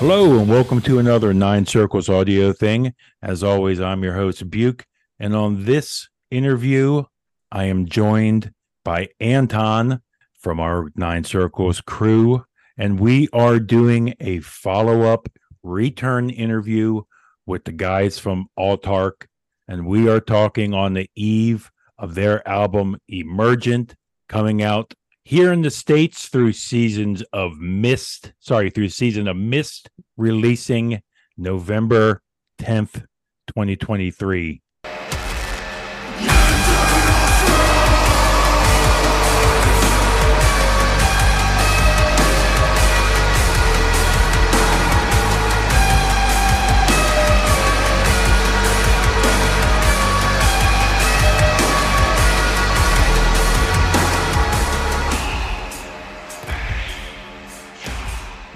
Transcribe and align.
Hello 0.00 0.38
and 0.38 0.48
welcome 0.48 0.80
to 0.80 0.98
another 0.98 1.34
Nine 1.34 1.66
Circles 1.66 2.08
audio 2.08 2.54
thing. 2.54 2.94
As 3.20 3.44
always, 3.44 3.82
I'm 3.82 4.02
your 4.02 4.14
host, 4.14 4.48
Buke. 4.48 4.86
And 5.18 5.36
on 5.36 5.66
this 5.66 6.08
interview, 6.30 7.04
I 7.52 7.64
am 7.64 7.84
joined 7.84 8.50
by 8.82 9.08
Anton 9.20 10.00
from 10.38 10.58
our 10.58 10.88
Nine 10.96 11.24
Circles 11.24 11.82
crew. 11.82 12.46
And 12.78 12.98
we 12.98 13.28
are 13.34 13.60
doing 13.60 14.14
a 14.20 14.40
follow 14.40 15.02
up 15.02 15.28
return 15.62 16.30
interview 16.30 17.02
with 17.44 17.64
the 17.64 17.72
guys 17.72 18.18
from 18.18 18.46
Autarkh. 18.58 19.26
And 19.68 19.86
we 19.86 20.08
are 20.08 20.20
talking 20.20 20.72
on 20.72 20.94
the 20.94 21.10
eve 21.14 21.70
of 21.98 22.14
their 22.14 22.48
album 22.48 22.96
Emergent 23.06 23.94
coming 24.30 24.62
out 24.62 24.94
here 25.30 25.52
in 25.52 25.62
the 25.62 25.70
states 25.70 26.26
through 26.26 26.52
seasons 26.52 27.22
of 27.32 27.56
mist 27.60 28.32
sorry 28.40 28.68
through 28.68 28.88
season 28.88 29.28
of 29.28 29.36
mist 29.36 29.88
releasing 30.16 31.00
november 31.36 32.20
10th 32.60 33.04
2023 33.46 34.60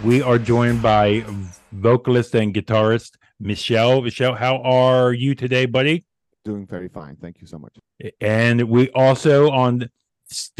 We 0.04 0.20
are 0.20 0.38
joined 0.38 0.82
by 0.82 1.24
vocalist 1.72 2.34
and 2.34 2.54
guitarist 2.54 3.12
Michele. 3.40 4.02
Michele, 4.02 4.34
how 4.34 4.58
are 4.58 5.14
you 5.14 5.34
today, 5.34 5.64
buddy? 5.64 6.04
Doing 6.44 6.66
very 6.66 6.88
fine. 6.88 7.16
Thank 7.16 7.40
you 7.40 7.46
so 7.46 7.58
much. 7.58 7.74
And 8.20 8.68
we 8.68 8.90
also 8.90 9.50
on 9.50 9.88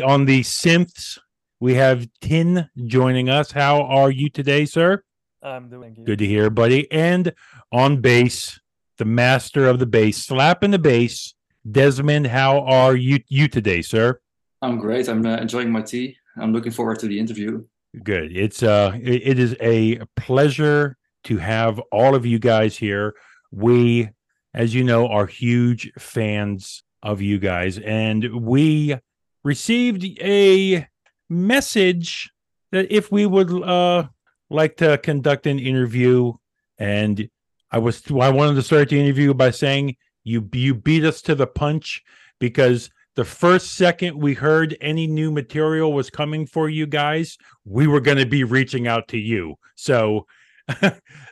on 0.03 0.25
the 0.25 0.41
synths 0.41 1.19
we 1.61 1.75
have 1.75 2.09
Tijnn 2.23 2.71
joining 2.87 3.29
us. 3.29 3.51
How 3.51 3.83
are 3.83 4.11
you 4.11 4.31
today, 4.31 4.65
sir? 4.65 5.03
I'm 5.43 5.69
doing 5.69 5.93
good. 5.93 6.07
Good 6.07 6.19
to 6.21 6.27
hear, 6.27 6.49
buddy. 6.49 6.91
And 6.91 7.35
on 7.71 8.01
bass, 8.01 8.59
the 8.97 9.05
master 9.05 9.69
of 9.69 9.79
the 9.79 9.87
bass, 9.87 10.25
slapping 10.25 10.71
the 10.71 10.79
bass, 10.79 11.35
Desmond. 11.71 12.29
How 12.29 12.61
are 12.61 12.97
you 12.97 13.21
you 13.29 13.49
today, 13.49 13.83
sir? 13.83 14.21
I'm 14.63 14.79
great. 14.79 15.07
I'm 15.07 15.25
uh, 15.27 15.37
enjoying 15.37 15.71
my 15.71 15.83
tea. 15.83 16.17
I'm 16.39 16.55
looking 16.55 16.73
forward 16.73 16.99
to 17.01 17.07
the 17.07 17.19
interview. 17.19 17.65
Good. 18.03 18.37
It's 18.37 18.63
uh 18.63 18.99
it, 19.01 19.39
is 19.39 19.57
a 19.61 20.01
pleasure 20.17 20.97
to 21.25 21.39
have 21.39 21.79
all 21.93 22.15
of 22.15 22.27
you 22.27 22.39
guys 22.39 22.77
here. 22.77 23.15
We 23.53 24.11
as 24.53 24.75
you 24.75 24.83
know 24.83 25.07
are 25.09 25.27
huge 25.27 25.93
fans 25.99 26.83
of 27.03 27.21
you 27.21 27.39
guys 27.39 27.79
and 27.79 28.43
we 28.45 28.97
received 29.45 30.05
a 30.21 30.87
message 31.29 32.31
that 32.73 32.91
if 32.91 33.13
we 33.13 33.27
would 33.27 33.51
uh 33.63 34.05
like 34.51 34.77
to 34.79 34.99
conduct 34.99 35.47
an 35.47 35.59
interview 35.59 36.33
and 36.79 37.29
I 37.71 37.79
was 37.79 38.03
I 38.11 38.31
wanted 38.31 38.55
to 38.57 38.63
start 38.63 38.89
the 38.89 39.01
interview 39.01 39.35
by 39.35 39.51
saying 39.51 39.97
you 40.25 40.49
you 40.53 40.75
beat 40.75 41.05
us 41.05 41.23
to 41.23 41.35
the 41.35 41.47
punch 41.47 42.03
because 42.41 42.91
the 43.17 43.25
first 43.25 43.73
second 43.75 44.21
we 44.21 44.35
heard 44.35 44.77
any 44.81 45.07
new 45.07 45.31
material 45.31 45.93
was 45.93 46.11
coming 46.11 46.47
for 46.47 46.69
you 46.69 46.87
guys, 46.87 47.37
we 47.65 47.87
were 47.87 48.01
going 48.01 48.19
to 48.19 48.27
be 48.27 48.45
reaching 48.45 48.89
out 48.89 49.09
to 49.09 49.19
you. 49.19 49.55
So 49.77 50.27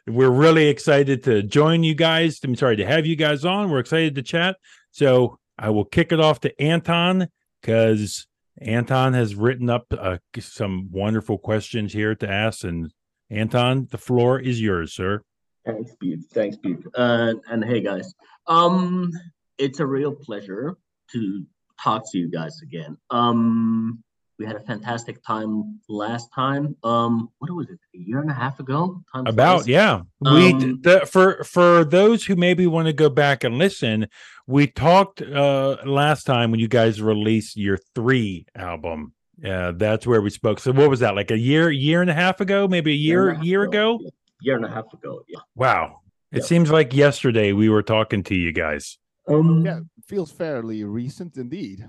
we're 0.07 0.31
really 0.31 0.69
excited 0.69 1.25
to 1.25 1.43
join 1.43 1.83
you 1.83 1.95
guys. 1.95 2.39
I'm 2.45 2.55
sorry 2.55 2.77
to 2.77 2.87
have 2.87 3.07
you 3.07 3.17
guys 3.17 3.45
on. 3.45 3.71
We're 3.71 3.81
excited 3.81 4.15
to 4.15 4.23
chat. 4.23 4.57
So 4.91 5.39
I 5.59 5.71
will 5.71 5.85
kick 5.85 6.13
it 6.13 6.21
off 6.21 6.41
to 6.41 6.63
Anton 6.63 7.29
because 7.61 8.27
Anton 8.61 9.15
has 9.15 9.35
written 9.35 9.71
up 9.71 9.87
uh, 9.91 10.19
some 10.39 10.89
wonderful 10.93 11.39
questions 11.39 11.93
here 11.93 12.15
to 12.17 12.31
ask. 12.31 12.65
And 12.65 12.93
Anton, 13.31 13.89
the 13.91 13.99
floor 13.99 14.39
is 14.39 14.61
yours, 14.61 14.95
sir. 14.95 15.23
Thanks, 15.65 15.93
Pete. 16.01 16.21
Thanks, 16.33 16.57
Pete. 16.57 16.79
Uh, 16.95 17.35
and 17.51 17.65
hey, 17.65 17.81
guys. 17.81 18.13
Um, 18.47 19.13
it's 19.59 19.81
a 19.81 19.87
real 19.87 20.13
pleasure 20.13 20.77
to 21.13 21.47
talk 21.83 22.11
to 22.13 22.19
you 22.19 22.31
guys 22.31 22.61
again. 22.63 22.97
Um, 23.11 24.03
we 24.39 24.47
had 24.47 24.57
a 24.57 24.61
fantastic 24.61 25.23
time 25.25 25.79
last 25.89 26.33
time. 26.35 26.77
Um, 26.83 27.31
what 27.39 27.51
was 27.53 27.69
it? 27.69 27.79
A 27.95 27.99
year 27.99 28.21
and 28.21 28.31
a 28.31 28.35
half 28.35 28.59
ago? 28.61 29.03
Time 29.15 29.27
About 29.27 29.69
yeah. 29.69 30.03
Um, 30.25 30.35
we 30.35 30.53
the, 30.53 31.07
for 31.11 31.45
for 31.45 31.85
those 31.85 32.25
who 32.25 32.35
maybe 32.35 32.67
want 32.67 32.87
to 32.87 32.93
go 32.93 33.09
back 33.09 33.45
and 33.45 33.59
listen, 33.59 34.09
we 34.47 34.67
talked 34.67 35.23
uh 35.23 35.77
last 35.85 36.25
time 36.25 36.51
when 36.51 36.61
you 36.61 36.69
guys 36.69 37.01
released 37.01 37.57
your 37.57 37.79
three 37.95 38.47
album. 38.57 39.13
Yeah, 39.39 39.73
that's 39.75 40.07
where 40.07 40.21
we 40.21 40.31
spoke. 40.31 40.61
So 40.61 40.73
what 40.73 40.91
was 40.91 41.01
that? 41.01 41.15
Like 41.15 41.31
a 41.31 41.39
year, 41.39 41.71
year 41.71 42.01
and 42.01 42.11
a 42.11 42.15
half 42.15 42.41
ago? 42.41 42.69
Maybe 42.69 42.93
a 42.93 42.97
year, 42.97 43.35
year, 43.35 43.43
year 43.43 43.63
ago? 43.65 43.97
ago? 43.97 44.11
Year 44.41 44.57
and 44.57 44.65
a 44.65 44.71
half 44.71 44.93
ago. 44.93 45.23
Yeah. 45.29 45.41
Wow. 45.55 46.01
It 46.31 46.39
yep. 46.39 46.45
seems 46.47 46.71
like 46.71 46.95
yesterday 46.95 47.53
we 47.53 47.69
were 47.69 47.83
talking 47.83 48.23
to 48.25 48.35
you 48.35 48.53
guys. 48.53 48.99
Um, 49.29 49.65
yeah, 49.65 49.81
feels 50.07 50.33
fairly 50.33 50.85
recent 50.85 51.37
indeed. 51.37 51.87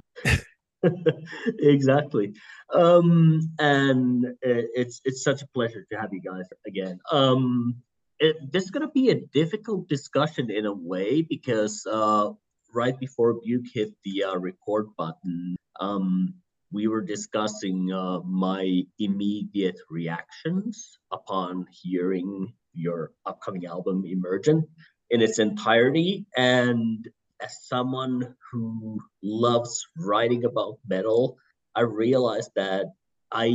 exactly, 1.59 2.33
um, 2.73 3.41
and 3.59 4.25
it's 4.41 5.01
it's 5.03 5.23
such 5.23 5.41
a 5.41 5.47
pleasure 5.47 5.85
to 5.91 5.97
have 5.97 6.13
you 6.13 6.21
guys 6.21 6.45
again. 6.67 6.99
Um, 7.11 7.75
it, 8.19 8.51
this 8.51 8.65
is 8.65 8.71
going 8.71 8.87
to 8.87 8.93
be 8.93 9.09
a 9.09 9.21
difficult 9.33 9.87
discussion 9.89 10.51
in 10.51 10.65
a 10.65 10.73
way 10.73 11.21
because 11.21 11.85
uh, 11.89 12.29
right 12.73 12.97
before 12.99 13.33
Buke 13.33 13.67
hit 13.73 13.93
the 14.03 14.25
uh, 14.25 14.37
record 14.37 14.87
button, 14.97 15.55
um, 15.79 16.33
we 16.71 16.87
were 16.87 17.01
discussing 17.01 17.91
uh, 17.91 18.19
my 18.21 18.83
immediate 18.99 19.79
reactions 19.89 20.97
upon 21.11 21.67
hearing 21.71 22.53
your 22.73 23.11
upcoming 23.25 23.65
album 23.65 24.03
Emergent 24.05 24.65
in 25.09 25.21
its 25.21 25.37
entirety, 25.37 26.25
and 26.35 27.07
as 27.43 27.65
someone 27.67 28.35
who 28.51 28.99
loves 29.21 29.85
writing 29.97 30.45
about 30.45 30.79
metal, 30.87 31.37
I 31.75 31.81
realized 31.81 32.51
that 32.55 32.85
I 33.31 33.49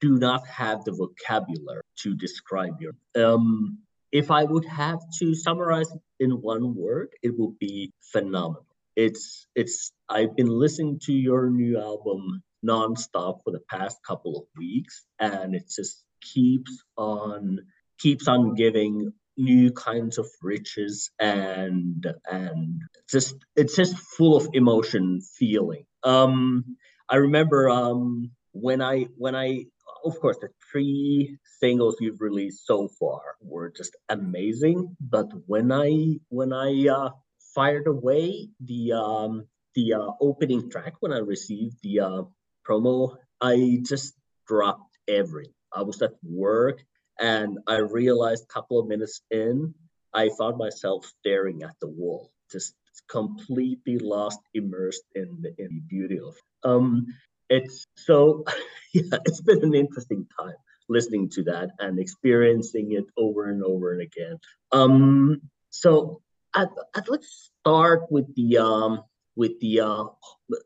do 0.00 0.18
not 0.18 0.46
have 0.48 0.84
the 0.84 0.92
vocabulary 0.92 1.82
to 2.00 2.14
describe 2.14 2.80
your. 2.80 2.94
Um, 3.14 3.78
if 4.10 4.30
I 4.30 4.44
would 4.44 4.64
have 4.64 4.98
to 5.20 5.34
summarize 5.34 5.90
in 6.18 6.30
one 6.30 6.74
word, 6.74 7.08
it 7.22 7.32
would 7.38 7.58
be 7.58 7.92
phenomenal. 8.12 8.66
It's 8.96 9.46
it's. 9.54 9.92
I've 10.08 10.36
been 10.36 10.48
listening 10.48 11.00
to 11.04 11.12
your 11.12 11.50
new 11.50 11.78
album 11.80 12.42
nonstop 12.64 13.40
for 13.44 13.50
the 13.50 13.62
past 13.68 13.98
couple 14.06 14.38
of 14.38 14.44
weeks, 14.56 15.04
and 15.18 15.54
it 15.54 15.64
just 15.74 16.02
keeps 16.20 16.82
on 16.96 17.60
keeps 17.98 18.28
on 18.28 18.54
giving 18.54 19.12
new 19.36 19.72
kinds 19.72 20.18
of 20.18 20.28
riches 20.42 21.10
and 21.18 22.06
and 22.30 22.80
just 23.10 23.34
it's 23.56 23.76
just 23.76 23.96
full 23.96 24.36
of 24.36 24.48
emotion 24.52 25.20
feeling. 25.38 25.84
Um 26.02 26.76
i 27.08 27.16
remember 27.16 27.68
um 27.68 28.30
when 28.52 28.80
i 28.80 29.06
when 29.16 29.34
i 29.34 29.64
of 30.04 30.18
course 30.20 30.38
the 30.40 30.48
three 30.70 31.36
singles 31.60 31.96
you've 32.00 32.20
released 32.20 32.66
so 32.66 32.88
far 32.98 33.36
were 33.40 33.70
just 33.76 33.96
amazing 34.08 34.96
but 35.00 35.28
when 35.46 35.72
i 35.72 36.16
when 36.28 36.52
i 36.52 36.88
uh 36.88 37.10
fired 37.54 37.86
away 37.86 38.48
the 38.64 38.92
um 38.92 39.46
the 39.74 39.92
uh, 39.94 40.10
opening 40.20 40.70
track 40.70 40.94
when 41.00 41.12
i 41.12 41.18
received 41.18 41.76
the 41.82 42.00
uh 42.00 42.22
promo 42.66 43.16
i 43.40 43.78
just 43.82 44.14
dropped 44.46 44.98
everything. 45.08 45.52
I 45.74 45.82
was 45.82 46.00
at 46.02 46.12
work 46.22 46.84
and 47.18 47.58
I 47.66 47.78
realized 47.78 48.44
a 48.44 48.52
couple 48.52 48.78
of 48.78 48.86
minutes 48.86 49.20
in, 49.30 49.74
I 50.12 50.30
found 50.38 50.58
myself 50.58 51.06
staring 51.20 51.62
at 51.62 51.74
the 51.80 51.88
wall, 51.88 52.30
just 52.50 52.74
completely 53.08 53.98
lost, 53.98 54.40
immersed 54.54 55.04
in 55.14 55.38
the, 55.42 55.54
in 55.58 55.68
the 55.74 55.82
beauty 55.88 56.18
of. 56.18 56.34
It. 56.34 56.68
Um, 56.68 57.06
it's 57.50 57.86
so, 57.96 58.44
yeah, 58.94 59.18
it's 59.24 59.40
been 59.40 59.62
an 59.62 59.74
interesting 59.74 60.26
time 60.38 60.54
listening 60.88 61.30
to 61.30 61.42
that 61.44 61.70
and 61.78 61.98
experiencing 61.98 62.92
it 62.92 63.04
over 63.16 63.50
and 63.50 63.62
over 63.62 63.92
and 63.92 64.02
again. 64.02 64.38
Um, 64.72 65.40
so 65.70 66.20
I'd, 66.54 66.68
I'd 66.94 67.08
let's 67.08 67.50
start 67.60 68.10
with 68.10 68.32
the 68.34 68.58
um, 68.58 69.02
with 69.36 69.58
the 69.60 69.80
uh, 69.80 70.04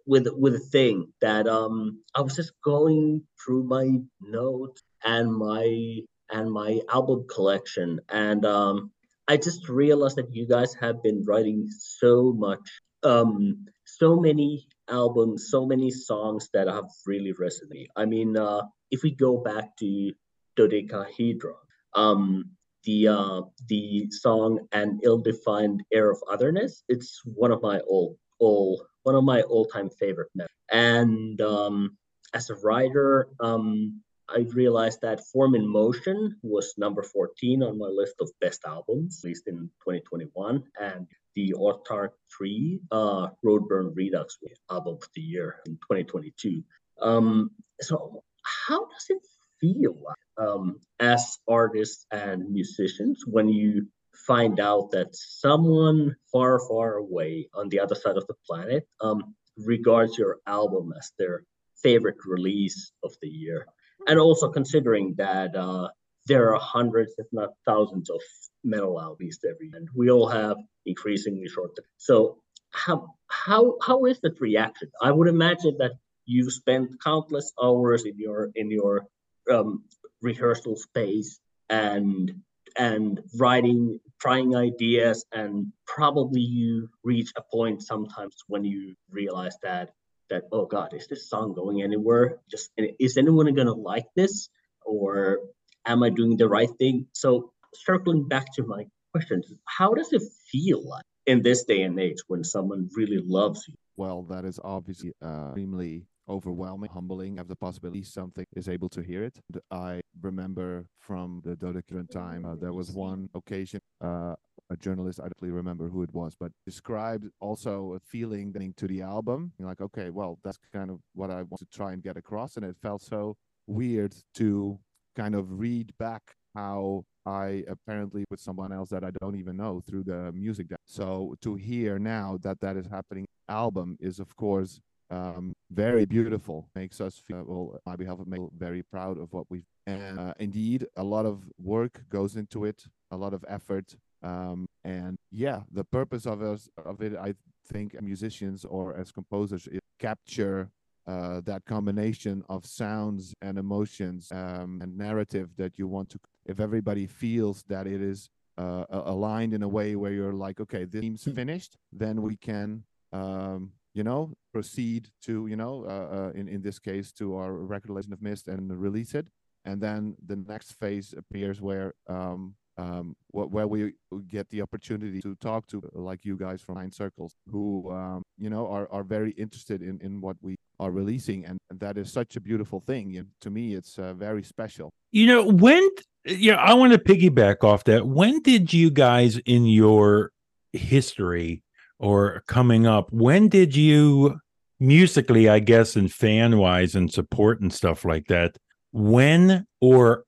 with 0.07 0.29
with 0.33 0.55
a 0.55 0.59
thing 0.59 1.13
that 1.21 1.49
um, 1.49 2.01
I 2.15 2.21
was 2.21 2.37
just 2.37 2.53
going 2.63 3.23
through 3.43 3.65
my 3.65 3.99
notes 4.21 4.83
and 5.05 5.33
my 5.33 6.03
and 6.31 6.51
my 6.51 6.81
album 6.91 7.27
collection. 7.29 8.01
And 8.09 8.45
um, 8.45 8.91
I 9.27 9.37
just 9.37 9.69
realized 9.69 10.17
that 10.17 10.35
you 10.35 10.47
guys 10.47 10.75
have 10.75 11.03
been 11.03 11.25
writing 11.25 11.69
so 11.69 12.33
much, 12.33 12.81
um, 13.03 13.67
so 13.85 14.17
many 14.17 14.69
albums, 14.89 15.51
so 15.51 15.67
many 15.67 15.91
songs 15.91 16.49
that 16.53 16.67
have 16.69 16.89
really 17.07 17.33
resonated. 17.35 17.89
I 17.97 18.05
mean, 18.07 18.37
uh, 18.37 18.63
if 18.91 19.03
we 19.03 19.15
go 19.15 19.37
back 19.39 19.77
to 19.79 20.13
Dodecahedron, 20.57 21.55
um, 21.95 22.51
the 22.85 23.09
uh, 23.09 23.43
the 23.69 24.09
song 24.11 24.67
"An 24.73 25.01
Ill-Defined 25.03 25.83
Air 25.93 26.11
of 26.11 26.23
Otherness." 26.31 26.85
It's 26.89 27.21
one 27.25 27.53
of 27.53 27.61
my 27.61 27.81
old, 27.81 28.17
old 28.41 28.83
one 29.03 29.15
of 29.15 29.25
my 29.25 29.43
all-time 29.43 29.91
favorite. 29.91 30.29
And 30.71 31.41
um, 31.41 31.97
as 32.35 32.51
a 32.51 32.55
writer, 32.57 33.29
um, 33.41 34.01
I 34.29 34.41
realized 34.53 35.01
that 35.03 35.27
Form 35.33 35.55
in 35.55 35.67
Motion 35.67 36.37
was 36.43 36.75
number 36.77 37.03
14 37.03 37.63
on 37.63 37.79
my 37.79 37.87
list 37.87 38.17
of 38.21 38.31
best 38.41 38.63
albums, 38.67 39.23
released 39.25 39.49
in 39.49 39.71
2021, 39.85 40.63
and 40.79 41.07
the 41.35 41.55
Autarkh 41.57 42.13
3 42.37 42.81
uh, 42.91 43.29
Roadburn 43.45 43.95
Redux 43.95 44.39
album 44.71 44.97
of 44.97 45.09
the 45.15 45.23
year 45.23 45.61
in 45.67 45.77
2022. 45.77 46.63
Um, 47.01 47.51
so, 47.81 48.23
how 48.43 48.81
does 48.87 49.07
it 49.09 49.23
feel 49.61 49.97
um, 50.37 50.79
as 51.01 51.39
artists 51.49 52.07
and 52.11 52.51
musicians 52.51 53.25
when 53.27 53.49
you 53.49 53.87
find 54.27 54.61
out 54.61 54.91
that 54.91 55.15
someone 55.15 56.17
far, 56.31 56.61
far 56.69 56.97
away 56.97 57.49
on 57.55 57.69
the 57.69 57.81
other 57.81 57.95
side 57.95 58.17
of 58.17 58.27
the 58.27 58.35
planet 58.47 58.87
um, 59.01 59.35
regards 59.57 60.19
your 60.19 60.39
album 60.47 60.93
as 60.99 61.13
their 61.19 61.45
favorite 61.83 62.19
release 62.27 62.93
of 63.03 63.13
the 63.23 63.29
year? 63.29 63.67
And 64.09 64.19
also 64.19 64.49
considering 64.49 65.15
that 65.19 65.55
uh, 65.55 65.89
there 66.27 66.55
are 66.55 66.61
hundreds, 66.61 67.13
if 67.19 67.27
not 67.33 67.51
thousands, 67.67 68.11
of 68.11 68.21
metal 68.65 69.01
albums 69.01 69.39
every 69.45 69.69
year, 69.69 69.77
and 69.77 69.89
we 69.95 70.11
all 70.11 70.29
have 70.29 70.57
increasingly 70.87 71.49
short. 71.49 71.73
So, 71.99 72.39
how 72.71 73.15
how 73.29 73.77
how 73.83 74.07
is 74.07 74.19
that 74.21 74.41
reaction? 74.41 74.91
I 75.03 75.13
would 75.13 75.29
imagine 75.29 75.77
that 75.79 75.93
you 76.27 76.51
spend 76.51 77.01
countless 77.03 77.53
hours 77.63 78.05
in 78.05 78.19
your 78.19 78.51
in 78.55 78.71
your 78.71 79.07
um, 79.51 79.85
rehearsal 80.23 80.77
space 80.77 81.39
and 81.71 82.33
and 82.77 83.21
writing 83.37 84.01
trying 84.21 84.55
ideas 84.55 85.25
and 85.33 85.73
probably 85.87 86.41
you 86.41 86.89
reach 87.05 87.33
a 87.37 87.43
point 87.43 87.83
sometimes 87.83 88.35
when 88.49 88.65
you 88.65 88.95
realize 89.11 89.57
that 89.63 89.91
that 90.31 90.45
oh 90.53 90.67
god 90.67 90.95
is 90.95 91.07
this 91.09 91.29
song 91.29 91.55
going 91.55 91.83
anywhere? 91.83 92.39
Just 92.51 92.71
is 92.99 93.17
anyone 93.17 93.53
gonna 93.55 93.75
like 93.75 94.07
this? 94.17 94.49
Or 94.85 95.41
am 95.87 96.03
i 96.03 96.11
doing 96.11 96.37
the 96.37 96.49
right 96.49 96.71
thing? 96.79 97.07
So 97.13 97.53
circling 97.75 98.29
back 98.29 98.47
to 98.55 98.65
my 98.65 98.87
questions 99.13 99.53
how 99.65 99.95
does 99.95 100.13
it 100.13 100.23
feel 100.51 100.87
like 100.87 101.05
in 101.27 101.43
this 101.43 101.65
day 101.65 101.83
and 101.83 101.99
age 101.99 102.19
when 102.27 102.45
someone 102.45 102.89
really 102.95 103.23
loves 103.25 103.67
you? 103.69 103.75
Well 103.97 104.23
that 104.25 104.45
is 104.45 104.61
obviously 104.63 105.13
uh, 105.23 105.49
extremely 105.49 106.07
overwhelming, 106.29 106.91
humbling, 106.91 107.37
have 107.39 107.49
the 107.49 107.57
possibility 107.57 108.03
something 108.03 108.45
is 108.55 108.69
able 108.69 108.89
to 108.91 109.03
hear 109.03 109.25
it. 109.25 109.39
I 109.71 110.03
remember 110.23 110.87
from 111.01 111.41
the 111.45 111.57
Dodecahedron 111.57 112.09
time, 112.09 112.45
uh, 112.45 112.55
there 112.55 112.73
was 112.73 112.91
one 112.91 113.29
occasion, 113.35 113.81
uh, 114.01 114.35
a 114.71 114.77
journalist, 114.77 115.21
I 115.21 115.25
don't 115.25 115.37
really 115.41 115.55
remember 115.55 115.89
who 115.89 116.03
it 116.03 116.13
was, 116.13 116.35
but 116.39 116.53
described 116.67 117.27
also 117.41 117.95
a 117.95 118.01
feeling 118.01 118.53
to 118.77 118.87
the 118.87 119.03
album. 119.03 119.53
Like, 119.59 119.81
okay, 119.81 120.11
well, 120.11 120.39
that's 120.45 120.59
kind 120.73 120.91
of 120.91 121.01
what 121.15 121.31
I 121.31 121.43
want 121.43 121.59
to 121.59 121.67
try 121.73 121.93
and 121.93 122.03
get 122.03 122.17
across. 122.17 122.57
And 122.57 122.65
it 122.65 122.77
felt 122.83 123.03
so 123.03 123.37
weird 123.67 124.15
to 124.35 124.79
kind 125.17 125.35
of 125.35 125.59
read 125.59 125.93
back 125.99 126.23
how 126.55 127.05
I 127.27 127.65
apparently 127.69 128.25
with 128.31 128.41
someone 128.41 128.73
else 128.73 128.89
that 128.91 129.05
I 129.05 129.11
don't 129.21 129.37
even 129.37 129.57
know 129.57 129.83
through 129.87 130.05
the 130.05 130.33
music. 130.33 130.69
So 130.87 131.35
to 131.43 131.55
hear 131.57 131.99
now 131.99 132.39
that 132.43 132.61
that 132.61 132.77
is 132.77 132.87
happening 132.87 133.27
album 133.49 133.97
is 134.01 134.19
of 134.19 134.35
course 134.37 134.81
um, 135.11 135.55
very 135.71 136.05
beautiful. 136.05 136.69
Makes 136.75 137.01
us 137.01 137.19
feel, 137.19 137.45
well, 137.47 137.81
on 137.87 137.97
behalf 137.97 138.21
of 138.21 138.27
me, 138.27 138.39
very 138.57 138.83
proud 138.83 139.19
of 139.19 139.33
what 139.33 139.47
we've. 139.49 139.65
And 139.87 140.19
uh, 140.19 140.35
indeed, 140.39 140.87
a 140.97 141.03
lot 141.03 141.25
of 141.25 141.45
work 141.59 142.03
goes 142.11 142.37
into 142.37 142.67
it, 142.67 142.85
a 143.11 143.17
lot 143.17 143.33
of 143.33 143.45
effort. 143.49 143.97
Um, 144.23 144.67
and 144.85 145.17
yeah, 145.31 145.61
the 145.73 145.85
purpose 145.85 146.27
of 146.27 146.43
us 146.43 146.69
of 146.85 147.01
it, 147.01 147.17
I 147.17 147.35
think, 147.73 148.01
musicians 148.03 148.65
or 148.65 148.95
as 148.97 149.11
composers, 149.11 149.67
is 149.67 149.81
capture 149.99 150.71
uh, 151.07 151.41
that 151.47 151.65
combination 151.65 152.45
of 152.51 152.67
sounds 152.67 153.35
and 153.41 153.59
emotions 153.59 154.31
um, 154.31 154.81
and 154.83 154.99
narrative 154.99 155.49
that 155.57 155.79
you 155.79 155.87
want 155.87 156.11
to. 156.11 156.19
If 156.45 156.61
everybody 156.61 157.07
feels 157.07 157.65
that 157.69 157.87
it 157.87 158.03
is 158.03 158.29
uh, 158.59 158.85
aligned 158.91 159.55
in 159.55 159.63
a 159.63 159.69
way 159.69 159.97
where 159.97 160.13
you're 160.13 160.35
like, 160.35 160.61
okay, 160.61 160.85
this 160.85 161.01
seems 161.01 161.25
hmm. 161.25 161.35
finished, 161.35 161.79
then 161.93 162.21
we 162.21 162.37
can 162.37 162.85
um, 163.13 163.73
you 163.99 164.05
know, 164.05 164.33
proceed 164.53 165.11
to, 165.23 165.49
you 165.49 165.57
know, 165.57 165.85
uh, 165.85 166.17
uh, 166.17 166.31
in, 166.39 166.47
in 166.47 166.63
this 166.63 166.79
case, 166.79 167.11
to 167.11 167.35
our 167.35 167.53
Legend 167.53 168.13
of 168.13 168.23
Mist 168.23 168.47
and 168.47 168.81
release 168.81 169.13
it. 169.13 169.27
And 169.65 169.81
then 169.81 170.15
the 170.25 170.37
next 170.37 170.79
phase 170.79 171.13
appears 171.19 171.61
where 171.61 171.95
um, 172.09 172.55
um, 172.79 173.17
where 173.33 173.67
we 173.67 173.95
get 174.29 174.49
the 174.51 174.63
opportunity 174.63 175.21
to 175.21 175.35
talk 175.35 175.67
to 175.67 175.83
like 175.95 176.25
you 176.25 176.37
guys 176.37 176.63
from 176.63 176.77
Nine 176.77 176.93
Circles, 176.93 177.35
who 177.51 177.91
um, 177.91 178.23
you 178.39 178.51
know 178.51 178.69
are, 178.69 178.87
are 178.93 179.03
very 179.03 179.33
interested 179.33 179.83
in, 179.83 179.99
in 180.01 180.21
what 180.21 180.37
we 180.41 180.55
are 180.79 180.93
releasing, 180.93 181.45
and 181.45 181.59
that 181.75 181.99
is 181.99 182.13
such 182.13 182.37
a 182.37 182.41
beautiful 182.41 182.79
thing. 182.79 183.27
To 183.41 183.51
me, 183.51 183.75
it's 183.75 183.99
uh, 183.99 184.15
very 184.15 184.45
special. 184.45 184.91
You 185.11 185.27
know, 185.27 185.43
when 185.45 185.85
yeah, 186.25 186.55
I 186.55 186.75
want 186.75 186.93
to 186.93 187.01
piggyback 187.01 187.65
off 187.65 187.83
that. 187.85 188.07
When 188.07 188.43
did 188.43 188.73
you 188.73 188.91
guys 188.93 189.39
in 189.39 189.67
your 189.67 190.31
history 190.73 191.63
or 191.99 192.43
coming 192.47 192.87
up, 192.87 193.13
when 193.13 193.49
did 193.49 193.75
you 193.75 194.39
musically, 194.81 195.49
I 195.49 195.59
guess, 195.59 195.97
and 195.97 196.13
fan 196.13 196.59
wise 196.59 196.95
and 196.95 197.13
support 197.13 197.61
and 197.61 197.73
stuff 197.73 198.05
like 198.05 198.27
that, 198.29 198.57
when 198.93 199.67
or 199.81 200.25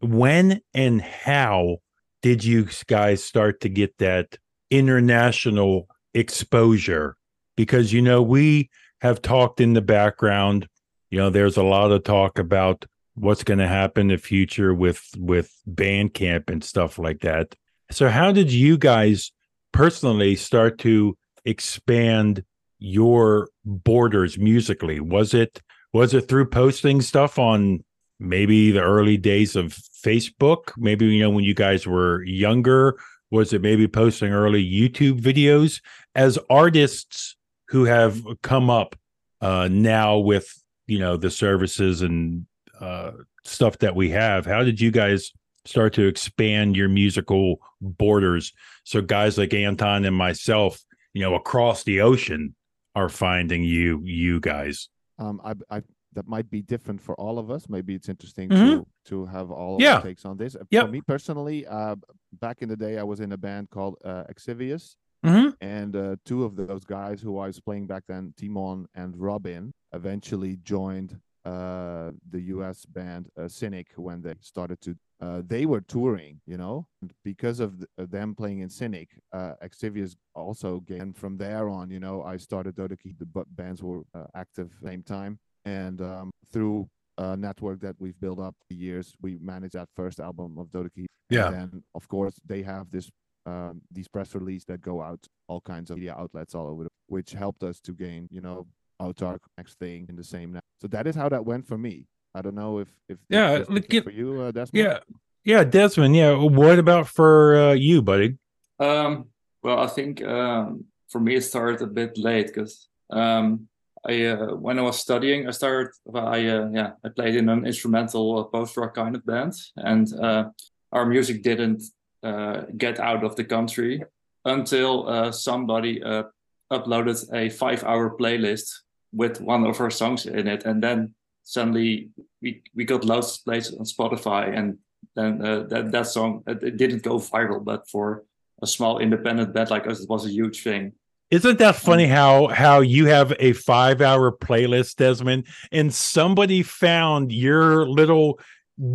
when 0.00 0.60
and 0.74 1.00
how 1.00 1.78
did 2.22 2.44
you 2.44 2.68
guys 2.86 3.24
start 3.24 3.60
to 3.62 3.68
get 3.68 3.96
that 3.98 4.36
international 4.70 5.88
exposure? 6.14 7.16
Because, 7.56 7.92
you 7.92 8.02
know, 8.02 8.22
we 8.22 8.70
have 9.00 9.22
talked 9.22 9.60
in 9.60 9.72
the 9.72 9.82
background, 9.82 10.68
you 11.10 11.18
know, 11.18 11.30
there's 11.30 11.56
a 11.56 11.62
lot 11.62 11.90
of 11.90 12.04
talk 12.04 12.38
about 12.38 12.84
what's 13.14 13.44
going 13.44 13.58
to 13.58 13.68
happen 13.68 14.02
in 14.02 14.16
the 14.16 14.18
future 14.18 14.72
with 14.74 15.02
with 15.18 15.52
Bandcamp 15.68 16.48
and 16.48 16.62
stuff 16.62 16.98
like 16.98 17.20
that. 17.20 17.54
So 17.90 18.08
how 18.08 18.32
did 18.32 18.52
you 18.52 18.78
guys 18.78 19.32
personally 19.72 20.36
start 20.36 20.78
to 20.80 21.16
expand 21.44 22.44
your 22.78 23.48
borders 23.64 24.38
musically? 24.38 25.00
Was 25.00 25.34
it 25.34 25.60
was 25.92 26.14
it 26.14 26.28
through 26.28 26.46
posting 26.46 27.00
stuff 27.00 27.38
on 27.38 27.84
maybe 28.18 28.70
the 28.70 28.82
early 28.82 29.16
days 29.16 29.56
of 29.56 29.76
Facebook? 30.04 30.72
Maybe 30.76 31.06
you 31.06 31.22
know 31.22 31.30
when 31.30 31.44
you 31.44 31.54
guys 31.54 31.86
were 31.86 32.22
younger, 32.24 32.98
was 33.30 33.52
it 33.52 33.62
maybe 33.62 33.86
posting 33.86 34.32
early 34.32 34.64
YouTube 34.64 35.20
videos? 35.20 35.80
As 36.14 36.38
artists 36.48 37.36
who 37.68 37.84
have 37.84 38.22
come 38.42 38.70
up 38.70 38.96
uh, 39.40 39.68
now 39.70 40.18
with 40.18 40.52
you 40.86 40.98
know 40.98 41.16
the 41.16 41.30
services 41.30 42.02
and 42.02 42.46
uh, 42.80 43.12
stuff 43.44 43.78
that 43.78 43.94
we 43.94 44.10
have, 44.10 44.46
how 44.46 44.64
did 44.64 44.80
you 44.80 44.90
guys 44.90 45.32
start 45.64 45.92
to 45.94 46.06
expand 46.06 46.76
your 46.76 46.88
musical 46.88 47.60
borders 47.80 48.52
so 48.84 49.00
guys 49.00 49.38
like 49.38 49.54
Anton 49.54 50.04
and 50.04 50.16
myself, 50.16 50.82
you 51.12 51.22
know, 51.22 51.34
across 51.34 51.84
the 51.84 52.00
ocean 52.00 52.54
are 52.94 53.08
finding 53.08 53.62
you 53.62 54.00
you 54.04 54.40
guys. 54.40 54.88
Um 55.18 55.40
I 55.44 55.54
I 55.70 55.82
that 56.14 56.26
might 56.26 56.50
be 56.50 56.60
different 56.60 57.00
for 57.00 57.14
all 57.16 57.38
of 57.38 57.50
us. 57.50 57.68
Maybe 57.68 57.94
it's 57.94 58.08
interesting 58.08 58.48
mm-hmm. 58.48 58.80
to 58.80 58.86
to 59.06 59.26
have 59.26 59.50
all 59.50 59.80
yeah. 59.80 60.00
takes 60.00 60.24
on 60.24 60.36
this. 60.36 60.56
Yep. 60.70 60.86
For 60.86 60.90
me 60.90 61.00
personally, 61.02 61.66
uh, 61.66 61.96
back 62.40 62.62
in 62.62 62.68
the 62.68 62.76
day, 62.76 62.98
I 62.98 63.02
was 63.02 63.20
in 63.20 63.32
a 63.32 63.36
band 63.36 63.70
called 63.70 63.96
uh, 64.04 64.24
Exivious, 64.28 64.96
mm-hmm. 65.24 65.50
and 65.60 65.94
uh, 65.94 66.16
two 66.24 66.44
of 66.44 66.56
those 66.56 66.84
guys 66.84 67.20
who 67.20 67.38
I 67.38 67.46
was 67.46 67.60
playing 67.60 67.86
back 67.86 68.04
then, 68.08 68.34
Timon 68.36 68.86
and 68.94 69.16
Robin, 69.16 69.72
eventually 69.92 70.56
joined 70.64 71.18
uh, 71.44 72.10
the 72.28 72.40
U.S. 72.54 72.84
band 72.84 73.28
uh, 73.38 73.46
Cynic 73.46 73.88
when 73.96 74.20
they 74.20 74.34
started 74.40 74.80
to 74.82 74.96
uh, 75.20 75.42
they 75.46 75.66
were 75.66 75.80
touring, 75.82 76.40
you 76.46 76.56
know, 76.56 76.86
because 77.24 77.60
of, 77.60 77.80
the, 77.80 78.06
them 78.06 78.34
playing 78.34 78.60
in 78.60 78.70
Cynic, 78.70 79.08
uh, 79.32 79.52
Exivious 79.60 80.16
also 80.34 80.80
gained. 80.80 81.02
And 81.02 81.16
from 81.16 81.36
there 81.36 81.68
on, 81.68 81.90
you 81.90 82.00
know, 82.00 82.22
I 82.22 82.36
started 82.38 82.76
Dodeki. 82.76 83.18
The 83.18 83.44
bands 83.50 83.82
were 83.82 84.02
uh, 84.14 84.24
active 84.34 84.70
same 84.82 85.02
time, 85.02 85.38
and 85.64 86.00
um, 86.00 86.30
through 86.52 86.88
a 87.18 87.36
network 87.36 87.80
that 87.80 87.96
we've 87.98 88.18
built 88.18 88.40
up 88.40 88.54
the 88.70 88.76
years, 88.76 89.14
we 89.20 89.38
managed 89.40 89.74
that 89.74 89.88
first 89.94 90.20
album 90.20 90.56
of 90.58 90.68
Dodeki. 90.68 91.06
Yeah. 91.28 91.48
And 91.48 91.54
then, 91.54 91.84
of 91.94 92.08
course, 92.08 92.34
they 92.46 92.62
have 92.62 92.90
this 92.90 93.10
um, 93.46 93.82
these 93.90 94.08
press 94.08 94.34
releases 94.34 94.66
that 94.66 94.80
go 94.80 95.02
out 95.02 95.26
all 95.48 95.60
kinds 95.60 95.90
of 95.90 95.96
media 95.96 96.14
outlets 96.16 96.54
all 96.54 96.66
over, 96.66 96.84
the, 96.84 96.90
which 97.06 97.32
helped 97.32 97.62
us 97.62 97.80
to 97.80 97.92
gain, 97.92 98.28
you 98.30 98.40
know, 98.40 98.66
Autarkh 99.00 99.40
next 99.56 99.78
thing 99.78 100.06
in 100.08 100.16
the 100.16 100.24
same. 100.24 100.52
Net. 100.52 100.62
So 100.80 100.88
that 100.88 101.06
is 101.06 101.14
how 101.14 101.28
that 101.30 101.44
went 101.44 101.66
for 101.66 101.78
me. 101.78 102.06
I 102.34 102.42
don't 102.42 102.54
know 102.54 102.78
if 102.78 102.88
if 103.08 103.18
yeah, 103.28 103.64
look, 103.68 103.90
for 103.90 104.10
you, 104.10 104.40
uh, 104.40 104.50
Desmond. 104.52 104.84
Yeah, 104.84 104.98
yeah, 105.44 105.64
Desmond. 105.64 106.14
Yeah, 106.14 106.34
what 106.34 106.78
about 106.78 107.08
for 107.08 107.56
uh, 107.56 107.72
you, 107.72 108.02
buddy? 108.02 108.38
Um, 108.78 109.26
well, 109.62 109.80
I 109.80 109.88
think 109.88 110.22
um, 110.22 110.84
for 111.08 111.20
me 111.20 111.36
it 111.36 111.42
started 111.42 111.82
a 111.82 111.86
bit 111.86 112.16
late 112.16 112.46
because 112.46 112.88
um, 113.10 113.68
I 114.06 114.26
uh, 114.26 114.54
when 114.54 114.78
I 114.78 114.82
was 114.82 114.98
studying, 114.98 115.48
I 115.48 115.50
started. 115.50 115.92
I 116.14 116.46
uh, 116.46 116.70
yeah, 116.72 116.92
I 117.04 117.08
played 117.08 117.34
in 117.34 117.48
an 117.48 117.66
instrumental 117.66 118.38
uh, 118.38 118.44
post 118.44 118.76
rock 118.76 118.94
kind 118.94 119.16
of 119.16 119.26
band, 119.26 119.54
and 119.76 120.12
uh, 120.20 120.44
our 120.92 121.06
music 121.06 121.42
didn't 121.42 121.82
uh, 122.22 122.62
get 122.76 123.00
out 123.00 123.24
of 123.24 123.36
the 123.36 123.44
country 123.44 124.04
until 124.44 125.08
uh, 125.08 125.32
somebody 125.32 126.02
uh, 126.02 126.24
uploaded 126.72 127.18
a 127.34 127.50
five-hour 127.50 128.16
playlist 128.16 128.70
with 129.12 129.40
one 129.40 129.66
of 129.66 129.80
our 129.80 129.90
songs 129.90 130.26
in 130.26 130.46
it, 130.46 130.64
and 130.64 130.82
then 130.82 131.14
suddenly 131.42 132.10
we 132.42 132.62
we 132.74 132.84
got 132.84 133.04
loads 133.04 133.36
of 133.36 133.44
plays 133.44 133.72
on 133.74 133.84
Spotify, 133.84 134.56
and 134.56 134.78
then 135.16 135.44
uh, 135.44 135.62
that 135.64 135.92
that 135.92 136.06
song 136.06 136.42
it 136.46 136.76
didn't 136.76 137.02
go 137.02 137.16
viral, 137.18 137.64
but 137.64 137.88
for 137.88 138.24
a 138.62 138.66
small 138.66 138.98
independent 138.98 139.54
band 139.54 139.70
like 139.70 139.86
us, 139.86 140.00
it 140.00 140.08
was 140.08 140.26
a 140.26 140.30
huge 140.30 140.62
thing. 140.62 140.92
Isn't 141.30 141.58
that 141.58 141.76
funny 141.76 142.06
how 142.06 142.48
how 142.48 142.80
you 142.80 143.06
have 143.06 143.32
a 143.38 143.52
five 143.52 144.00
hour 144.00 144.32
playlist, 144.32 144.96
Desmond, 144.96 145.46
and 145.70 145.94
somebody 145.94 146.62
found 146.62 147.30
your 147.30 147.86
little 147.88 148.40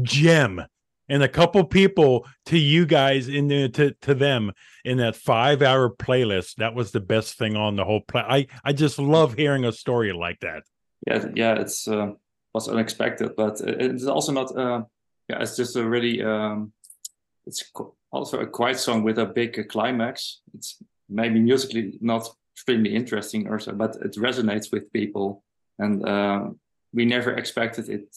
gem 0.01 0.61
and 1.07 1.23
a 1.23 1.29
couple 1.29 1.63
people 1.63 2.27
to 2.47 2.57
you 2.57 2.85
guys 2.85 3.29
in 3.29 3.47
the, 3.47 3.69
to 3.69 3.91
to 4.01 4.13
them 4.13 4.51
in 4.83 4.97
that 4.97 5.15
five 5.15 5.61
hour 5.61 5.89
playlist. 5.89 6.55
That 6.55 6.75
was 6.75 6.91
the 6.91 6.99
best 6.99 7.37
thing 7.37 7.55
on 7.55 7.75
the 7.75 7.85
whole 7.85 8.01
play. 8.01 8.23
I 8.27 8.47
I 8.63 8.73
just 8.73 8.99
love 8.99 9.35
hearing 9.35 9.65
a 9.65 9.71
story 9.71 10.11
like 10.11 10.41
that. 10.41 10.63
Yeah, 11.07 11.25
yeah, 11.35 11.55
it's 11.55 11.87
uh, 11.87 12.13
was 12.55 12.69
unexpected, 12.69 13.35
but 13.35 13.59
it's 13.62 14.07
also 14.07 14.31
not. 14.31 14.50
Uh, 14.57 14.81
yeah, 15.29 15.41
it's 15.43 15.57
just 15.57 15.75
a 15.75 15.83
really. 15.83 16.24
Um, 16.24 16.71
it's 17.47 17.62
also 18.12 18.39
a 18.39 18.47
quiet 18.47 18.79
song 18.79 19.03
with 19.03 19.17
a 19.19 19.25
big 19.25 19.51
climax. 19.69 20.41
It's 20.55 20.81
maybe 21.09 21.39
musically 21.39 21.97
not 22.01 22.24
extremely 22.55 22.95
interesting 22.95 23.47
or 23.47 23.59
so, 23.59 23.74
but 23.74 23.95
it 23.97 24.13
resonates 24.15 24.71
with 24.71 24.91
people. 24.93 25.43
And 25.77 25.93
uh, 26.07 26.41
we 26.93 27.05
never 27.05 27.31
expected 27.33 27.89
it 27.89 28.07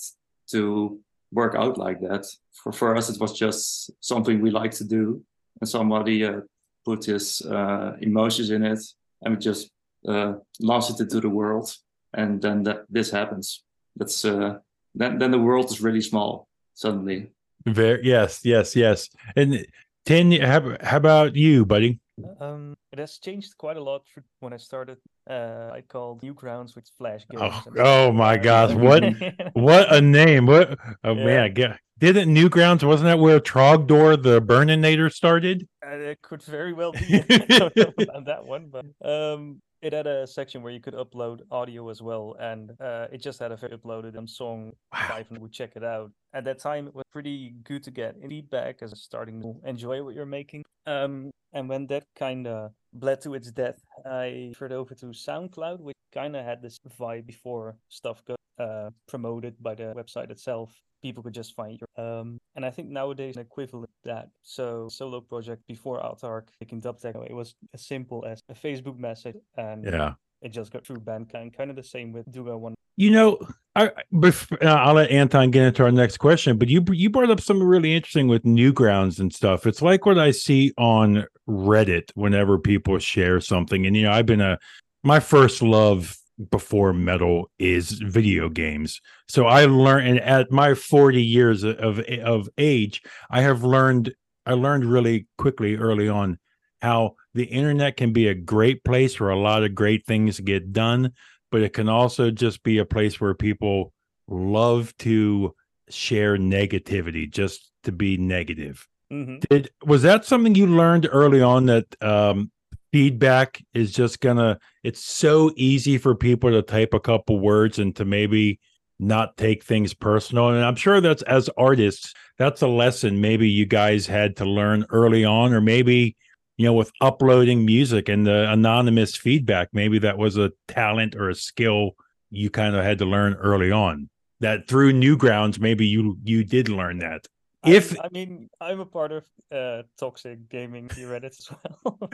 to 0.52 0.98
work 1.32 1.54
out 1.56 1.76
like 1.76 2.00
that. 2.00 2.24
For, 2.52 2.72
for 2.72 2.96
us, 2.96 3.10
it 3.10 3.20
was 3.20 3.32
just 3.38 3.90
something 4.00 4.40
we 4.40 4.50
like 4.50 4.74
to 4.80 4.84
do. 4.84 5.22
And 5.60 5.68
somebody 5.68 6.24
uh, 6.24 6.40
put 6.84 7.04
his 7.04 7.42
uh, 7.42 7.96
emotions 8.00 8.50
in 8.50 8.62
it 8.64 8.82
and 9.20 9.34
we 9.34 9.40
just 9.40 9.68
uh, 10.06 10.34
launched 10.60 10.90
it 10.90 11.00
into 11.00 11.20
the 11.20 11.28
world. 11.40 11.68
And 12.14 12.40
then 12.40 12.62
that, 12.62 12.86
this 12.88 13.10
happens. 13.10 13.64
That's 13.98 14.24
uh, 14.24 14.58
then, 14.94 15.18
then 15.18 15.30
the 15.30 15.38
world 15.38 15.66
is 15.66 15.80
really 15.80 16.00
small 16.00 16.48
suddenly. 16.74 17.30
Very 17.66 18.04
yes, 18.04 18.40
yes, 18.44 18.74
yes. 18.76 19.08
And 19.36 19.66
Tijnn, 20.06 20.42
how, 20.42 20.76
how 20.80 20.96
about 20.96 21.36
you, 21.36 21.66
buddy? 21.66 22.00
Um, 22.40 22.76
it 22.92 22.98
has 22.98 23.18
changed 23.18 23.56
quite 23.58 23.76
a 23.76 23.82
lot 23.82 24.02
when 24.40 24.52
I 24.52 24.56
started. 24.56 24.98
Uh, 25.28 25.70
I 25.72 25.82
called 25.82 26.22
Newgrounds 26.22 26.74
with 26.74 26.88
Flash 26.96 27.24
games. 27.30 27.42
Oh, 27.42 27.72
oh 27.78 28.12
my 28.12 28.36
gosh, 28.36 28.74
what 28.74 29.04
what 29.52 29.92
a 29.94 30.00
name! 30.00 30.46
What 30.46 30.78
oh 31.04 31.12
yeah. 31.12 31.24
man, 31.24 31.54
get, 31.54 31.78
didn't 31.98 32.34
Newgrounds 32.34 32.82
wasn't 32.82 33.06
that 33.06 33.18
where 33.18 33.38
Trogdor 33.38 34.20
the 34.20 34.40
Burninator 34.40 35.12
started? 35.12 35.68
Uh, 35.86 35.96
it 35.96 36.22
could 36.22 36.42
very 36.42 36.72
well 36.72 36.92
be. 36.92 36.98
on 38.14 38.24
that 38.24 38.44
one, 38.44 38.70
but 38.70 38.86
um, 39.08 39.60
it 39.82 39.92
had 39.92 40.06
a 40.06 40.26
section 40.26 40.62
where 40.62 40.72
you 40.72 40.80
could 40.80 40.94
upload 40.94 41.40
audio 41.50 41.88
as 41.88 42.02
well, 42.02 42.36
and 42.40 42.72
uh, 42.80 43.06
it 43.12 43.22
just 43.22 43.38
had 43.38 43.52
a 43.52 43.56
uploaded 43.56 44.16
um, 44.16 44.26
song. 44.26 44.72
Wow. 44.92 45.22
and 45.30 45.38
would 45.38 45.52
check 45.52 45.72
it 45.76 45.84
out. 45.84 46.10
At 46.32 46.44
that 46.44 46.58
time, 46.58 46.88
it 46.88 46.94
was 46.94 47.04
pretty 47.12 47.54
good 47.64 47.82
to 47.84 47.90
get 47.90 48.16
feedback 48.28 48.82
as 48.82 48.98
starting 49.00 49.40
to 49.42 49.54
enjoy 49.64 50.02
what 50.02 50.14
you're 50.14 50.26
making. 50.26 50.64
Um, 50.86 51.30
and 51.52 51.68
when 51.68 51.86
that 51.88 52.04
kind 52.16 52.46
of 52.46 52.72
bled 52.92 53.20
to 53.22 53.34
its 53.34 53.50
death, 53.50 53.80
I 54.04 54.52
transferred 54.56 54.72
over 54.72 54.94
to 54.96 55.06
SoundCloud, 55.06 55.80
which 55.80 55.96
kind 56.12 56.36
of 56.36 56.44
had 56.44 56.62
this 56.62 56.78
vibe 56.98 57.26
before 57.26 57.76
stuff 57.88 58.22
got 58.24 58.38
uh, 58.58 58.90
promoted 59.06 59.54
by 59.62 59.74
the 59.74 59.94
website 59.96 60.30
itself 60.30 60.72
people 61.02 61.22
could 61.22 61.34
just 61.34 61.54
find 61.54 61.80
your 61.80 62.04
um 62.04 62.38
and 62.56 62.64
i 62.64 62.70
think 62.70 62.88
nowadays 62.88 63.36
an 63.36 63.42
equivalent 63.42 63.90
that 64.04 64.28
so 64.42 64.88
solo 64.90 65.20
project 65.20 65.62
before 65.66 66.00
autarkh 66.00 66.48
making 66.60 66.80
dubtech 66.80 67.14
it 67.28 67.34
was 67.34 67.54
as 67.74 67.86
simple 67.86 68.24
as 68.24 68.40
a 68.48 68.54
facebook 68.54 68.98
message 68.98 69.36
and 69.56 69.84
yeah. 69.84 70.14
it 70.42 70.50
just 70.50 70.70
got 70.70 70.86
through 70.86 70.96
bandcamp 70.96 71.56
kind 71.56 71.70
of 71.70 71.76
the 71.76 71.82
same 71.82 72.12
with 72.12 72.30
duga 72.30 72.58
one. 72.58 72.74
You 72.96 73.12
know 73.12 73.38
I, 73.76 73.92
before, 74.18 74.58
i'll 74.64 74.94
let 74.94 75.10
anton 75.10 75.50
get 75.52 75.62
into 75.62 75.84
our 75.84 75.92
next 75.92 76.16
question 76.16 76.58
but 76.58 76.68
you 76.68 76.84
you 76.90 77.10
brought 77.10 77.30
up 77.30 77.40
something 77.40 77.66
really 77.66 77.94
interesting 77.94 78.26
with 78.26 78.42
newgrounds 78.42 79.20
and 79.20 79.32
stuff. 79.32 79.66
It's 79.66 79.82
like 79.82 80.04
what 80.04 80.18
i 80.18 80.32
see 80.32 80.72
on 80.76 81.24
reddit 81.48 82.10
whenever 82.14 82.58
people 82.58 82.98
share 82.98 83.40
something 83.40 83.86
and 83.86 83.96
you 83.96 84.02
know 84.02 84.12
i've 84.12 84.26
been 84.26 84.40
a 84.40 84.58
my 85.04 85.20
first 85.20 85.62
love 85.62 86.18
before 86.50 86.92
metal 86.92 87.50
is 87.58 87.92
video 87.92 88.48
games. 88.48 89.00
So 89.28 89.46
I 89.46 89.64
learned, 89.66 90.08
and 90.08 90.20
at 90.20 90.50
my 90.50 90.74
40 90.74 91.22
years 91.22 91.64
of 91.64 92.00
of 92.00 92.48
age, 92.56 93.02
I 93.30 93.42
have 93.42 93.64
learned. 93.64 94.14
I 94.46 94.54
learned 94.54 94.86
really 94.86 95.26
quickly 95.36 95.76
early 95.76 96.08
on 96.08 96.38
how 96.80 97.16
the 97.34 97.44
internet 97.44 97.96
can 97.96 98.12
be 98.12 98.28
a 98.28 98.34
great 98.34 98.82
place 98.82 99.18
where 99.20 99.30
a 99.30 99.38
lot 99.38 99.62
of 99.62 99.74
great 99.74 100.06
things 100.06 100.40
get 100.40 100.72
done, 100.72 101.12
but 101.50 101.62
it 101.62 101.72
can 101.72 101.88
also 101.88 102.30
just 102.30 102.62
be 102.62 102.78
a 102.78 102.84
place 102.84 103.20
where 103.20 103.34
people 103.34 103.92
love 104.26 104.96
to 104.98 105.54
share 105.90 106.36
negativity, 106.36 107.30
just 107.30 107.70
to 107.84 107.92
be 107.92 108.16
negative. 108.16 108.86
Mm-hmm. 109.12 109.38
Did 109.50 109.70
was 109.84 110.02
that 110.02 110.24
something 110.24 110.54
you 110.54 110.66
learned 110.66 111.08
early 111.10 111.40
on 111.40 111.66
that 111.66 111.86
um, 112.02 112.50
feedback 112.92 113.62
is 113.74 113.92
just 113.92 114.20
gonna 114.20 114.58
it's 114.82 115.04
so 115.04 115.50
easy 115.56 115.98
for 115.98 116.14
people 116.14 116.50
to 116.50 116.62
type 116.62 116.94
a 116.94 117.00
couple 117.00 117.38
words 117.38 117.78
and 117.78 117.94
to 117.96 118.04
maybe 118.04 118.58
not 118.98 119.36
take 119.36 119.62
things 119.62 119.94
personal. 119.94 120.50
And 120.50 120.64
i'm 120.64 120.76
sure 120.76 121.00
that's 121.00 121.22
as 121.22 121.50
artists 121.56 122.14
that's 122.38 122.62
a 122.62 122.68
lesson 122.68 123.20
maybe 123.20 123.48
you 123.48 123.66
guys 123.66 124.06
had 124.06 124.36
to 124.36 124.44
learn 124.44 124.86
early 124.90 125.24
on 125.24 125.52
or 125.52 125.60
maybe 125.60 126.16
you 126.56 126.66
know 126.66 126.72
with 126.72 126.92
uploading 127.00 127.64
music 127.64 128.08
and 128.08 128.26
the 128.26 128.50
anonymous 128.50 129.16
feedback 129.16 129.68
maybe 129.72 129.98
that 130.00 130.18
was 130.18 130.36
a 130.36 130.52
talent 130.66 131.14
or 131.14 131.30
a 131.30 131.34
skill 131.34 131.92
you 132.30 132.50
kind 132.50 132.76
of 132.76 132.84
had 132.84 132.98
to 132.98 133.06
learn 133.06 133.34
early 133.34 133.70
on 133.70 134.08
that 134.40 134.68
through 134.68 134.92
newgrounds 134.92 135.58
maybe 135.58 135.86
you 135.86 136.18
you 136.24 136.44
did 136.44 136.68
learn 136.68 136.98
that 136.98 137.26
if 137.66 137.98
I, 137.98 138.04
I, 138.04 138.08
mean 138.12 138.48
i'm 138.60 138.80
a 138.80 138.86
part 138.86 139.12
of 139.12 139.24
uh 139.52 139.82
toxic 139.98 140.48
gaming 140.48 140.88
reddit 140.88 141.38
as 141.38 141.50
well. 141.50 141.98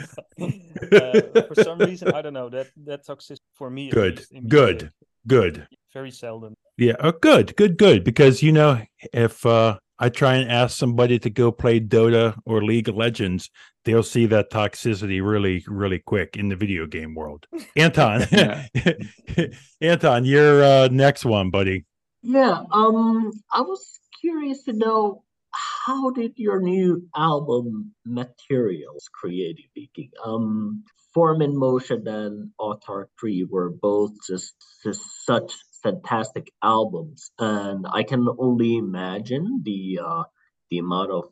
Uh, 0.92 1.42
for 1.42 1.54
some 1.62 1.78
reason 1.78 2.12
i 2.14 2.22
don't 2.22 2.32
know 2.32 2.48
that 2.48 2.68
that 2.84 3.04
toxic 3.04 3.38
for 3.54 3.70
me 3.70 3.90
good 3.90 4.24
good 4.48 4.90
good. 5.26 5.66
very 5.92 6.10
seldom. 6.10 6.54
Yeah 6.76 6.94
oh, 7.00 7.12
good 7.12 7.56
good 7.56 7.76
good 7.78 8.04
because 8.04 8.42
you 8.42 8.52
know 8.52 8.80
if 9.12 9.44
uh 9.46 9.78
i 9.98 10.08
try 10.08 10.34
and 10.36 10.50
ask 10.50 10.76
somebody 10.76 11.18
to 11.20 11.30
go 11.30 11.52
play 11.52 11.80
dota 11.80 12.36
or 12.44 12.64
league 12.64 12.88
of 12.88 12.96
legends 12.96 13.50
they'll 13.84 14.02
see 14.02 14.26
that 14.26 14.50
toxicity 14.50 15.24
really 15.24 15.64
really 15.66 16.00
quick 16.00 16.36
in 16.36 16.48
the 16.48 16.56
video 16.56 16.86
game 16.86 17.14
world. 17.14 17.46
Anton 17.76 18.22
anton 19.80 20.24
you're 20.24 20.64
uh 20.64 20.88
next 20.90 21.24
one 21.24 21.50
buddy. 21.50 21.84
Yeah 22.22 22.62
um 22.72 23.32
i 23.52 23.60
was 23.60 23.98
curious 24.20 24.64
to 24.64 24.72
know 24.72 25.22
how 25.84 26.10
did 26.10 26.32
your 26.36 26.60
new 26.60 27.06
album 27.14 27.94
materials 28.06 29.08
creative 29.12 29.64
speaking 29.70 30.10
um 30.24 30.84
form 31.12 31.42
in 31.42 31.56
motion 31.56 32.06
and 32.08 32.50
autarkh 32.58 33.08
3 33.20 33.46
were 33.50 33.70
both 33.70 34.12
just, 34.26 34.54
just 34.82 35.24
such 35.26 35.52
fantastic 35.82 36.50
albums? 36.62 37.30
And 37.38 37.86
i 37.92 38.02
can 38.02 38.26
only 38.38 38.76
imagine 38.76 39.62
the 39.64 40.00
uh 40.02 40.24
the 40.70 40.78
amount 40.78 41.10
of 41.10 41.24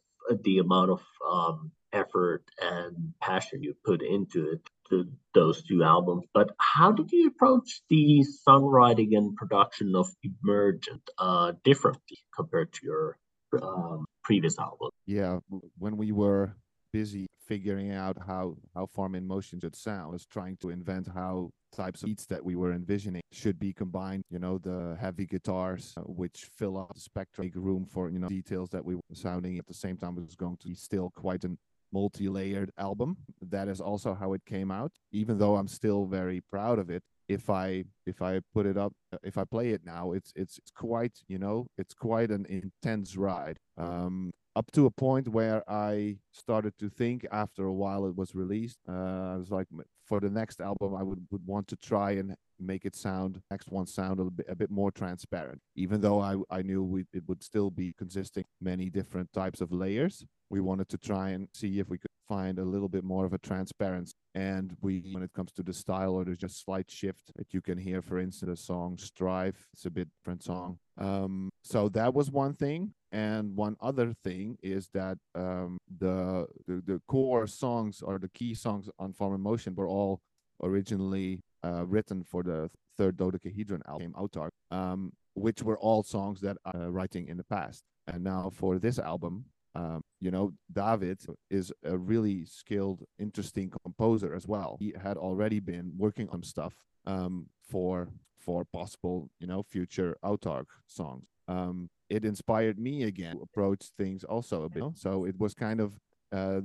the 0.45 0.59
amount 0.59 0.91
of 0.91 1.03
um 1.35 1.73
effort 1.93 2.45
and 2.61 3.15
passion 3.21 3.63
you 3.63 3.75
put 3.85 4.03
into 4.03 4.53
it 4.53 4.63
to 4.89 5.07
those 5.35 5.63
two 5.63 5.83
albums. 5.83 6.25
But 6.33 6.51
how 6.59 6.93
did 6.93 7.13
you 7.13 7.29
approach 7.29 7.83
the 7.91 8.25
songwriting 8.47 9.11
and 9.17 9.37
production 9.37 9.95
of 9.95 10.09
emergent 10.23 11.05
uh 11.19 11.53
differently 11.65 12.19
compared 12.37 12.73
to 12.75 12.81
your 12.85 13.17
um, 13.61 14.07
previous 14.23 14.59
album. 14.59 14.91
Yeah, 15.07 15.39
when 15.79 15.97
we 15.97 16.13
were 16.13 16.55
busy 16.93 17.27
figuring 17.47 17.93
out 17.93 18.17
how 18.27 18.57
how 18.75 18.87
Form 18.87 19.15
in 19.15 19.27
Motion 19.27 19.61
should 19.61 19.77
sound, 19.77 20.13
was 20.13 20.27
trying 20.27 20.57
to 20.59 20.71
invent 20.71 21.09
how 21.13 21.51
types 21.75 22.03
of 22.03 22.07
beats 22.07 22.27
that 22.27 22.45
we 22.45 22.55
were 22.55 22.73
envisioning 22.73 23.23
should 23.33 23.59
be 23.59 23.73
combined. 23.73 24.23
You 24.31 24.39
know, 24.39 24.59
the 24.59 24.97
heavy 25.01 25.27
guitars, 25.27 25.95
uh, 25.97 26.03
which 26.03 26.49
fill 26.57 26.77
up 26.77 26.93
the 26.95 27.01
spectrum, 27.01 27.47
make 27.47 27.57
room 27.57 27.87
for 27.87 28.11
you 28.11 28.19
know 28.19 28.29
details 28.29 28.71
that 28.71 28.85
we 28.85 28.95
were 28.95 29.03
sounding 29.15 29.59
at 29.59 29.67
the 29.67 29.75
same 29.75 29.97
time. 29.97 30.17
It 30.19 30.25
was 30.25 30.37
going 30.37 30.57
to 30.59 30.69
be 30.69 30.75
still 30.75 31.11
quite 31.15 31.45
an 31.45 31.59
multi-layered 31.93 32.71
album. 32.79 33.17
That 33.43 33.69
is 33.69 33.81
also 33.81 34.15
how 34.15 34.33
it 34.33 34.45
came 34.47 34.71
out. 34.71 34.93
Even 35.13 35.39
though 35.39 35.57
I'm 35.57 35.69
still 35.69 36.07
very 36.07 36.41
proud 36.41 36.79
of 36.79 36.89
it, 36.91 37.03
if 37.29 37.51
I 37.51 37.85
if 38.07 38.23
I 38.23 38.41
put 38.55 38.67
it 38.67 38.77
up, 38.77 38.93
if 39.23 39.39
I 39.39 39.45
play 39.45 39.71
it 39.71 39.83
now, 39.85 40.13
it's 40.13 40.33
it's, 40.37 40.59
it's 40.59 40.71
quite 40.71 41.19
you 41.29 41.39
know 41.39 41.67
it's 41.79 41.95
quite 41.95 42.31
an 42.31 42.47
intense 42.47 43.17
ride. 43.17 43.59
Um, 43.77 44.33
up 44.55 44.71
to 44.73 44.87
a 44.87 44.91
point 44.91 45.29
where 45.29 45.63
I 45.71 46.19
started 46.33 46.75
to 46.79 46.91
think 46.91 47.27
after 47.33 47.65
a 47.65 47.73
while 47.73 48.07
it 48.07 48.17
was 48.17 48.35
released. 48.35 48.79
Uh, 48.89 49.33
I 49.33 49.37
was 49.37 49.51
like, 49.51 49.67
for 50.05 50.21
the 50.21 50.29
next 50.29 50.61
album, 50.61 50.95
I 50.95 51.03
would, 51.03 51.27
would 51.31 51.47
want 51.47 51.69
to 51.69 51.77
try 51.77 52.13
and 52.13 52.35
make 52.61 52.85
it 52.85 52.95
sound 52.95 53.41
next 53.51 53.71
one 53.71 53.87
sound 53.87 54.21
a 54.21 54.25
bit, 54.25 54.47
a 54.49 54.55
bit 54.55 54.71
more 54.71 54.91
transparent. 54.91 55.61
Even 55.75 56.01
though 56.01 56.21
I, 56.21 56.37
I 56.51 56.63
knew 56.63 56.83
we, 56.83 57.05
it 57.13 57.23
would 57.27 57.43
still 57.43 57.71
be 57.71 57.95
consisting 57.97 58.45
many 58.61 58.91
different 58.91 59.33
types 59.33 59.61
of 59.61 59.73
layers, 59.73 60.25
we 60.53 60.61
wanted 60.61 60.89
to 60.91 60.99
try 60.99 61.31
and 61.31 61.49
see 61.55 61.81
if 61.81 61.89
we 61.89 61.97
could 61.97 62.11
find 62.29 62.59
a 62.59 62.65
little 62.65 62.89
bit 62.89 63.03
more 63.03 63.25
of 63.25 63.33
a 63.33 63.39
transparency. 63.39 64.13
And 64.35 64.77
we, 64.83 65.03
when 65.13 65.23
it 65.23 65.33
comes 65.33 65.51
to 65.53 65.63
the 65.63 65.73
style, 65.73 66.13
or 66.15 66.25
there's 66.25 66.45
just 66.47 66.63
slight 66.63 66.91
shift 66.91 67.33
that 67.37 67.55
you 67.55 67.63
can 67.63 67.79
hear. 67.79 68.03
For 68.03 68.19
instance, 68.19 68.51
the 68.51 68.57
song 68.57 68.99
"Strive." 68.99 69.57
It's 69.73 69.87
a 69.87 69.91
bit 69.91 70.09
different 70.19 70.43
song. 70.43 70.79
Um, 70.99 71.51
so 71.63 71.89
that 71.91 72.13
was 72.13 72.31
one 72.31 72.55
thing. 72.55 72.93
And 73.13 73.57
one 73.57 73.77
other 73.81 74.13
thing 74.25 74.59
is 74.63 74.89
that 74.93 75.17
um, 75.35 75.79
the, 75.99 76.47
the, 76.67 76.83
the 76.87 77.01
core 77.09 77.47
songs 77.47 78.03
or 78.03 78.19
the 78.19 78.29
key 78.29 78.55
songs 78.55 78.89
on 78.99 79.13
Form 79.15 79.35
in 79.35 79.41
Motion 79.41 79.75
were 79.75 79.89
all 79.89 80.21
originally 80.63 81.41
uh, 81.65 81.85
written 81.87 82.25
for 82.25 82.43
the 82.43 82.71
third 82.99 83.17
dodecahedron 83.17 83.83
album, 83.89 84.15
Autarkh, 84.19 84.51
um, 84.71 85.13
which 85.35 85.63
were 85.63 85.79
all 85.79 86.03
songs 86.03 86.41
that 86.41 86.57
I 86.65 86.71
uh, 86.77 86.89
writing 86.89 87.29
in 87.29 87.37
the 87.37 87.45
past. 87.45 87.83
And 88.07 88.23
now 88.25 88.51
for 88.55 88.79
this 88.79 88.99
album, 88.99 89.45
um, 89.75 90.03
you 90.21 90.31
know, 90.31 90.53
David 90.73 91.21
is 91.51 91.73
a 91.85 91.97
really 91.97 92.45
skilled, 92.45 93.05
interesting 93.19 93.73
composer 93.85 94.35
as 94.35 94.47
well. 94.47 94.77
He 94.79 94.95
had 95.03 95.17
already 95.17 95.61
been 95.61 95.93
working 95.97 96.29
on 96.31 96.43
stuff 96.43 96.75
um, 97.07 97.47
for 97.71 98.09
for 98.39 98.65
possible, 98.65 99.31
you 99.39 99.47
know, 99.47 99.63
future 99.63 100.17
Autarkh 100.25 100.67
songs. 100.87 101.27
Um, 101.49 101.89
it 102.11 102.25
inspired 102.25 102.79
me 102.79 103.05
again 103.05 103.37
to 103.37 103.43
approach 103.43 103.91
things 103.97 104.25
also 104.25 104.65
a 104.65 104.69
bit. 104.69 104.83
So 104.95 105.25
it 105.25 105.39
was 105.39 105.55
kind 105.55 105.81
of 105.81 105.93
uh, 106.33 106.61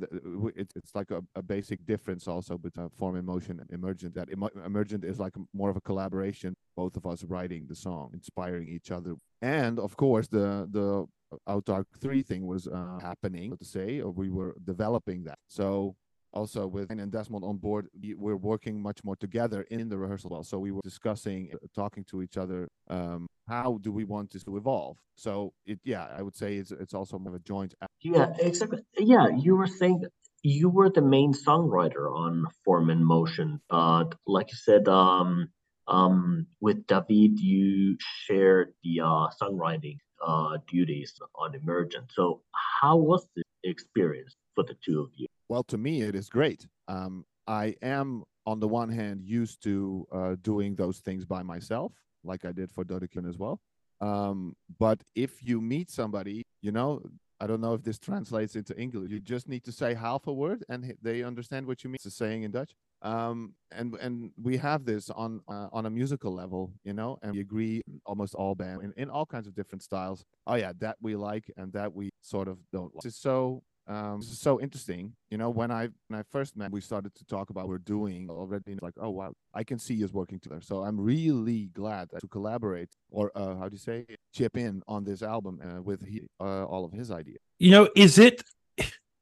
it, 0.56 0.72
it's 0.76 0.96
like 0.96 1.12
a, 1.12 1.22
a, 1.36 1.42
basic 1.42 1.86
difference 1.86 2.28
also 2.28 2.58
between 2.58 2.90
form 2.90 3.16
and 3.16 3.26
motion 3.26 3.60
and 3.60 3.70
emergent 3.72 4.16
that 4.16 4.30
emergent 4.66 5.04
is 5.04 5.20
like 5.20 5.34
more 5.54 5.70
of 5.70 5.76
a 5.76 5.82
collaboration 5.82 6.56
both 6.76 6.96
of 6.96 7.06
us 7.06 7.24
writing 7.24 7.66
the 7.68 7.76
song 7.76 8.10
inspiring 8.14 8.68
each 8.70 8.92
other 8.92 9.16
and 9.42 9.80
of 9.80 9.96
course 9.98 10.28
the 10.28 10.68
the 10.72 11.06
Autarkh 11.48 11.86
3 12.00 12.22
thing 12.22 12.46
was 12.46 12.68
uh, 12.68 13.00
happening, 13.02 13.58
to 13.58 13.66
say, 13.66 14.00
or 14.00 14.12
we 14.12 14.30
were 14.30 14.56
developing 14.64 15.26
that. 15.26 15.40
So 15.48 15.96
also 16.34 16.68
with 16.68 16.90
and 16.92 17.12
Desmond 17.12 17.44
on 17.44 17.58
board, 17.58 17.88
we're 18.18 18.36
working 18.36 18.82
much 18.82 19.04
more 19.04 19.16
together 19.16 19.62
in 19.70 19.90
the 19.90 19.98
rehearsal. 19.98 20.30
Well, 20.32 20.44
So 20.44 20.60
we 20.60 20.72
were 20.72 20.82
discussing, 20.84 21.52
uh, 21.54 21.58
talking 21.76 22.04
to 22.06 22.22
each 22.22 22.38
other, 22.38 22.68
um, 22.90 23.28
how 23.48 23.80
do 23.82 23.92
we 23.92 24.04
want 24.04 24.32
this 24.32 24.44
to 24.44 24.58
evolve? 24.58 24.98
So 25.16 25.54
it, 25.66 25.80
yeah, 25.84 26.08
I 26.18 26.22
would 26.22 26.36
say 26.36 26.56
it's 26.56 26.72
it's 26.72 26.94
also 26.94 27.18
more 27.18 27.34
of 27.34 27.40
a 27.42 27.44
joint. 27.44 27.74
Yeah, 28.02 28.34
exactly. 28.40 28.80
Yeah, 28.98 29.28
you 29.30 29.56
were 29.56 29.68
saying 29.68 30.04
you 30.44 30.70
were 30.70 30.90
the 30.90 31.02
main 31.02 31.34
songwriter 31.34 32.14
on 32.14 32.46
Form 32.64 32.90
and 32.90 33.06
Motion. 33.06 33.60
but 33.70 34.16
like 34.26 34.52
you 34.52 34.58
said, 34.58 34.88
um, 34.88 35.50
um, 35.88 36.48
with 36.60 36.86
David, 36.88 37.40
you 37.40 37.98
shared 38.26 38.74
the 38.84 39.02
uh, 39.02 39.28
songwriting 39.42 39.98
uh, 40.26 40.58
duties 40.68 41.14
on 41.36 41.56
Emergent. 41.56 42.12
So, 42.14 42.42
how 42.82 42.98
was 42.98 43.28
the 43.36 43.44
experience 43.64 44.36
for 44.56 44.64
the 44.64 44.76
two 44.86 45.02
of 45.02 45.10
you? 45.16 45.28
Well, 45.50 45.64
to 45.64 45.78
me, 45.78 46.02
it 46.02 46.16
is 46.16 46.30
great. 46.30 46.68
Um, 46.88 47.26
I 47.48 47.76
am, 47.82 48.24
on 48.46 48.60
the 48.60 48.68
one 48.68 48.90
hand, 48.90 49.22
used 49.24 49.64
to 49.64 50.08
uh, 50.12 50.36
doing 50.42 50.76
those 50.76 51.00
things 51.00 51.26
by 51.26 51.44
myself, 51.44 51.94
like 52.24 52.46
I 52.46 52.52
did 52.52 52.72
for 52.72 52.84
Dodecahedron 52.84 53.30
as 53.30 53.38
well. 53.38 53.60
Um, 54.02 54.56
but 54.78 55.02
if 55.16 55.44
you 55.44 55.62
meet 55.62 55.90
somebody, 55.90 56.44
you 56.62 56.72
know, 56.72 57.02
I 57.40 57.48
don't 57.48 57.62
know 57.62 57.74
if 57.74 57.84
this 57.84 58.00
translates 58.00 58.56
into 58.56 58.78
English. 58.80 59.12
You 59.12 59.20
just 59.20 59.48
need 59.48 59.64
to 59.66 59.72
say 59.72 59.94
half 59.94 60.28
a 60.28 60.34
word, 60.34 60.66
and 60.70 60.94
they 61.02 61.24
understand 61.24 61.66
what 61.66 61.84
you 61.84 61.90
mean. 61.90 61.96
It's 61.96 62.06
a 62.06 62.12
saying 62.12 62.44
in 62.44 62.52
Dutch 62.52 62.74
um, 63.02 63.54
and 63.72 63.94
and 63.96 64.32
we 64.42 64.58
have 64.58 64.86
this 64.86 65.10
on 65.12 65.42
uh, 65.48 65.68
on 65.72 65.86
a 65.86 65.90
musical 65.90 66.34
level, 66.34 66.74
you 66.84 66.94
know, 66.94 67.18
and 67.22 67.34
we 67.34 67.42
agree 67.42 67.82
almost 68.06 68.34
all 68.34 68.56
band 68.56 68.82
in, 68.84 68.94
in 68.98 69.10
all 69.10 69.26
kinds 69.26 69.48
of 69.48 69.56
different 69.56 69.84
styles. 69.84 70.26
Oh 70.48 70.56
yeah, 70.56 70.72
that 70.80 70.98
we 71.02 71.16
like 71.16 71.52
and 71.58 71.72
that 71.74 71.94
we 71.94 72.10
sort 72.22 72.48
of 72.48 72.58
don't. 72.72 72.94
Like. 72.96 73.06
Is 73.06 73.16
so 73.16 73.62
um, 73.88 74.20
this 74.20 74.32
is 74.32 74.40
so 74.40 74.60
interesting. 74.60 75.14
You 75.30 75.38
know, 75.38 75.50
when 75.50 75.72
I 75.72 75.90
when 76.08 76.20
I 76.20 76.24
first 76.32 76.58
met, 76.58 76.72
we 76.72 76.82
started 76.82 77.16
to 77.16 77.26
talk 77.26 77.50
about 77.50 77.62
what 77.62 77.70
we're 77.70 77.78
doing 77.78 78.30
already. 78.30 78.78
Like, 78.82 78.96
oh 79.00 79.10
wow, 79.12 79.34
I 79.54 79.64
can 79.64 79.80
see 79.80 80.04
us 80.04 80.12
working 80.12 80.40
together. 80.40 80.62
So 80.62 80.84
I'm 80.84 81.00
really 81.00 81.70
glad 81.74 82.10
to 82.20 82.28
collaborate, 82.28 82.90
or 83.10 83.32
uh, 83.36 83.56
how 83.56 83.70
do 83.70 83.76
you 83.76 83.80
say, 83.80 84.06
chip 84.34 84.58
in 84.58 84.82
on 84.88 85.06
this 85.06 85.22
album 85.22 85.62
uh, 85.64 85.82
with 85.82 86.06
he, 86.06 86.24
uh, 86.40 86.66
all 86.66 86.84
of 86.84 86.92
his 86.92 87.12
ideas. 87.12 87.38
You 87.60 87.72
know, 87.72 87.90
is 87.96 88.18
it 88.18 88.44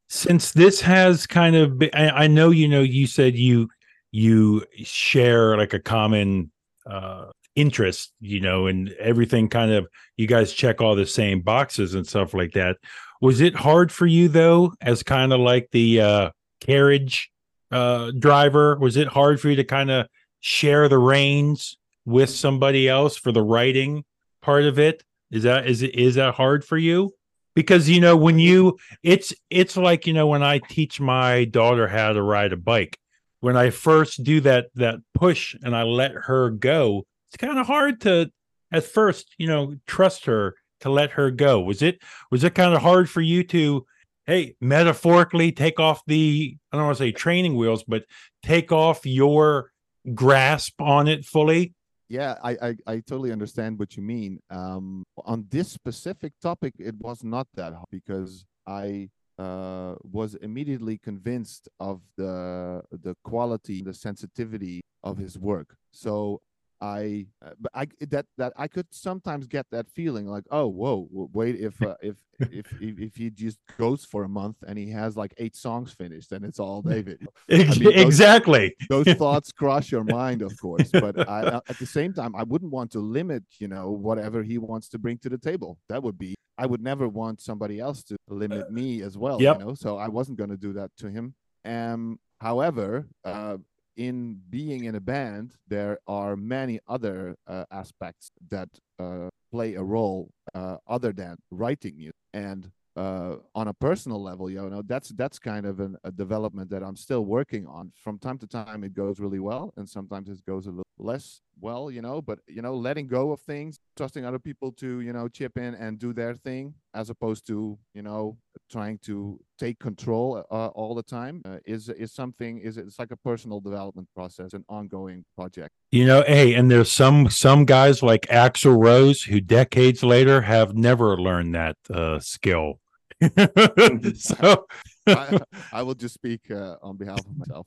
since 0.10 0.52
this 0.52 0.82
has 0.82 1.28
kind 1.28 1.56
of 1.56 1.78
been, 1.78 1.92
I, 1.94 2.10
I, 2.10 2.28
know 2.28 2.50
you 2.50 2.68
know 2.68 2.82
you 2.82 3.06
said 3.06 3.36
you 3.36 3.70
you 4.12 4.64
share 4.78 5.58
like 5.58 5.74
a 5.74 5.80
common 5.80 6.52
uh 6.90 7.26
interest 7.56 8.14
you 8.20 8.40
know 8.40 8.68
and 8.68 8.90
everything 9.00 9.48
kind 9.48 9.72
of 9.72 9.88
you 10.18 10.28
guys 10.28 10.54
check 10.54 10.82
all 10.82 10.96
the 10.96 11.06
same 11.06 11.42
boxes 11.42 11.96
and 11.96 12.06
stuff 12.06 12.34
like 12.34 12.52
that 12.52 12.76
was 13.22 13.42
it 13.42 13.56
hard 13.56 13.92
for 13.92 14.06
you 14.06 14.28
though 14.28 14.74
as 14.82 15.04
kind 15.04 15.34
of 15.34 15.40
like 15.40 15.70
the 15.72 16.02
uh 16.02 16.30
carriage 16.62 17.32
uh 17.72 18.12
driver? 18.18 18.78
Was 18.78 18.98
it 18.98 19.08
hard 19.08 19.40
for 19.40 19.50
you 19.50 19.56
to 19.58 19.64
kind 19.64 19.92
of 19.92 20.08
share 20.40 20.88
the 20.90 20.98
reins 20.98 21.78
with 22.06 22.30
somebody 22.30 22.88
else 22.88 23.18
for 23.18 23.32
the 23.32 23.42
writing 23.42 24.04
part 24.42 24.64
of 24.64 24.80
it? 24.80 25.04
Is 25.32 25.44
that 25.44 25.68
is 25.68 25.82
it 25.82 25.96
is 25.96 26.16
that 26.16 26.36
hard 26.36 26.64
for 26.64 26.78
you? 26.78 27.14
Because 27.56 27.90
you 27.90 28.02
know 28.02 28.18
when 28.18 28.38
you 28.38 28.78
it's 29.02 29.34
it's 29.50 29.78
like 29.78 30.06
you 30.06 30.14
know 30.14 30.28
when 30.28 30.44
i 30.44 30.60
teach 30.60 31.00
my 31.00 31.46
daughter 31.46 31.88
how 31.88 32.12
to 32.12 32.22
ride 32.22 32.52
a 32.52 32.58
bike 32.58 33.00
when 33.40 33.56
i 33.56 33.70
first 33.70 34.24
do 34.24 34.42
that 34.42 34.68
that 34.76 34.96
push 35.14 35.56
and 35.64 35.74
i 35.74 35.84
let 35.84 36.12
her 36.12 36.50
go 36.50 37.06
it's 37.30 37.38
kind 37.38 37.58
of 37.58 37.66
hard 37.66 38.02
to 38.02 38.30
at 38.72 38.84
first 38.84 39.34
you 39.38 39.48
know 39.48 39.76
trust 39.88 40.26
her 40.26 40.56
to 40.82 40.90
let 40.90 41.12
her 41.12 41.32
go? 41.32 41.60
Was 41.60 41.82
it 41.82 42.00
was 42.32 42.44
it 42.44 42.56
kind 42.56 42.74
of 42.74 42.82
hard 42.82 43.10
for 43.10 43.22
you 43.22 43.44
to 43.46 43.86
hey 44.26 44.56
metaphorically 44.60 45.52
take 45.52 45.80
off 45.80 46.02
the 46.08 46.58
i 46.72 46.78
don't 46.78 46.86
want 46.88 46.98
to 46.98 47.04
say 47.04 47.12
training 47.12 47.56
wheels 47.56 47.84
but 47.88 48.06
take 48.42 48.72
off 48.72 49.06
your 49.06 49.72
grasp 50.14 50.82
on 50.82 51.08
it 51.08 51.26
fully? 51.26 51.74
Yeah 52.10 52.36
I, 52.44 52.52
I, 52.62 52.76
I 52.88 52.96
totally 53.00 53.32
understand 53.32 53.80
what 53.80 53.96
you 53.98 54.04
mean. 54.04 54.40
Um 54.50 55.04
on 55.26 55.46
this 55.50 55.72
specific 55.72 56.34
topic 56.42 56.74
it 56.80 56.96
was 57.00 57.24
not 57.24 57.48
that 57.56 57.74
hard 57.74 57.88
because 57.92 58.46
i 58.68 59.10
uh 59.38 59.96
was 60.04 60.36
immediately 60.36 60.98
convinced 60.98 61.68
of 61.80 62.02
the 62.16 62.82
the 62.92 63.16
quality 63.24 63.82
the 63.82 63.94
sensitivity 63.94 64.82
of 65.04 65.18
his 65.18 65.38
work. 65.38 65.76
So 65.92 66.42
I, 66.86 67.26
uh, 67.44 67.52
but 67.60 67.72
I 67.74 67.88
that 68.02 68.26
that 68.38 68.54
I 68.56 68.68
could 68.68 68.88
sometimes 68.92 69.48
get 69.48 69.66
that 69.72 69.90
feeling 69.90 70.28
like, 70.28 70.44
oh, 70.52 70.68
whoa, 70.68 71.08
wait, 71.12 71.56
if 71.56 71.82
uh, 71.82 71.96
if, 72.02 72.16
if 72.40 72.72
if 72.82 73.00
if 73.00 73.16
he 73.16 73.30
just 73.32 73.58
goes 73.78 74.06
for 74.06 74.24
a 74.24 74.30
month 74.30 74.58
and 74.68 74.78
he 74.78 74.92
has 74.92 75.18
like 75.18 75.34
eight 75.38 75.56
songs 75.56 75.94
finished, 75.94 76.32
and 76.32 76.46
it's 76.46 76.60
all 76.60 76.82
David. 76.94 77.28
I 77.50 77.58
mean, 77.58 77.84
those, 77.84 77.94
exactly. 77.96 78.76
those 78.90 79.08
thoughts 79.18 79.52
cross 79.52 79.92
your 79.92 80.04
mind, 80.04 80.42
of 80.42 80.58
course, 80.60 80.92
but 80.92 81.28
I, 81.28 81.42
uh, 81.42 81.62
at 81.68 81.80
the 81.80 81.86
same 81.86 82.14
time, 82.14 82.36
I 82.36 82.44
wouldn't 82.44 82.72
want 82.72 82.92
to 82.92 83.00
limit, 83.00 83.44
you 83.60 83.68
know, 83.68 83.90
whatever 83.92 84.44
he 84.44 84.58
wants 84.58 84.88
to 84.90 85.00
bring 85.00 85.18
to 85.20 85.30
the 85.30 85.40
table. 85.40 85.80
That 85.90 86.04
would 86.04 86.18
be. 86.18 86.36
I 86.58 86.68
would 86.68 86.82
never 86.82 87.10
want 87.10 87.42
somebody 87.42 87.80
else 87.80 88.02
to 88.04 88.16
limit 88.30 88.72
me 88.72 89.02
as 89.02 89.18
well. 89.18 89.42
Yep. 89.42 89.60
You 89.60 89.66
know, 89.66 89.74
so 89.74 89.98
I 89.98 90.08
wasn't 90.08 90.38
going 90.38 90.52
to 90.52 90.58
do 90.58 90.72
that 90.74 90.92
to 91.00 91.10
him. 91.10 91.36
Um, 91.66 92.18
however, 92.40 93.08
uh, 93.26 93.58
in 93.98 94.40
being 94.50 94.86
in 94.86 94.96
a 94.96 95.00
band, 95.00 95.54
there 95.68 96.00
are 96.08 96.36
many 96.36 96.80
other 96.88 97.36
uh, 97.48 97.66
aspects 97.72 98.32
that 98.50 98.70
uh, 99.00 99.30
play 99.52 99.76
a 99.76 99.84
role 99.84 100.30
uh, 100.54 100.78
other 100.88 101.12
than 101.12 101.38
writing 101.52 101.98
music. 101.98 102.16
And 102.34 102.72
uh, 102.96 103.36
on 103.54 103.68
a 103.68 103.74
personal 103.74 104.22
level, 104.22 104.50
you 104.50 104.70
know, 104.70 104.82
that's 104.86 105.10
that's 105.10 105.38
kind 105.40 105.66
of 105.66 105.80
an, 105.80 105.98
a 106.04 106.12
development 106.12 106.70
that 106.70 106.84
I'm 106.84 106.96
still 106.96 107.26
working 107.26 107.68
on. 107.68 107.92
From 107.96 108.18
time 108.20 108.38
to 108.40 108.48
time, 108.48 108.84
it 108.84 108.94
goes 108.94 109.20
really 109.20 109.40
well, 109.40 109.74
and 109.76 109.88
sometimes 109.88 110.30
it 110.30 110.46
goes 110.46 110.68
a 110.68 110.70
little 110.70 110.86
less 110.98 111.42
well, 111.60 111.90
you 111.92 112.02
know. 112.02 112.22
But 112.22 112.40
you 112.48 112.62
know, 112.62 112.76
letting 112.76 113.08
go 113.08 113.32
of 113.32 113.42
things, 113.42 113.80
trusting 113.96 114.26
other 114.26 114.40
people 114.40 114.72
to 114.74 115.02
you 115.02 115.14
know 115.14 115.28
chip 115.28 115.58
in 115.58 115.76
and 115.76 116.00
do 116.00 116.14
their 116.14 116.36
thing, 116.36 116.74
as 116.94 117.10
opposed 117.10 117.48
to 117.48 117.78
you 117.94 118.02
know 118.02 118.38
trying 118.72 119.00
to 119.00 119.40
take 119.58 119.80
control 119.80 120.44
uh, 120.52 120.68
all 120.68 120.96
the 120.96 121.04
time, 121.04 121.42
uh, 121.46 121.58
is 121.66 121.90
is 121.90 122.14
something. 122.14 122.60
Is 122.60 122.78
it's 122.78 123.00
like 123.00 123.12
a 123.12 123.18
personal 123.18 123.60
development 123.60 124.08
process, 124.16 124.54
an 124.54 124.66
ongoing 124.70 125.26
project. 125.36 125.72
You 125.92 126.06
know, 126.06 126.24
hey, 126.26 126.54
and 126.54 126.70
there's 126.70 126.92
some 126.92 127.30
some 127.30 127.66
guys 127.66 128.04
like 128.04 128.24
Axl 128.24 128.82
Rose 128.82 129.24
who 129.24 129.42
decades 129.42 130.04
later 130.04 130.42
have 130.42 130.76
never 130.76 131.18
learned 131.18 131.56
that 131.56 131.78
uh, 131.90 132.20
skill 132.20 132.80
so 134.16 134.66
I, 135.08 135.40
I 135.74 135.84
will 135.84 135.96
just 135.96 136.14
speak 136.14 136.50
uh, 136.52 136.76
on 136.82 136.98
behalf 136.98 137.20
of 137.20 137.38
myself. 137.38 137.66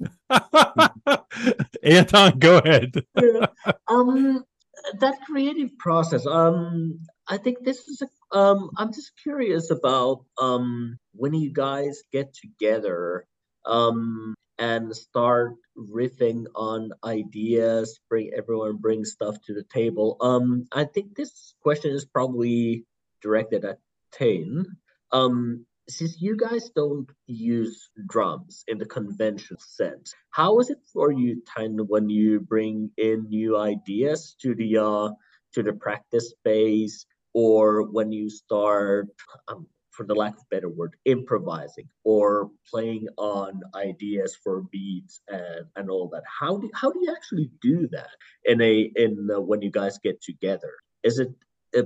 Anton, 1.83 2.39
go 2.39 2.59
ahead. 2.59 3.05
Yeah. 3.21 3.47
Um, 3.89 4.45
that 5.01 5.19
creative 5.27 5.77
process. 5.79 6.27
Um, 6.27 7.01
I 7.27 7.37
think 7.37 7.65
this 7.65 7.89
is 7.89 8.03
a. 8.03 8.37
Um, 8.37 8.71
I'm 8.77 8.93
just 8.93 9.13
curious 9.23 9.71
about 9.71 10.25
um 10.41 10.99
when 11.13 11.35
you 11.35 11.53
guys 11.53 12.03
get 12.13 12.35
together. 12.35 13.27
Um, 13.65 14.35
and 14.59 14.95
start 14.95 15.55
riffing 15.77 16.45
on 16.57 16.91
ideas 17.05 18.01
bring 18.09 18.33
everyone 18.37 18.77
bring 18.77 19.05
stuff 19.05 19.37
to 19.47 19.55
the 19.55 19.63
table 19.63 20.17
um 20.21 20.67
i 20.73 20.85
think 20.85 21.15
this 21.15 21.55
question 21.63 21.93
is 21.93 22.05
probably 22.05 22.85
directed 23.23 23.65
at 23.65 23.79
Tijnn 24.13 24.65
um 25.13 25.65
since 25.89 26.21
you 26.21 26.37
guys 26.37 26.71
don't 26.75 27.09
use 27.27 27.91
drums 28.09 28.65
in 28.69 28.79
the 28.79 28.87
conventional 28.87 29.61
sense 29.61 30.15
how 30.31 30.59
is 30.61 30.71
it 30.71 30.79
for 30.93 31.13
you 31.13 31.43
of 31.81 31.89
when 31.89 32.09
you 32.09 32.41
bring 32.41 32.91
in 32.97 33.29
new 33.29 33.57
ideas 33.57 34.37
to 34.41 34.55
the 34.55 34.77
uh 34.77 35.09
to 35.53 35.63
the 35.63 35.73
practice 35.73 36.31
space 36.31 37.07
or 37.35 37.83
when 37.91 38.13
you 38.13 38.29
start 38.29 39.09
um, 39.49 39.67
for 39.99 40.07
the 40.07 40.15
lack 40.15 40.35
of 40.35 40.43
a 40.43 40.55
better 40.55 40.69
word, 40.69 40.95
improvising 41.05 41.89
or 42.05 42.51
playing 42.71 43.09
on 43.17 43.61
ideas 43.75 44.37
for 44.45 44.63
beats 44.71 45.21
and, 45.27 45.67
and 45.75 45.91
all 45.91 46.09
that. 46.09 46.23
How 46.41 46.57
do 46.57 46.71
how 46.73 46.93
do 46.93 47.01
you 47.03 47.13
actually 47.13 47.51
do 47.61 47.89
that 47.89 48.11
in 48.45 48.63
a 48.63 48.91
in 48.95 49.29
when 49.29 49.61
you 49.61 49.73
guys 49.73 49.99
get 49.99 50.23
together? 50.23 50.73
Is 51.03 51.19
it 51.19 51.31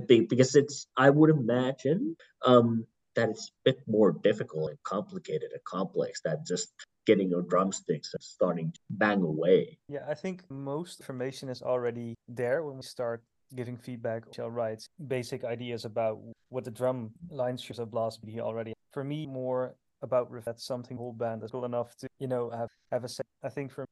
big 0.07 0.29
because 0.29 0.55
it's 0.55 0.85
I 0.95 1.09
would 1.09 1.31
imagine 1.31 2.15
um, 2.45 2.85
that 3.15 3.29
it's 3.29 3.47
a 3.47 3.71
bit 3.71 3.79
more 3.87 4.11
difficult 4.11 4.69
and 4.69 4.79
complicated 4.83 5.51
and 5.51 5.63
complex 5.63 6.21
than 6.21 6.37
just 6.45 6.73
getting 7.05 7.29
your 7.29 7.41
drumsticks 7.41 8.13
and 8.13 8.23
starting 8.23 8.71
to 8.71 8.79
bang 8.89 9.21
away. 9.21 9.77
Yeah, 9.87 10.05
I 10.07 10.13
think 10.13 10.43
most 10.49 10.99
information 11.01 11.49
is 11.49 11.61
already 11.61 12.15
there 12.27 12.63
when 12.63 12.77
we 12.77 12.81
start 12.83 13.23
giving 13.55 13.77
feedback. 13.77 14.23
Shall 14.33 14.49
write 14.49 14.85
basic 15.07 15.43
ideas 15.43 15.85
about 15.85 16.19
what 16.49 16.63
the 16.63 16.71
drum 16.71 17.11
lines 17.29 17.61
should 17.61 17.77
have 17.77 17.91
blast 17.91 18.25
be 18.25 18.39
already. 18.39 18.73
For 18.91 19.03
me, 19.03 19.25
more 19.25 19.75
about 20.01 20.31
riff. 20.31 20.45
That's 20.45 20.65
something 20.65 20.97
whole 20.97 21.13
band 21.13 21.43
is 21.43 21.51
cool 21.51 21.65
enough 21.65 21.95
to 21.97 22.07
you 22.19 22.27
know 22.27 22.49
have 22.51 22.69
have 22.91 23.03
a 23.03 23.09
say. 23.09 23.23
I 23.43 23.49
think 23.49 23.71
for 23.71 23.85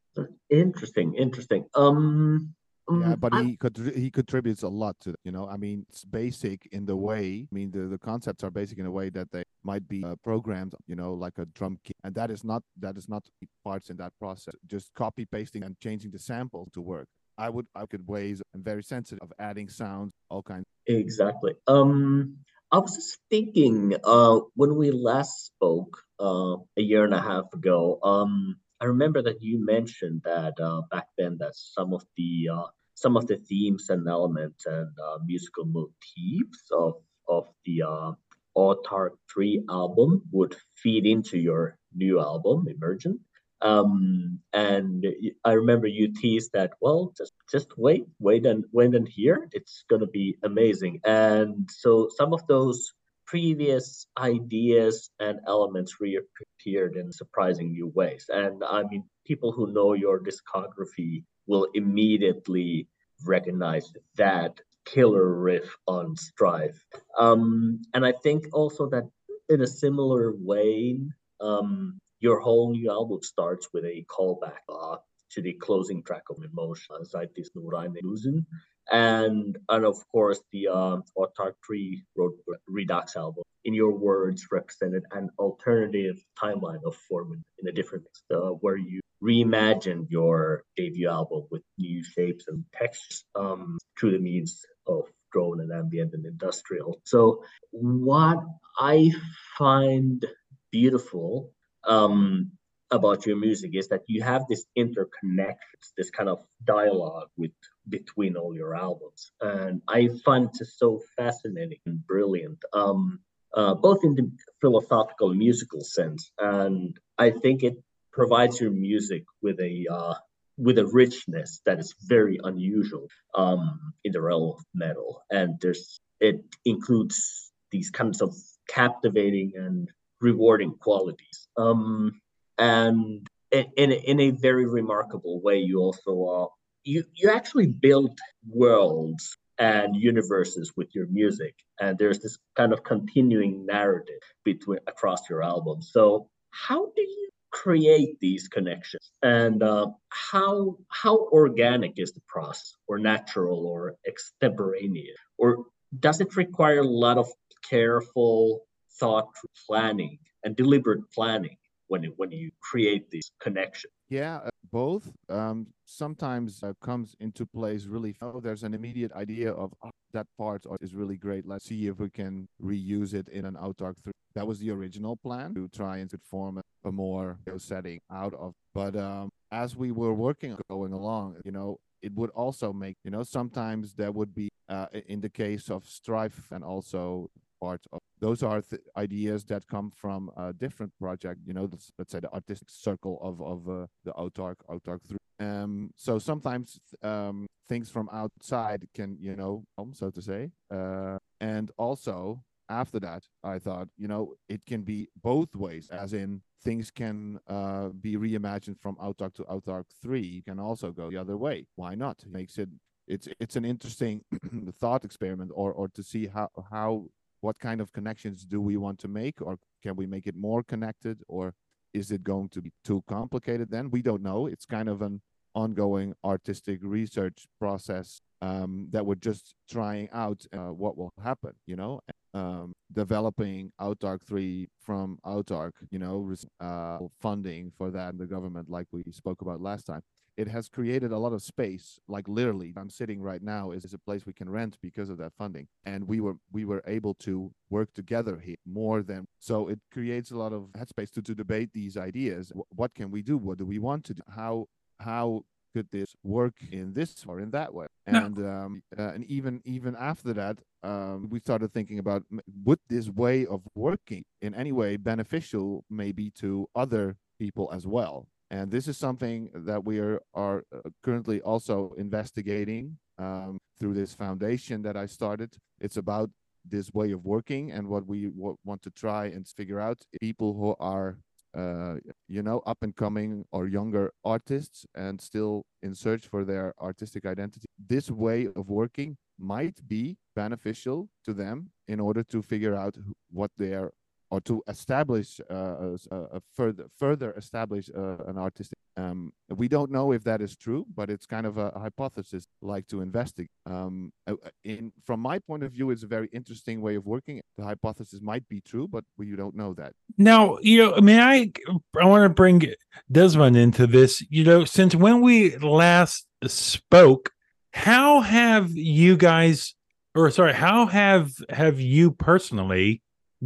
interesting, 0.49 1.15
interesting. 1.15 1.65
Um. 1.75 2.53
Yeah, 2.99 3.13
um, 3.13 3.19
but 3.19 3.33
he 3.35 3.57
could 3.57 3.77
he 3.95 4.09
contributes 4.09 4.63
a 4.63 4.67
lot 4.67 4.99
to 5.01 5.15
you 5.23 5.31
know. 5.31 5.47
I 5.47 5.57
mean, 5.57 5.85
it's 5.89 6.03
basic 6.03 6.67
in 6.71 6.85
the 6.85 6.95
way. 6.95 7.47
I 7.51 7.55
mean, 7.55 7.71
the, 7.71 7.87
the 7.87 7.97
concepts 7.97 8.43
are 8.43 8.51
basic 8.51 8.79
in 8.79 8.85
a 8.85 8.91
way 8.91 9.09
that 9.09 9.31
they 9.31 9.43
might 9.63 9.87
be 9.87 10.03
uh, 10.03 10.15
programmed, 10.23 10.73
you 10.87 10.95
know, 10.95 11.13
like 11.13 11.37
a 11.37 11.45
drum 11.45 11.79
kit, 11.83 11.97
and 12.03 12.13
that 12.15 12.31
is 12.31 12.43
not 12.43 12.63
that 12.79 12.97
is 12.97 13.07
not 13.07 13.23
parts 13.63 13.89
in 13.89 13.97
that 13.97 14.13
process. 14.19 14.55
Just 14.67 14.93
copy 14.93 15.25
pasting 15.25 15.63
and 15.63 15.79
changing 15.79 16.11
the 16.11 16.19
sample 16.19 16.67
to 16.73 16.81
work. 16.81 17.07
I 17.37 17.49
would 17.49 17.67
I 17.75 17.85
could 17.85 18.07
ways 18.07 18.41
I'm 18.53 18.63
very 18.63 18.83
sensitive 18.83 19.21
of 19.21 19.31
adding 19.39 19.69
sounds, 19.69 20.13
all 20.29 20.43
kinds. 20.43 20.65
Exactly. 20.87 21.53
Um, 21.67 22.37
I 22.71 22.79
was 22.79 22.95
just 22.95 23.19
thinking, 23.29 23.95
uh, 24.03 24.39
when 24.55 24.75
we 24.75 24.91
last 24.91 25.45
spoke, 25.45 26.03
uh, 26.19 26.55
a 26.77 26.81
year 26.81 27.03
and 27.03 27.13
a 27.13 27.21
half 27.21 27.51
ago, 27.53 27.99
um, 28.01 28.57
I 28.79 28.85
remember 28.85 29.21
that 29.23 29.41
you 29.41 29.63
mentioned 29.63 30.21
that 30.23 30.59
uh, 30.59 30.81
back 30.89 31.07
then 31.17 31.37
that 31.39 31.55
some 31.55 31.93
of 31.93 32.03
the 32.15 32.49
uh, 32.51 32.67
some 33.01 33.17
of 33.17 33.27
the 33.27 33.37
themes 33.37 33.89
and 33.89 34.07
elements 34.07 34.65
and 34.65 34.91
uh, 35.07 35.17
musical 35.25 35.65
motifs 35.65 36.63
of 36.71 36.93
of 37.27 37.47
the 37.65 37.81
uh, 37.81 38.11
Autarkh 38.57 39.17
3 39.33 39.63
album 39.69 40.21
would 40.31 40.55
feed 40.75 41.05
into 41.05 41.37
your 41.37 41.77
new 41.95 42.19
album, 42.19 42.67
Emergent. 42.67 43.19
Um, 43.61 44.39
and 44.53 45.05
I 45.45 45.53
remember 45.53 45.87
you 45.87 46.13
teased 46.13 46.51
that, 46.53 46.71
well, 46.81 47.13
just 47.15 47.33
just 47.51 47.77
wait, 47.77 48.05
wait 48.19 48.45
and 48.45 48.65
wait 48.71 48.95
and 48.95 49.07
hear. 49.07 49.47
It's 49.51 49.85
gonna 49.89 50.07
be 50.07 50.37
amazing. 50.43 50.99
And 51.05 51.69
so 51.71 52.09
some 52.17 52.33
of 52.33 52.45
those 52.47 52.93
previous 53.27 54.07
ideas 54.17 55.09
and 55.19 55.39
elements 55.47 56.01
reappeared 56.01 56.97
in 56.97 57.11
surprising 57.13 57.71
new 57.71 57.87
ways. 57.87 58.25
And 58.29 58.63
I 58.63 58.83
mean, 58.83 59.03
people 59.25 59.51
who 59.51 59.71
know 59.71 59.93
your 59.93 60.19
discography 60.19 61.23
will 61.47 61.67
immediately 61.73 62.87
recognize 63.25 63.91
that 64.15 64.59
killer 64.85 65.33
riff 65.35 65.75
on 65.87 66.15
Strive. 66.15 66.83
Um, 67.17 67.81
and 67.93 68.05
I 68.05 68.11
think 68.11 68.47
also 68.53 68.87
that 68.89 69.09
in 69.49 69.61
a 69.61 69.67
similar 69.67 70.33
way, 70.37 70.99
um, 71.39 71.99
your 72.19 72.39
whole 72.39 72.71
new 72.71 72.89
album 72.89 73.21
starts 73.23 73.67
with 73.73 73.83
a 73.85 74.05
callback 74.09 74.61
uh, 74.69 74.97
to 75.31 75.41
the 75.41 75.53
closing 75.53 76.03
track 76.03 76.23
of 76.29 76.43
Emotion, 76.43 77.05
Seit 77.05 77.31
ist 77.37 77.55
nur 77.55 77.75
eine 77.75 77.97
Illusion. 77.97 78.45
And, 78.91 79.57
and 79.69 79.85
of 79.85 79.97
course, 80.11 80.41
the 80.51 80.67
uh, 80.67 80.97
Autarkh 81.17 81.55
3 81.65 82.03
Road 82.17 82.33
Redux 82.67 83.15
album, 83.15 83.43
in 83.63 83.73
your 83.73 83.91
words, 83.91 84.47
represented 84.51 85.03
an 85.11 85.29
alternative 85.39 86.23
timeline 86.41 86.83
of 86.85 86.95
forming 86.95 87.43
in 87.59 87.67
a 87.67 87.71
different, 87.71 88.05
uh, 88.33 88.49
where 88.61 88.75
you 88.75 88.99
reimagined 89.23 90.07
your 90.09 90.63
debut 90.75 91.09
album 91.09 91.43
with 91.51 91.61
new 91.77 92.03
shapes 92.03 92.45
and 92.47 92.65
textures 92.73 93.23
um, 93.35 93.77
through 93.97 94.11
the 94.11 94.19
means 94.19 94.65
of 94.87 95.05
drone 95.31 95.61
and 95.61 95.71
ambient 95.71 96.13
and 96.13 96.25
industrial. 96.25 96.99
So, 97.05 97.43
what 97.71 98.39
I 98.77 99.11
find 99.57 100.25
beautiful 100.71 101.51
um, 101.83 102.51
about 102.89 103.25
your 103.25 103.37
music 103.37 103.71
is 103.73 103.87
that 103.89 104.01
you 104.07 104.21
have 104.21 104.43
this 104.49 104.65
interconnections, 104.77 105.93
this 105.97 106.09
kind 106.09 106.29
of 106.29 106.43
dialogue 106.63 107.29
with 107.37 107.51
between 107.87 108.35
all 108.35 108.55
your 108.55 108.75
albums, 108.75 109.31
and 109.39 109.81
I 109.87 110.09
find 110.25 110.49
it 110.49 110.67
so 110.67 111.01
fascinating 111.15 111.79
and 111.85 112.05
brilliant, 112.05 112.63
um, 112.73 113.19
uh, 113.53 113.75
both 113.75 114.03
in 114.03 114.15
the 114.15 114.31
philosophical 114.61 115.29
and 115.29 115.39
musical 115.39 115.81
sense, 115.81 116.31
and 116.37 116.97
I 117.17 117.31
think 117.31 117.63
it 117.63 117.77
provides 118.11 118.59
your 118.59 118.71
music 118.71 119.23
with 119.41 119.59
a 119.59 119.87
uh, 119.91 120.15
with 120.57 120.77
a 120.77 120.85
richness 120.85 121.61
that 121.65 121.79
is 121.79 121.95
very 122.03 122.39
unusual 122.43 123.07
um, 123.35 123.93
in 124.03 124.11
the 124.11 124.21
realm 124.21 124.53
of 124.53 124.63
metal, 124.73 125.21
and 125.31 125.59
there's 125.61 125.99
it 126.19 126.41
includes 126.65 127.51
these 127.71 127.89
kinds 127.89 128.21
of 128.21 128.35
captivating 128.67 129.53
and 129.55 129.89
rewarding 130.19 130.73
qualities. 130.79 131.47
Um, 131.57 132.21
and 132.57 133.27
in, 133.51 133.65
in, 133.75 133.91
a, 133.91 133.95
in 133.95 134.19
a 134.19 134.29
very 134.31 134.67
remarkable 134.67 135.41
way, 135.41 135.57
you 135.59 135.79
also 135.79 136.23
uh, 136.25 136.47
you 136.83 137.03
you 137.15 137.31
actually 137.31 137.67
build 137.67 138.19
worlds 138.47 139.35
and 139.57 139.95
universes 139.95 140.73
with 140.75 140.93
your 140.93 141.07
music, 141.07 141.55
and 141.79 141.97
there's 141.97 142.19
this 142.19 142.37
kind 142.55 142.73
of 142.73 142.83
continuing 142.83 143.65
narrative 143.65 144.21
between 144.43 144.79
across 144.87 145.29
your 145.29 145.43
albums. 145.43 145.89
So 145.91 146.27
how 146.51 146.91
do 146.95 147.01
you 147.01 147.30
create 147.51 148.19
these 148.19 148.47
connections, 148.47 149.11
and 149.21 149.61
uh, 149.63 149.87
how 150.09 150.77
how 150.89 151.17
organic 151.31 151.93
is 151.97 152.11
the 152.13 152.21
process, 152.27 152.75
or 152.87 152.97
natural, 152.97 153.65
or 153.65 153.95
extemporaneous, 154.07 155.17
or 155.37 155.65
does 155.99 156.21
it 156.21 156.35
require 156.35 156.79
a 156.79 156.87
lot 156.87 157.17
of 157.17 157.27
careful 157.69 158.65
thought 158.99 159.29
planning 159.67 160.17
and 160.43 160.55
deliberate 160.55 161.03
planning 161.13 161.57
when 161.87 162.03
you, 162.03 162.13
when 162.15 162.31
you 162.31 162.51
create 162.61 163.09
these 163.11 163.31
connections. 163.41 163.93
Yeah, 164.09 164.37
uh, 164.37 164.49
both. 164.71 165.11
Um, 165.29 165.67
sometimes 165.85 166.63
uh, 166.63 166.73
comes 166.81 167.15
into 167.19 167.45
place 167.45 167.85
really. 167.85 168.15
Oh, 168.21 168.39
there's 168.39 168.63
an 168.63 168.73
immediate 168.73 169.11
idea 169.11 169.51
of 169.51 169.73
oh, 169.83 169.91
that 170.13 170.27
part 170.37 170.65
is 170.81 170.95
really 170.95 171.17
great. 171.17 171.45
Let's 171.45 171.65
see 171.65 171.87
if 171.87 171.99
we 171.99 172.09
can 172.09 172.47
reuse 172.61 173.13
it 173.13 173.27
in 173.29 173.45
an 173.45 173.55
Autarkh 173.55 174.01
3. 174.03 174.13
That 174.35 174.47
was 174.47 174.59
the 174.59 174.71
original 174.71 175.17
plan 175.17 175.53
to 175.55 175.67
try 175.67 175.97
and 175.97 176.09
form 176.29 176.60
a, 176.85 176.91
more 176.91 177.39
you 177.45 177.53
know, 177.53 177.57
setting 177.57 177.99
out 178.11 178.33
of. 178.33 178.53
But 178.73 178.95
um, 178.95 179.29
as 179.51 179.75
we 179.75 179.91
were 179.91 180.13
working 180.13 180.57
going 180.69 180.93
along, 180.93 181.37
you 181.45 181.51
know, 181.51 181.79
it 182.01 182.13
would 182.15 182.31
also 182.31 182.73
make 182.73 182.97
you 183.03 183.11
know 183.11 183.23
sometimes 183.23 183.93
there 183.93 184.11
would 184.11 184.33
be 184.33 184.49
uh, 184.69 184.87
in 185.07 185.21
the 185.21 185.29
case 185.29 185.69
of 185.69 185.85
Strive 185.85 186.47
and 186.51 186.63
also 186.63 187.29
part 187.61 187.81
of 187.91 187.99
those 188.19 188.43
are 188.43 188.61
th- 188.61 188.81
ideas 188.97 189.45
that 189.45 189.67
come 189.67 189.91
from 189.95 190.31
a 190.37 190.53
different 190.53 190.91
project 190.99 191.39
you 191.45 191.53
know 191.53 191.67
let's, 191.71 191.91
let's 191.97 192.11
say 192.11 192.19
the 192.19 192.31
artistic 192.33 192.69
circle 192.69 193.19
of 193.21 193.41
of 193.41 193.69
uh, 193.69 193.85
the 194.03 194.11
autarkh 194.13 194.61
autarkh 194.69 195.01
3 195.07 195.17
um 195.39 195.91
so 195.95 196.19
sometimes 196.19 196.79
um 197.03 197.47
things 197.69 197.89
from 197.89 198.09
outside 198.11 198.87
can 198.93 199.17
you 199.19 199.35
know 199.35 199.63
so 199.93 200.09
to 200.09 200.21
say 200.21 200.49
uh 200.71 201.17
and 201.39 201.71
also 201.77 202.43
after 202.69 202.99
that 202.99 203.23
i 203.43 203.59
thought 203.59 203.87
you 203.97 204.07
know 204.07 204.33
it 204.49 204.65
can 204.65 204.81
be 204.81 205.07
both 205.21 205.55
ways 205.55 205.89
as 205.89 206.13
in 206.13 206.41
things 206.63 206.91
can 206.91 207.39
uh, 207.47 207.89
be 207.89 208.15
reimagined 208.15 208.79
from 208.79 208.95
autarkh 208.97 209.33
to 209.33 209.43
autarkh 209.43 209.85
3 210.01 210.21
you 210.21 210.43
can 210.43 210.59
also 210.59 210.91
go 210.91 211.09
the 211.09 211.17
other 211.17 211.37
way. 211.37 211.65
Why 211.75 211.95
not? 211.95 212.23
It 212.23 212.31
makes 212.31 212.57
it 212.57 212.69
it's 213.07 213.27
it's 213.39 213.55
an 213.55 213.65
interesting 213.65 214.21
thought 214.79 215.03
experiment 215.03 215.51
or 215.53 215.73
or 215.73 215.87
to 215.89 216.03
see 216.03 216.27
how 216.27 216.49
how 216.69 217.05
what 217.41 217.59
kind 217.59 217.81
of 217.81 217.91
connections 217.91 218.45
do 218.45 218.61
we 218.61 218.77
want 218.77 218.99
to 218.99 219.07
make? 219.07 219.41
Or 219.41 219.57
can 219.83 219.95
we 219.95 220.05
make 220.05 220.27
it 220.27 220.35
more 220.35 220.63
connected? 220.63 221.21
Or 221.27 221.53
is 221.93 222.11
it 222.11 222.23
going 222.23 222.49
to 222.49 222.61
be 222.61 222.71
too 222.85 223.03
complicated 223.07 223.69
then? 223.69 223.89
We 223.89 224.01
don't 224.01 224.21
know. 224.21 224.45
It's 224.47 224.65
kind 224.65 224.87
of 224.87 225.01
an 225.01 225.21
ongoing 225.53 226.13
artistic 226.23 226.79
research 226.81 227.47
process 227.59 228.21
um, 228.41 228.87
that 228.91 229.05
we're 229.05 229.15
just 229.15 229.55
trying 229.69 230.09
out 230.11 230.45
uh, 230.53 230.73
what 230.73 230.97
will 230.97 231.11
happen 231.23 231.53
you 231.65 231.75
know 231.75 231.99
um, 232.33 232.73
developing 232.93 233.71
Autarkh 233.79 234.23
3 234.23 234.67
from 234.81 235.17
Autarkh, 235.25 235.73
you 235.89 235.99
know, 235.99 236.33
uh, 236.59 236.99
funding 237.19 237.71
for 237.77 237.91
that 237.91 238.13
in 238.13 238.17
the 238.17 238.25
government, 238.25 238.69
like 238.69 238.87
we 238.91 239.03
spoke 239.11 239.41
about 239.41 239.61
last 239.61 239.85
time. 239.85 240.01
It 240.37 240.47
has 240.47 240.69
created 240.69 241.11
a 241.11 241.17
lot 241.17 241.33
of 241.33 241.43
space. 241.43 241.99
Like 242.07 242.27
literally, 242.27 242.73
I'm 242.77 242.89
sitting 242.89 243.21
right 243.21 243.41
now 243.43 243.71
is, 243.71 243.83
is 243.83 243.93
a 243.93 243.99
place 243.99 244.25
we 244.25 244.33
can 244.33 244.49
rent 244.49 244.77
because 244.81 245.09
of 245.09 245.17
that 245.17 245.33
funding, 245.37 245.67
and 245.85 246.07
we 246.07 246.21
were 246.21 246.35
we 246.53 246.63
were 246.63 246.81
able 246.87 247.13
to 247.15 247.51
work 247.69 247.93
together 247.93 248.39
here 248.39 248.55
more 248.65 249.03
than 249.03 249.25
so. 249.39 249.67
It 249.67 249.79
creates 249.91 250.31
a 250.31 250.37
lot 250.37 250.53
of 250.53 250.69
headspace 250.71 251.11
to 251.11 251.21
to 251.21 251.35
debate 251.35 251.71
these 251.73 251.97
ideas. 251.97 252.51
what 252.69 252.95
can 252.95 253.11
we 253.11 253.21
do? 253.21 253.37
What 253.37 253.57
do 253.57 253.65
we 253.65 253.77
want 253.77 254.05
to 254.05 254.13
do? 254.13 254.23
How 254.33 254.67
how 255.01 255.43
could 255.73 255.87
this 255.91 256.15
work 256.23 256.53
in 256.71 256.93
this 256.93 257.23
or 257.27 257.39
in 257.39 257.51
that 257.51 257.73
way? 257.73 257.87
And 258.05 258.37
no. 258.37 258.47
um, 258.47 258.81
uh, 258.97 259.13
and 259.13 259.23
even 259.25 259.61
even 259.65 259.95
after 259.95 260.33
that 260.33 260.59
um, 260.83 261.27
we 261.29 261.39
started 261.39 261.73
thinking 261.73 261.99
about 261.99 262.23
would 262.63 262.79
this 262.89 263.09
way 263.09 263.45
of 263.45 263.61
working 263.75 264.23
in 264.41 264.53
any 264.55 264.71
way 264.71 264.97
beneficial 264.97 265.83
maybe 265.89 266.31
to 266.39 266.67
other 266.75 267.17
people 267.39 267.69
as 267.73 267.85
well? 267.85 268.27
And 268.51 268.69
this 268.69 268.89
is 268.89 268.97
something 268.97 269.49
that 269.53 269.85
we 269.85 269.99
are, 269.99 270.21
are 270.33 270.65
uh, 270.75 270.89
currently 271.01 271.39
also 271.41 271.93
investigating 271.97 272.97
um, 273.17 273.57
through 273.79 273.93
this 273.93 274.13
foundation 274.13 274.81
that 274.81 274.97
i 274.97 275.05
started. 275.05 275.55
It's 275.79 275.95
about 275.95 276.29
this 276.65 276.91
way 276.93 277.11
of 277.11 277.23
working 277.25 277.71
and 277.71 277.87
what 277.87 278.05
we 278.05 278.29
want 278.65 278.81
to 278.81 278.91
try 278.91 279.27
and 279.27 279.47
figure 279.47 279.79
out. 279.79 279.99
People 280.19 280.53
who 280.53 280.75
are 280.79 281.17
uh, 281.53 281.95
you 282.27 282.41
know, 282.41 282.59
up 282.65 282.77
and 282.81 282.95
coming 282.95 283.45
or 283.51 283.67
younger 283.67 284.13
artists 284.23 284.85
and 284.95 285.19
still 285.19 285.65
in 285.81 285.93
search 285.95 286.27
for 286.27 286.45
their 286.45 286.73
artistic 286.79 287.25
identity. 287.25 287.67
This 287.77 288.09
way 288.09 288.47
of 288.55 288.69
working 288.69 289.17
might 289.37 289.87
be 289.87 290.17
beneficial 290.35 291.09
to 291.25 291.33
them 291.33 291.71
in 291.87 291.99
order 291.99 292.23
to 292.23 292.41
figure 292.41 292.75
out 292.75 292.95
what 293.29 293.51
their 293.57 293.91
or 294.31 294.39
to 294.39 294.63
establish 294.67 295.39
uh, 295.51 295.97
a, 296.09 296.15
a, 296.15 296.41
further 296.55 296.85
further 296.97 297.33
establish 297.33 297.89
uh, 297.95 298.17
an 298.27 298.37
artistic. 298.37 298.77
Um, 298.95 299.33
we 299.49 299.67
don't 299.67 299.91
know 299.91 300.13
if 300.13 300.23
that 300.23 300.41
is 300.41 300.55
true, 300.55 300.85
but 300.95 301.09
it's 301.09 301.25
kind 301.25 301.45
of 301.45 301.57
a, 301.57 301.71
hypothesis 301.77 302.45
like 302.61 302.87
to 302.87 303.01
investigate. 303.01 303.51
Um, 303.65 304.11
uh, 304.25 304.35
uh, 304.45 304.49
in 304.63 304.93
from 305.05 305.19
my 305.19 305.37
point 305.39 305.63
of 305.63 305.73
view, 305.73 305.91
it's 305.91 306.03
a 306.03 306.07
very 306.07 306.29
interesting 306.31 306.81
way 306.81 306.95
of 306.95 307.05
working. 307.05 307.41
The 307.57 307.65
hypothesis 307.65 308.21
might 308.21 308.47
be 308.47 308.61
true, 308.61 308.87
but 308.87 309.03
we 309.17 309.35
don't 309.35 309.55
know 309.55 309.73
that. 309.73 309.93
Now, 310.17 310.57
you 310.61 310.77
know, 310.77 310.93
I 310.95 311.51
I 311.95 312.01
I 312.01 312.05
want 312.05 312.23
to 312.23 312.29
bring 312.33 312.63
Desmond 313.11 313.57
into 313.57 313.85
this. 313.85 314.25
You 314.29 314.45
know, 314.45 314.63
since 314.63 314.95
when 314.95 315.21
we 315.21 315.57
last 315.57 316.25
spoke, 316.45 317.31
how 317.73 318.21
have 318.21 318.71
you 318.71 319.17
guys, 319.17 319.75
or 320.15 320.31
sorry, 320.31 320.53
how 320.53 320.85
have 320.85 321.31
have 321.49 321.81
you 321.81 322.11
personally? 322.11 323.01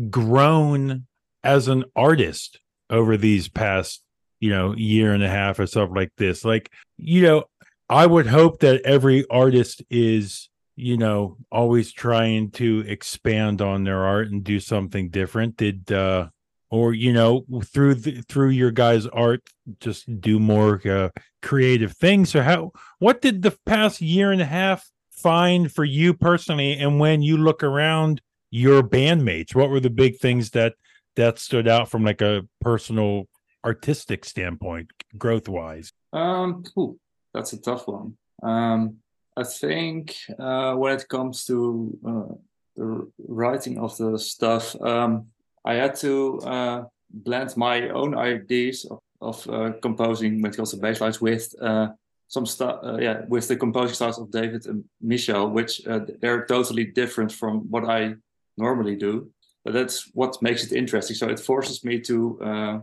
Grown 0.10 1.06
as 1.44 1.68
an 1.68 1.86
artist 1.96 2.60
over 2.90 3.18
these 3.18 3.48
past 3.48 4.02
you 4.40 4.50
know 4.50 4.76
year 4.76 5.14
and 5.14 5.24
a 5.24 5.30
half 5.30 5.60
or 5.60 5.68
stuff 5.68 5.90
like 5.94 6.12
this. 6.18 6.46
Like 6.46 6.72
you 6.98 7.22
know 7.22 7.46
i 7.88 8.06
would 8.06 8.26
hope 8.26 8.62
that 8.62 8.82
every 8.82 9.26
artist 9.30 9.84
is 9.92 10.50
you 10.76 10.98
know 10.98 11.38
always 11.52 11.92
trying 11.92 12.50
to 12.50 12.84
expand 12.88 13.62
on 13.62 13.84
their 13.84 14.04
art 14.04 14.32
and 14.32 14.44
do 14.44 14.60
something 14.60 15.10
different. 15.10 15.58
Did 15.58 15.92
uh 15.92 16.30
or 16.70 16.94
you 16.94 17.14
know 17.14 17.46
through 17.64 17.96
the, 17.96 18.22
through 18.28 18.50
your 18.50 18.72
guys 18.72 19.06
art 19.08 19.42
just 19.80 20.20
do 20.20 20.40
more 20.40 20.82
uh, 20.88 21.10
creative 21.42 21.94
things? 21.94 22.32
So 22.32 22.42
how 22.42 22.72
what 23.00 23.22
did 23.22 23.42
the 23.42 23.58
past 23.66 24.02
year 24.02 24.32
and 24.32 24.42
a 24.42 24.46
half 24.46 24.90
find 25.12 25.72
for 25.72 25.86
you 25.86 26.14
personally? 26.14 26.74
And 26.74 27.00
when 27.00 27.22
you 27.22 27.38
look 27.38 27.64
around 27.64 28.22
your 28.52 28.84
bandmates? 28.84 29.56
What 29.56 29.70
were 29.70 29.80
the 29.80 29.90
big 29.90 30.18
things 30.18 30.52
that 30.52 30.76
that 31.16 31.40
stood 31.40 31.68
out 31.68 31.90
from 31.90 32.04
like 32.04 32.22
a 32.22 32.46
personal 32.62 33.28
artistic 33.64 34.26
standpoint, 34.26 34.92
growth 35.18 35.48
wise? 35.48 35.92
Um, 36.14 36.64
ooh, 36.78 37.00
that's 37.34 37.54
a 37.54 37.62
tough 37.62 37.88
one. 37.88 38.18
Um, 38.44 38.98
I 39.38 39.44
think 39.44 40.16
uh, 40.40 40.76
when 40.76 40.96
it 40.96 41.08
comes 41.10 41.46
to 41.46 41.98
uh, 42.08 42.36
the 42.76 43.12
writing 43.28 43.80
of 43.80 43.98
the 43.98 44.18
stuff, 44.18 44.80
um, 44.82 45.28
I 45.66 45.74
had 45.74 45.96
to 45.96 46.40
uh, 46.40 46.84
blend 47.10 47.58
my 47.58 47.90
own 47.90 48.16
ideas 48.18 48.86
of, 48.86 49.00
of 49.22 49.50
uh, 49.50 49.72
composing 49.82 50.42
when 50.42 50.52
it 50.52 50.56
comes 50.56 50.72
to 50.72 50.78
basslines 50.78 51.20
with 51.20 51.54
uh, 51.62 51.90
some 52.28 52.46
stuff, 52.46 52.80
uh, 52.84 52.98
yeah, 52.98 53.22
with 53.28 53.48
the 53.48 53.56
composing 53.56 53.96
styles 53.96 54.20
of 54.20 54.32
David 54.32 54.66
and 54.68 54.84
Michele, 55.02 55.50
which 55.50 55.86
uh, 55.88 56.02
they're 56.22 56.46
totally 56.46 56.86
different 56.86 57.32
from 57.32 57.70
what 57.70 57.86
I 57.86 58.16
normally 58.58 58.96
do. 58.96 59.32
But 59.64 59.74
that's 59.74 60.10
what 60.14 60.42
makes 60.42 60.64
it 60.64 60.78
interesting. 60.78 61.16
So 61.16 61.30
it 61.30 61.40
forces 61.40 61.84
me 61.84 62.00
to 62.02 62.40
uh, 62.42 62.80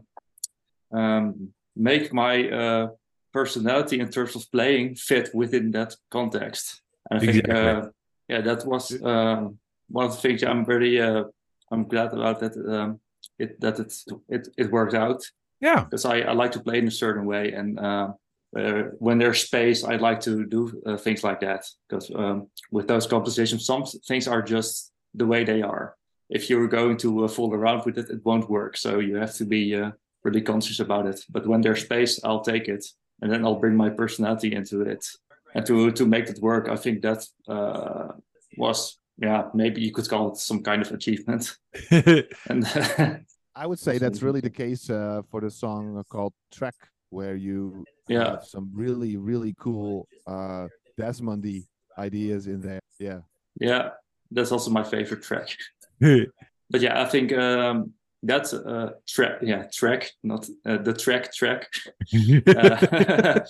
um, 0.96 1.52
make 1.76 2.12
my 2.12 2.50
uh, 2.50 2.88
personality 3.32 4.00
in 4.00 4.10
terms 4.10 4.36
of 4.36 4.50
playing 4.50 4.96
fit 4.96 5.34
within 5.34 5.70
that 5.72 5.96
context. 6.10 6.82
And 7.10 7.20
I 7.20 7.24
think, 7.24 7.48
uh, 7.48 7.88
yeah, 8.28 8.40
that 8.40 8.66
was 8.66 9.00
um, 9.02 9.58
one 9.88 10.06
of 10.06 10.12
the 10.12 10.20
things 10.20 10.42
I'm 10.42 10.64
very, 10.64 11.00
uh, 11.00 11.24
I'm 11.70 11.88
glad 11.88 12.12
about 12.12 12.40
that. 12.40 12.56
Um, 12.56 13.00
it 13.38 13.60
that 13.60 13.78
it 13.78 13.92
it 14.28 14.48
it 14.56 14.70
worked 14.70 14.94
out. 14.94 15.22
Yeah, 15.60 15.84
because 15.84 16.04
I, 16.04 16.20
I 16.20 16.32
like 16.32 16.52
to 16.52 16.60
play 16.60 16.78
in 16.78 16.88
a 16.88 16.90
certain 16.90 17.24
way, 17.24 17.52
and 17.52 17.78
uh, 17.78 18.12
uh, 18.56 18.82
when 18.98 19.18
there's 19.18 19.42
space, 19.42 19.84
I 19.84 19.96
like 19.96 20.20
to 20.20 20.44
do 20.44 20.82
uh, 20.86 20.96
things 20.96 21.22
like 21.22 21.40
that. 21.40 21.64
Because 21.88 22.10
um, 22.14 22.48
with 22.70 22.88
those 22.88 23.06
compositions, 23.06 23.64
some 23.64 23.84
things 23.84 24.28
are 24.28 24.42
just 24.42 24.91
the 25.14 25.26
way 25.26 25.44
they 25.44 25.62
are. 25.62 25.96
If 26.28 26.48
you're 26.48 26.68
going 26.68 26.96
to 26.98 27.24
uh, 27.24 27.28
fool 27.28 27.54
around 27.54 27.84
with 27.84 27.98
it, 27.98 28.08
it 28.10 28.24
won't 28.24 28.48
work. 28.48 28.76
So 28.76 29.00
you 29.00 29.16
have 29.16 29.34
to 29.34 29.44
be 29.44 29.76
uh, 29.76 29.92
really 30.24 30.40
conscious 30.40 30.80
about 30.80 31.06
it. 31.06 31.20
But 31.28 31.46
when 31.46 31.60
there's 31.60 31.82
space, 31.82 32.20
I'll 32.24 32.40
take 32.40 32.68
it, 32.68 32.84
and 33.20 33.30
then 33.30 33.44
I'll 33.44 33.60
bring 33.60 33.76
my 33.76 33.90
personality 33.90 34.54
into 34.54 34.82
it. 34.82 35.06
And 35.54 35.66
to 35.66 35.90
to 35.92 36.06
make 36.06 36.28
it 36.28 36.40
work, 36.40 36.68
I 36.68 36.76
think 36.76 37.02
that 37.02 37.26
uh, 37.48 38.12
was 38.56 38.98
yeah 39.18 39.48
maybe 39.54 39.82
you 39.82 39.92
could 39.92 40.08
call 40.08 40.32
it 40.32 40.38
some 40.38 40.62
kind 40.62 40.80
of 40.82 40.90
achievement. 40.90 41.56
and 41.90 42.64
I 43.54 43.66
would 43.66 43.78
say 43.78 43.98
that's 43.98 44.22
really 44.22 44.40
the 44.40 44.50
case 44.50 44.88
uh, 44.88 45.20
for 45.30 45.42
the 45.42 45.50
song 45.50 46.02
called 46.08 46.32
Trek, 46.50 46.74
where 47.10 47.36
you 47.36 47.84
yeah 48.08 48.30
have 48.30 48.44
some 48.44 48.70
really 48.72 49.18
really 49.18 49.54
cool 49.58 50.08
uh, 50.26 50.68
Desmondy 50.98 51.66
ideas 51.98 52.46
in 52.46 52.60
there. 52.60 52.80
Yeah. 52.98 53.20
Yeah, 53.60 53.90
that's 54.32 54.52
also 54.52 54.70
my 54.70 54.84
favorite 54.84 55.22
track. 55.22 55.48
but 56.00 56.80
yeah, 56.80 57.02
I 57.02 57.04
think 57.06 57.32
um, 57.32 57.92
that's 58.22 58.52
a 58.52 58.94
track. 59.06 59.38
Yeah, 59.42 59.64
track, 59.72 60.10
not 60.22 60.48
uh, 60.66 60.78
the 60.78 60.94
track 60.94 61.32
track. 61.32 61.68
uh, 62.46 63.40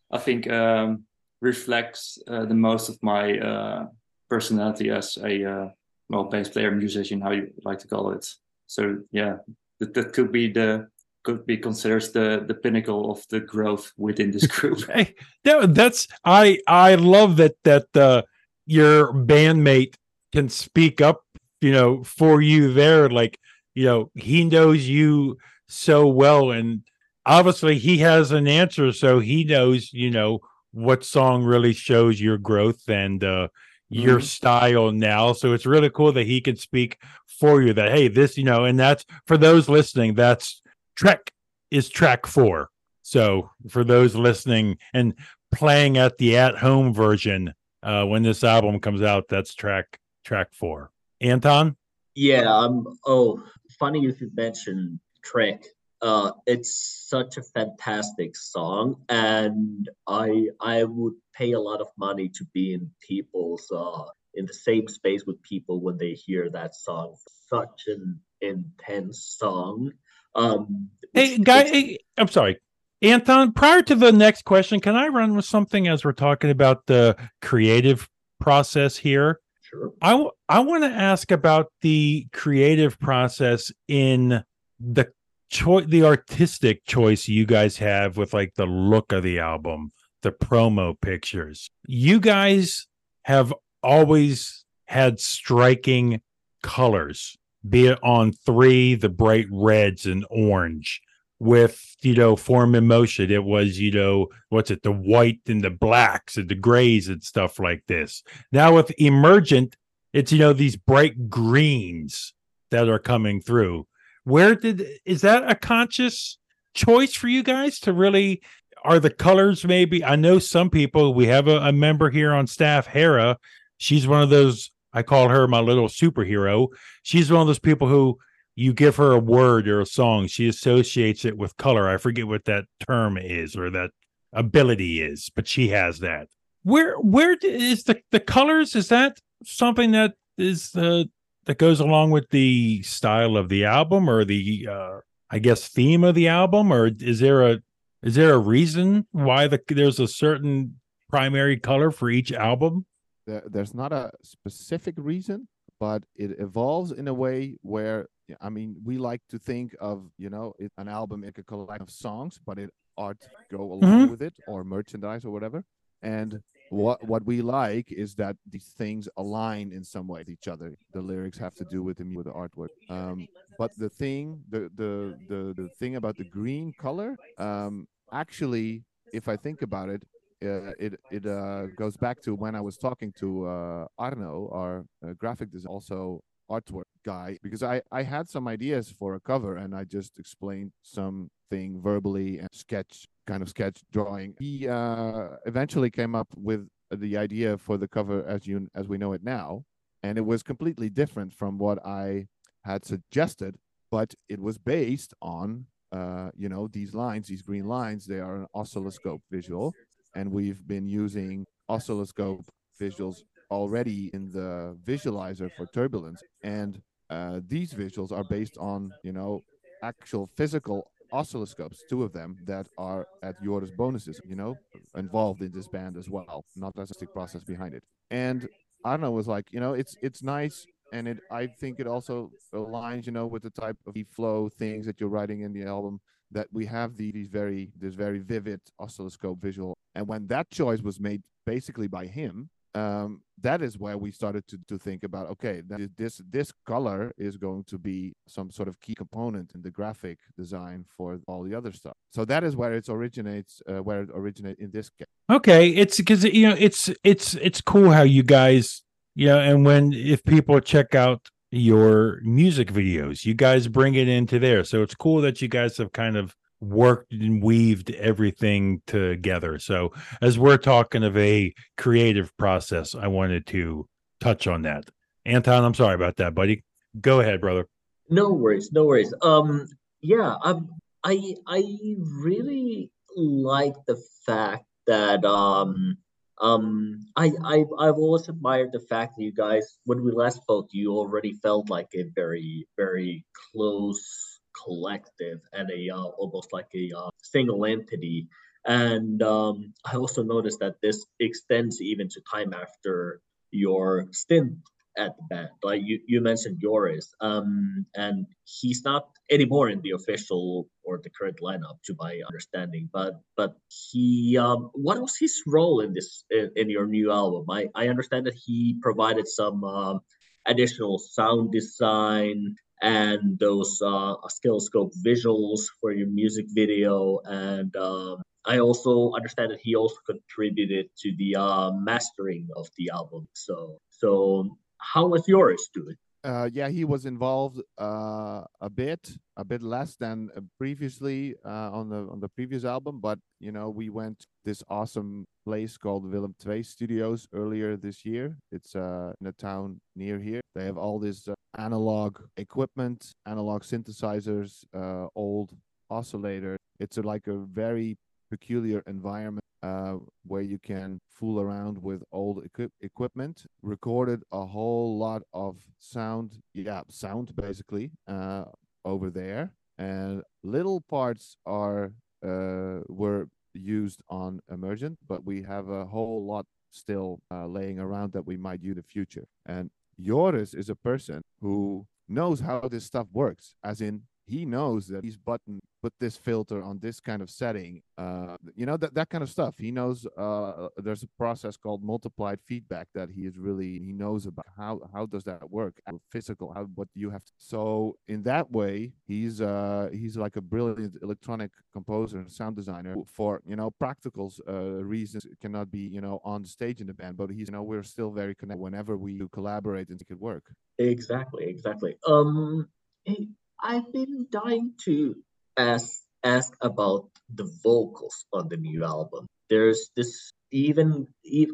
I 0.10 0.18
think 0.18 0.50
um, 0.50 1.04
reflects 1.40 2.18
uh, 2.26 2.44
the 2.44 2.54
most 2.54 2.88
of 2.88 3.02
my 3.02 3.38
uh, 3.38 3.86
personality 4.28 4.90
as 4.90 5.18
a 5.18 5.44
uh, 5.44 5.68
well 6.08 6.24
bass 6.24 6.48
player, 6.48 6.70
musician, 6.70 7.20
how 7.20 7.32
you 7.32 7.52
like 7.64 7.78
to 7.80 7.88
call 7.88 8.12
it. 8.12 8.26
So 8.66 8.98
yeah, 9.10 9.36
that, 9.78 9.94
that 9.94 10.12
could 10.12 10.32
be 10.32 10.50
the 10.50 10.88
could 11.24 11.46
be 11.46 11.56
considered 11.56 12.02
the 12.14 12.44
the 12.46 12.54
pinnacle 12.54 13.10
of 13.10 13.24
the 13.28 13.40
growth 13.40 13.92
within 13.96 14.30
this 14.30 14.46
group. 14.46 14.78
hey, 14.90 15.14
that, 15.44 15.74
that's 15.74 16.08
I 16.24 16.58
I 16.66 16.94
love 16.94 17.36
that 17.36 17.56
that 17.64 17.94
uh, 17.96 18.22
your 18.66 19.12
bandmate 19.12 19.94
can 20.32 20.48
speak 20.48 21.00
up, 21.00 21.24
you 21.60 21.72
know, 21.72 22.02
for 22.04 22.40
you 22.40 22.72
there. 22.72 23.08
Like, 23.08 23.38
you 23.74 23.84
know, 23.84 24.10
he 24.14 24.44
knows 24.44 24.88
you 24.88 25.38
so 25.68 26.06
well, 26.06 26.50
and 26.50 26.82
obviously 27.24 27.78
he 27.78 27.98
has 27.98 28.32
an 28.32 28.46
answer, 28.46 28.92
so 28.92 29.20
he 29.20 29.44
knows, 29.44 29.92
you 29.92 30.10
know, 30.10 30.40
what 30.72 31.04
song 31.04 31.44
really 31.44 31.72
shows 31.72 32.20
your 32.20 32.38
growth 32.38 32.88
and 32.88 33.22
uh 33.22 33.48
your 33.90 34.18
mm-hmm. 34.18 34.24
style 34.24 34.90
now. 34.90 35.34
So 35.34 35.52
it's 35.52 35.66
really 35.66 35.90
cool 35.90 36.12
that 36.12 36.26
he 36.26 36.40
can 36.40 36.56
speak 36.56 36.98
for 37.26 37.60
you 37.60 37.74
that 37.74 37.92
hey, 37.92 38.08
this, 38.08 38.38
you 38.38 38.44
know, 38.44 38.64
and 38.64 38.78
that's 38.80 39.04
for 39.26 39.36
those 39.36 39.68
listening, 39.68 40.14
that's 40.14 40.62
Trek 40.96 41.30
is 41.70 41.88
track 41.88 42.26
four. 42.26 42.70
So 43.02 43.50
for 43.68 43.84
those 43.84 44.14
listening 44.14 44.78
and 44.94 45.14
playing 45.52 45.98
at 45.98 46.16
the 46.16 46.38
at 46.38 46.56
home 46.56 46.94
version, 46.94 47.52
uh, 47.82 48.04
when 48.06 48.22
this 48.22 48.44
album 48.44 48.80
comes 48.80 49.02
out, 49.02 49.24
that's 49.28 49.54
track 49.54 49.98
track 50.24 50.52
four. 50.52 50.90
Anton? 51.20 51.76
Yeah, 52.14 52.52
um 52.52 52.98
oh 53.06 53.42
funny 53.78 54.00
you 54.00 54.14
should 54.16 54.36
mention 54.36 55.00
Trek. 55.22 55.64
Uh 56.00 56.32
it's 56.46 57.06
such 57.08 57.36
a 57.36 57.42
fantastic 57.42 58.36
song 58.36 58.96
and 59.08 59.88
I 60.06 60.48
I 60.60 60.84
would 60.84 61.14
pay 61.34 61.52
a 61.52 61.60
lot 61.60 61.80
of 61.80 61.88
money 61.96 62.28
to 62.30 62.44
be 62.52 62.74
in 62.74 62.90
people's 63.06 63.70
uh 63.74 64.04
in 64.34 64.46
the 64.46 64.54
same 64.54 64.88
space 64.88 65.24
with 65.26 65.42
people 65.42 65.80
when 65.80 65.98
they 65.98 66.12
hear 66.12 66.48
that 66.50 66.74
song. 66.74 67.16
Such 67.48 67.84
an 67.86 68.20
intense 68.40 69.36
song. 69.38 69.92
Um, 70.34 70.88
hey, 71.12 71.38
guy, 71.38 71.64
hey, 71.64 71.98
I'm 72.16 72.28
sorry. 72.28 72.58
Anton, 73.02 73.52
prior 73.52 73.82
to 73.82 73.94
the 73.94 74.12
next 74.12 74.44
question, 74.44 74.80
can 74.80 74.94
I 74.94 75.08
run 75.08 75.34
with 75.34 75.44
something 75.44 75.88
as 75.88 76.04
we're 76.04 76.12
talking 76.12 76.50
about 76.50 76.86
the 76.86 77.16
creative 77.40 78.08
process 78.40 78.96
here? 78.96 79.40
Sure. 79.72 79.92
I, 80.02 80.28
I 80.48 80.60
want 80.60 80.84
to 80.84 80.90
ask 80.90 81.30
about 81.30 81.72
the 81.80 82.26
creative 82.32 82.98
process 82.98 83.72
in 83.88 84.44
the 84.78 85.08
choice, 85.48 85.86
the 85.86 86.04
artistic 86.04 86.84
choice 86.84 87.28
you 87.28 87.46
guys 87.46 87.78
have 87.78 88.16
with 88.16 88.34
like 88.34 88.54
the 88.56 88.66
look 88.66 89.12
of 89.12 89.22
the 89.22 89.38
album, 89.38 89.92
the 90.22 90.32
promo 90.32 91.00
pictures. 91.00 91.70
You 91.86 92.20
guys 92.20 92.86
have 93.22 93.54
always 93.82 94.64
had 94.86 95.20
striking 95.20 96.20
colors, 96.62 97.36
be 97.66 97.86
it 97.86 97.98
on 98.02 98.32
three, 98.32 98.94
the 98.94 99.08
bright 99.08 99.46
reds 99.50 100.06
and 100.06 100.26
orange. 100.30 101.00
With 101.42 101.96
you 102.02 102.14
know, 102.14 102.36
Form 102.36 102.76
in 102.76 102.86
Motion, 102.86 103.32
it 103.32 103.42
was 103.42 103.80
you 103.80 103.90
know, 103.90 104.28
what's 104.48 104.70
it, 104.70 104.84
the 104.84 104.92
white 104.92 105.40
and 105.48 105.62
the 105.62 105.70
blacks 105.70 106.36
and 106.36 106.48
the 106.48 106.54
grays 106.54 107.08
and 107.08 107.22
stuff 107.22 107.58
like 107.58 107.82
this. 107.88 108.22
Now 108.52 108.76
with 108.76 108.92
emergent, 108.96 109.76
it's 110.12 110.30
you 110.30 110.38
know 110.38 110.52
these 110.52 110.76
bright 110.76 111.28
greens 111.28 112.32
that 112.70 112.88
are 112.88 113.00
coming 113.00 113.40
through. 113.40 113.88
Where 114.22 114.54
did 114.54 114.86
is 115.04 115.22
that 115.22 115.50
a 115.50 115.56
conscious 115.56 116.38
choice 116.74 117.14
for 117.14 117.26
you 117.26 117.42
guys 117.42 117.80
to 117.80 117.92
really 117.92 118.40
are 118.84 118.98
the 118.98 119.10
colors 119.10 119.64
maybe 119.64 120.02
i 120.04 120.16
know 120.16 120.38
some 120.38 120.70
people 120.70 121.14
we 121.14 121.26
have 121.26 121.48
a, 121.48 121.58
a, 121.58 121.72
member 121.72 122.10
here 122.10 122.32
on 122.32 122.46
staff 122.46 122.86
hera 122.86 123.36
she's 123.76 124.08
one 124.08 124.22
of 124.22 124.30
those 124.30 124.70
i 124.92 125.02
call 125.02 125.28
her 125.28 125.46
my 125.46 125.60
little 125.60 125.88
superhero 125.88 126.68
she's 127.02 127.30
one 127.30 127.42
of 127.42 127.46
those 127.46 127.58
people 127.58 127.88
who 127.88 128.18
you 128.54 128.72
give 128.72 128.96
her 128.96 129.12
a 129.12 129.18
word 129.18 129.68
or 129.68 129.80
a 129.80 129.86
song 129.86 130.26
she 130.26 130.48
associates 130.48 131.24
it 131.24 131.36
with 131.36 131.56
color. 131.56 131.88
I 131.88 131.96
forget 131.96 132.26
what 132.26 132.44
that 132.44 132.64
term 132.86 133.16
is 133.16 133.56
or 133.56 133.70
that 133.70 133.90
ability 134.32 135.02
is 135.02 135.30
but 135.34 135.46
she 135.46 135.68
has 135.68 136.00
that. 136.00 136.28
Where 136.62 136.96
where 136.96 137.36
is 137.42 137.84
the 137.84 138.00
the 138.10 138.20
colors? 138.20 138.76
Is 138.76 138.88
that 138.88 139.18
something 139.44 139.92
that 139.92 140.14
is 140.38 140.70
the 140.70 141.08
that 141.46 141.58
goes 141.58 141.80
along 141.80 142.10
with 142.10 142.28
the 142.30 142.82
style 142.82 143.36
of 143.36 143.48
the 143.48 143.64
album 143.64 144.08
or 144.08 144.24
the 144.24 144.68
uh, 144.70 144.98
i 145.30 145.38
guess 145.38 145.68
theme 145.68 146.04
of 146.04 146.14
the 146.14 146.28
album? 146.28 146.72
Or 146.72 146.86
is 146.86 147.20
there 147.20 147.42
a 147.42 147.60
is 148.02 148.14
there 148.14 148.34
a 148.34 148.38
reason 148.38 149.06
why 149.12 149.48
the 149.48 149.60
there's 149.68 149.98
a 150.00 150.08
certain 150.08 150.78
primary 151.08 151.56
color 151.56 151.90
for 151.90 152.10
each 152.10 152.32
album? 152.32 152.86
There, 153.26 153.42
there's 153.46 153.74
not 153.74 153.92
a 153.92 154.12
specific 154.22 154.94
reason 154.98 155.48
but 155.82 156.04
it 156.14 156.38
evolves 156.38 156.92
in 156.92 157.08
a 157.08 157.12
way 157.12 157.56
where 157.62 158.06
i 158.40 158.48
mean 158.48 158.76
we 158.84 158.98
like 158.98 159.20
to 159.28 159.38
think 159.38 159.74
of 159.80 160.10
you 160.18 160.30
know 160.30 160.52
it, 160.58 160.72
an 160.78 160.88
album 160.88 161.22
like 161.22 161.38
a 161.38 161.42
collection 161.42 161.82
of 161.82 161.90
songs 161.90 162.38
but 162.44 162.58
it 162.58 162.70
art 162.96 163.18
go 163.50 163.60
along 163.60 163.80
mm-hmm. 163.80 164.10
with 164.10 164.22
it 164.22 164.34
or 164.46 164.64
merchandise 164.64 165.24
or 165.24 165.30
whatever 165.30 165.64
and 166.02 166.40
what 166.70 167.06
what 167.06 167.24
we 167.26 167.42
like 167.42 167.92
is 167.92 168.14
that 168.14 168.36
these 168.48 168.72
things 168.78 169.08
align 169.18 169.72
in 169.72 169.84
some 169.84 170.08
way 170.08 170.20
with 170.20 170.30
each 170.30 170.48
other. 170.48 170.74
The 170.94 171.02
lyrics 171.02 171.38
have 171.38 171.54
to 171.56 171.64
do 171.64 171.82
with 171.82 171.98
the 171.98 172.06
with 172.16 172.26
the 172.26 172.32
artwork. 172.32 172.68
Um, 172.88 173.28
but 173.58 173.70
the 173.76 173.90
thing, 173.90 174.42
the, 174.48 174.70
the 174.74 175.14
the 175.28 175.54
the 175.54 175.68
thing 175.78 175.96
about 175.96 176.16
the 176.16 176.24
green 176.24 176.72
color, 176.80 177.16
um, 177.38 177.86
actually, 178.10 178.84
if 179.12 179.28
I 179.28 179.36
think 179.36 179.60
about 179.60 179.90
it, 179.90 180.02
uh, 180.42 180.72
it 180.78 180.98
it 181.10 181.26
uh, 181.26 181.66
goes 181.76 181.96
back 181.98 182.22
to 182.22 182.34
when 182.34 182.54
I 182.54 182.62
was 182.62 182.78
talking 182.78 183.12
to 183.18 183.46
uh, 183.46 183.86
Arno, 183.98 184.48
our 184.52 184.84
uh, 185.04 185.12
graphic 185.12 185.52
designer, 185.52 185.74
also 185.74 186.22
artwork 186.50 186.90
guy, 187.04 187.38
because 187.42 187.62
I 187.62 187.82
I 187.90 188.02
had 188.02 188.28
some 188.28 188.48
ideas 188.48 188.94
for 188.98 189.14
a 189.14 189.20
cover 189.20 189.56
and 189.56 189.74
I 189.74 189.84
just 189.84 190.18
explained 190.18 190.72
something 190.82 191.80
verbally 191.80 192.38
and 192.38 192.48
sketch 192.52 193.06
kind 193.26 193.42
of 193.42 193.48
sketch 193.48 193.82
drawing. 193.92 194.34
He 194.38 194.68
uh, 194.68 195.28
eventually 195.46 195.90
came 195.90 196.14
up 196.14 196.28
with 196.36 196.68
the 196.90 197.16
idea 197.16 197.56
for 197.58 197.76
the 197.78 197.88
cover 197.88 198.24
as 198.26 198.46
you 198.46 198.68
as 198.74 198.88
we 198.88 198.98
know 198.98 199.12
it 199.12 199.22
now, 199.22 199.64
and 200.02 200.18
it 200.18 200.26
was 200.26 200.42
completely 200.42 200.90
different 200.90 201.32
from 201.32 201.58
what 201.58 201.84
I 201.86 202.26
had 202.64 202.84
suggested, 202.84 203.56
but 203.90 204.14
it 204.28 204.40
was 204.40 204.58
based 204.58 205.14
on 205.20 205.66
uh, 205.92 206.30
you 206.36 206.48
know 206.48 206.68
these 206.68 206.94
lines, 206.94 207.28
these 207.28 207.42
green 207.42 207.66
lines. 207.66 208.06
They 208.06 208.20
are 208.20 208.36
an 208.36 208.46
oscilloscope 208.54 209.22
visual, 209.30 209.74
and 210.14 210.32
we've 210.32 210.66
been 210.66 210.86
using 210.86 211.46
oscilloscope 211.68 212.44
visuals 212.80 213.22
already 213.52 214.10
in 214.12 214.30
the 214.30 214.76
visualizer 214.84 215.50
for 215.56 215.66
turbulence, 215.66 216.22
and 216.42 216.80
uh, 217.10 217.40
these 217.46 217.72
visuals 217.74 218.10
are 218.10 218.24
based 218.24 218.56
on 218.58 218.92
you 219.02 219.12
know 219.12 219.40
actual 219.82 220.28
physical 220.36 220.86
oscilloscopes, 221.12 221.78
two 221.88 222.02
of 222.02 222.12
them 222.12 222.36
that 222.46 222.66
are 222.78 223.06
at 223.22 223.34
Joris 223.42 223.70
Bonis's, 223.70 224.18
you 224.24 224.34
know, 224.34 224.56
involved 224.96 225.42
in 225.42 225.52
this 225.52 225.68
band 225.68 225.96
as 225.96 226.08
well, 226.08 226.44
not 226.56 226.72
a 226.78 226.86
stick 226.86 227.12
process 227.12 227.44
behind 227.44 227.74
it. 227.74 227.82
And 228.10 228.48
I 228.84 228.92
don't 228.92 229.02
know, 229.02 229.10
was 229.10 229.28
like, 229.28 229.46
you 229.52 229.60
know, 229.60 229.74
it's 229.74 229.94
it's 230.02 230.22
nice 230.22 230.66
and 230.92 231.08
it 231.08 231.18
I 231.30 231.46
think 231.46 231.80
it 231.80 231.86
also 231.86 232.30
aligns, 232.54 233.06
you 233.06 233.12
know, 233.12 233.26
with 233.26 233.42
the 233.42 233.50
type 233.50 233.76
of 233.86 233.94
flow 234.10 234.48
things 234.48 234.86
that 234.86 235.00
you're 235.00 235.08
writing 235.08 235.40
in 235.40 235.52
the 235.52 235.64
album 235.64 236.00
that 236.30 236.48
we 236.52 236.66
have 236.66 236.96
the, 236.96 237.12
these 237.12 237.28
very 237.28 237.72
this 237.78 237.94
very 237.94 238.18
vivid 238.18 238.60
oscilloscope 238.78 239.40
visual. 239.40 239.76
And 239.94 240.08
when 240.08 240.26
that 240.28 240.50
choice 240.50 240.80
was 240.80 240.98
made 240.98 241.22
basically 241.44 241.88
by 241.88 242.06
him, 242.06 242.50
um, 242.74 243.22
that 243.40 243.60
is 243.60 243.78
where 243.78 243.98
we 243.98 244.10
started 244.10 244.46
to, 244.48 244.58
to 244.68 244.78
think 244.78 245.02
about 245.02 245.28
okay 245.28 245.62
this 245.96 246.20
this 246.30 246.52
color 246.66 247.12
is 247.18 247.36
going 247.36 247.64
to 247.64 247.78
be 247.78 248.14
some 248.26 248.50
sort 248.50 248.68
of 248.68 248.80
key 248.80 248.94
component 248.94 249.52
in 249.54 249.62
the 249.62 249.70
graphic 249.70 250.18
design 250.36 250.84
for 250.96 251.20
all 251.26 251.42
the 251.42 251.54
other 251.54 251.72
stuff. 251.72 251.96
So 252.10 252.24
that 252.26 252.44
is 252.44 252.56
where 252.56 252.72
it 252.72 252.88
originates 252.88 253.62
uh, 253.68 253.82
where 253.82 254.02
it 254.02 254.10
originates 254.14 254.60
in 254.60 254.70
this 254.70 254.88
case. 254.90 255.06
Okay 255.30 255.68
it's 255.68 255.98
because 255.98 256.24
you 256.24 256.48
know 256.48 256.56
it's 256.58 256.90
it's 257.04 257.34
it's 257.34 257.60
cool 257.60 257.90
how 257.90 258.02
you 258.02 258.22
guys 258.22 258.82
you 259.14 259.26
know 259.26 259.38
and 259.38 259.66
when 259.66 259.92
if 259.92 260.24
people 260.24 260.60
check 260.60 260.94
out 260.94 261.28
your 261.50 262.20
music 262.22 262.72
videos 262.72 263.26
you 263.26 263.34
guys 263.34 263.68
bring 263.68 263.94
it 263.94 264.08
into 264.08 264.38
there. 264.38 264.64
So 264.64 264.82
it's 264.82 264.94
cool 264.94 265.20
that 265.22 265.42
you 265.42 265.48
guys 265.48 265.76
have 265.76 265.92
kind 265.92 266.16
of 266.16 266.34
worked 266.62 267.12
and 267.12 267.42
weaved 267.42 267.90
everything 267.90 268.80
together. 268.86 269.58
So, 269.58 269.92
as 270.20 270.38
we're 270.38 270.56
talking 270.56 271.02
of 271.02 271.16
a 271.16 271.52
creative 271.76 272.34
process, 272.36 272.94
I 272.94 273.08
wanted 273.08 273.46
to 273.48 273.88
touch 274.20 274.46
on 274.46 274.62
that. 274.62 274.88
Anton, 275.26 275.64
I'm 275.64 275.74
sorry 275.74 275.94
about 275.94 276.16
that, 276.16 276.34
buddy. 276.34 276.64
Go 277.00 277.20
ahead, 277.20 277.40
brother. 277.40 277.66
No 278.08 278.32
worries, 278.32 278.72
no 278.72 278.84
worries. 278.84 279.12
Um, 279.22 279.68
yeah, 280.00 280.36
I'm, 280.42 280.68
I 281.04 281.36
I 281.46 281.62
really 281.98 282.90
like 283.16 283.74
the 283.86 284.00
fact 284.26 284.64
that 284.86 285.24
um 285.24 285.96
um 286.40 287.06
I 287.16 287.32
I 287.44 287.64
I've 287.78 287.94
always 287.94 288.28
admired 288.28 288.72
the 288.72 288.80
fact 288.80 289.16
that 289.16 289.22
you 289.22 289.32
guys 289.32 289.78
when 289.84 290.04
we 290.04 290.12
last 290.12 290.42
spoke, 290.42 290.68
you 290.70 290.92
already 290.92 291.34
felt 291.34 291.70
like 291.70 291.88
a 291.94 292.04
very 292.14 292.66
very 292.76 293.24
close 293.52 294.31
collective 294.64 295.40
and 295.52 295.70
a 295.70 295.90
uh, 295.94 296.08
almost 296.18 296.52
like 296.52 296.68
a 296.74 296.90
uh, 296.96 297.10
single 297.22 297.64
entity. 297.64 298.28
And 298.64 299.22
um, 299.22 299.74
I 299.84 299.96
also 299.96 300.22
noticed 300.22 300.60
that 300.60 300.76
this 300.82 301.04
extends 301.18 301.80
even 301.80 302.08
to 302.10 302.20
time 302.30 302.54
after 302.54 303.20
your 303.50 304.06
stint 304.12 304.58
at 304.96 305.16
the 305.16 305.22
band. 305.28 305.48
Like 305.62 305.82
you, 305.84 306.00
you 306.06 306.20
mentioned 306.20 306.58
Joris, 306.60 307.14
um, 307.20 307.86
and 307.94 308.26
he's 308.44 308.84
not 308.84 309.08
anymore 309.30 309.68
in 309.70 309.80
the 309.82 309.92
official 309.92 310.68
or 310.84 311.00
the 311.02 311.10
current 311.10 311.38
lineup, 311.42 311.82
to 311.86 311.94
my 311.98 312.20
understanding. 312.26 312.88
But 312.92 313.20
but 313.36 313.54
he, 313.68 314.36
um, 314.38 314.70
what 314.74 315.00
was 315.00 315.16
his 315.18 315.42
role 315.46 315.80
in 315.80 315.92
this 315.92 316.24
in, 316.30 316.50
in, 316.56 316.70
your 316.70 316.86
new 316.86 317.10
album? 317.10 317.46
I 317.50 317.68
I 317.74 317.88
understand 317.88 318.26
that 318.26 318.34
he 318.34 318.78
provided 318.82 319.26
some 319.28 319.64
um, 319.64 320.00
additional 320.46 320.98
sound 320.98 321.52
design 321.52 322.56
and 322.82 323.38
those 323.38 323.80
uh, 323.80 324.14
oscilloscope 324.24 324.92
visuals 325.06 325.60
for 325.80 325.92
your 325.92 326.08
music 326.08 326.46
video. 326.50 327.20
And 327.24 327.74
um, 327.76 328.22
I 328.44 328.58
also 328.58 329.12
understand 329.12 329.52
that 329.52 329.60
he 329.62 329.76
also 329.76 329.96
contributed 330.04 330.90
to 330.98 331.16
the 331.16 331.36
uh, 331.36 331.70
mastering 331.72 332.48
of 332.56 332.68
the 332.76 332.90
album. 332.92 333.28
So, 333.34 333.78
so 333.90 334.58
how 334.78 335.06
was 335.06 335.24
Joris 335.26 335.68
doing? 335.72 335.96
Uh, 336.24 336.48
yeah, 336.52 336.68
he 336.68 336.84
was 336.84 337.04
involved 337.04 337.60
uh, 337.80 338.42
a 338.60 338.70
bit, 338.70 339.16
a 339.36 339.44
bit 339.44 339.60
less 339.60 339.96
than 339.96 340.30
previously 340.56 341.34
uh, 341.44 341.70
on 341.72 341.88
the 341.88 342.08
on 342.12 342.20
the 342.20 342.28
previous 342.28 342.64
album. 342.64 343.00
But 343.00 343.18
you 343.40 343.50
know, 343.50 343.70
we 343.70 343.90
went 343.90 344.24
this 344.44 344.62
awesome 344.68 345.24
place 345.44 345.76
called 345.76 346.10
Willem 346.10 346.34
II 346.46 346.62
Studios 346.62 347.26
earlier 347.34 347.76
this 347.76 348.04
year. 348.04 348.36
It's 348.52 348.76
uh, 348.76 349.12
in 349.20 349.26
a 349.26 349.32
town 349.32 349.80
near 349.96 350.20
here. 350.20 350.40
They 350.54 350.64
have 350.64 350.78
all 350.78 351.00
this 351.00 351.26
uh, 351.26 351.34
analog 351.58 352.20
equipment, 352.36 353.12
analog 353.26 353.62
synthesizers, 353.62 354.64
uh, 354.74 355.08
old 355.16 355.50
oscillator. 355.90 356.56
It's 356.78 356.98
a, 356.98 357.02
like 357.02 357.26
a 357.26 357.36
very 357.36 357.96
peculiar 358.34 358.82
environment 358.86 359.44
uh, 359.62 359.96
where 360.30 360.46
you 360.52 360.58
can 360.58 360.88
fool 361.18 361.36
around 361.44 361.76
with 361.88 362.00
old 362.20 362.36
equip- 362.48 362.78
equipment. 362.80 363.36
Recorded 363.62 364.20
a 364.32 364.44
whole 364.54 364.90
lot 365.06 365.22
of 365.44 365.52
sound, 365.78 366.28
yeah, 366.54 366.82
sound 366.88 367.26
basically 367.36 367.86
uh, 368.08 368.44
over 368.92 369.08
there, 369.10 369.52
and 369.78 370.22
little 370.42 370.80
parts 370.96 371.36
are 371.46 371.92
uh, 372.30 372.78
were 373.02 373.22
used 373.54 374.00
on 374.08 374.40
Emergent, 374.50 374.96
but 375.06 375.20
we 375.30 375.42
have 375.42 375.68
a 375.68 375.84
whole 375.94 376.20
lot 376.32 376.46
still 376.70 377.10
uh, 377.30 377.46
laying 377.46 377.78
around 377.78 378.12
that 378.12 378.26
we 378.26 378.36
might 378.46 378.62
use 378.62 378.76
in 378.76 378.82
the 378.82 378.92
future. 378.96 379.26
And 379.44 379.70
Joris 380.00 380.54
is 380.54 380.70
a 380.70 380.82
person 380.90 381.20
who 381.42 381.86
knows 382.08 382.40
how 382.40 382.60
this 382.68 382.86
stuff 382.92 383.08
works, 383.12 383.54
as 383.62 383.80
in 383.80 384.02
he 384.26 384.46
knows 384.46 384.86
that 384.88 385.04
he's 385.04 385.18
button 385.18 385.60
put 385.82 385.92
this 385.98 386.16
filter 386.16 386.62
on 386.62 386.78
this 386.78 387.00
kind 387.00 387.22
of 387.22 387.28
setting 387.28 387.82
uh, 387.98 388.36
you 388.54 388.66
know 388.66 388.76
that, 388.76 388.94
that 388.94 389.08
kind 389.10 389.22
of 389.22 389.30
stuff. 389.30 389.54
He 389.58 389.70
knows 389.70 390.06
uh, 390.16 390.68
there's 390.76 391.02
a 391.02 391.08
process 391.18 391.56
called 391.56 391.82
multiplied 391.82 392.40
feedback 392.46 392.88
that 392.94 393.10
he 393.10 393.22
is 393.22 393.38
really 393.38 393.78
he 393.78 393.92
knows 393.92 394.26
about. 394.26 394.46
How 394.56 394.80
how 394.92 395.06
does 395.06 395.24
that 395.24 395.50
work? 395.50 395.74
Physical 396.10 396.52
how 396.52 396.64
what 396.74 396.88
you 396.94 397.10
have 397.10 397.24
to, 397.24 397.32
so 397.38 397.96
in 398.08 398.22
that 398.24 398.50
way 398.50 398.92
he's 399.06 399.40
uh 399.40 399.88
he's 399.92 400.16
like 400.16 400.36
a 400.36 400.40
brilliant 400.40 400.96
electronic 401.02 401.50
composer 401.72 402.18
and 402.18 402.30
sound 402.30 402.56
designer 402.56 402.96
for 403.06 403.42
you 403.46 403.56
know 403.56 403.70
practical 403.70 404.32
uh, 404.48 404.84
reasons. 404.84 405.26
Cannot 405.40 405.70
be 405.70 405.80
you 405.80 406.00
know 406.00 406.20
on 406.24 406.44
stage 406.44 406.80
in 406.80 406.86
the 406.86 406.94
band 406.94 407.16
but 407.16 407.30
he's 407.30 407.48
you 407.48 407.52
know 407.52 407.62
we're 407.62 407.82
still 407.82 408.10
very 408.10 408.34
connected 408.34 408.62
whenever 408.62 408.96
we 408.96 409.12
collaborate 409.28 409.88
and 409.90 410.00
make 410.00 410.08
could 410.08 410.20
work. 410.20 410.44
Exactly 410.78 411.44
exactly. 411.44 411.96
Um 412.06 412.68
hey 413.04 413.28
I've 413.62 413.92
been 413.92 414.26
dying 414.30 414.72
to 414.84 415.14
ask 415.56 416.02
ask 416.24 416.54
about 416.60 417.08
the 417.34 417.50
vocals 417.62 418.24
on 418.32 418.48
the 418.48 418.56
new 418.56 418.84
album. 418.84 419.26
There's 419.50 419.90
this 419.96 420.32
even, 420.52 421.08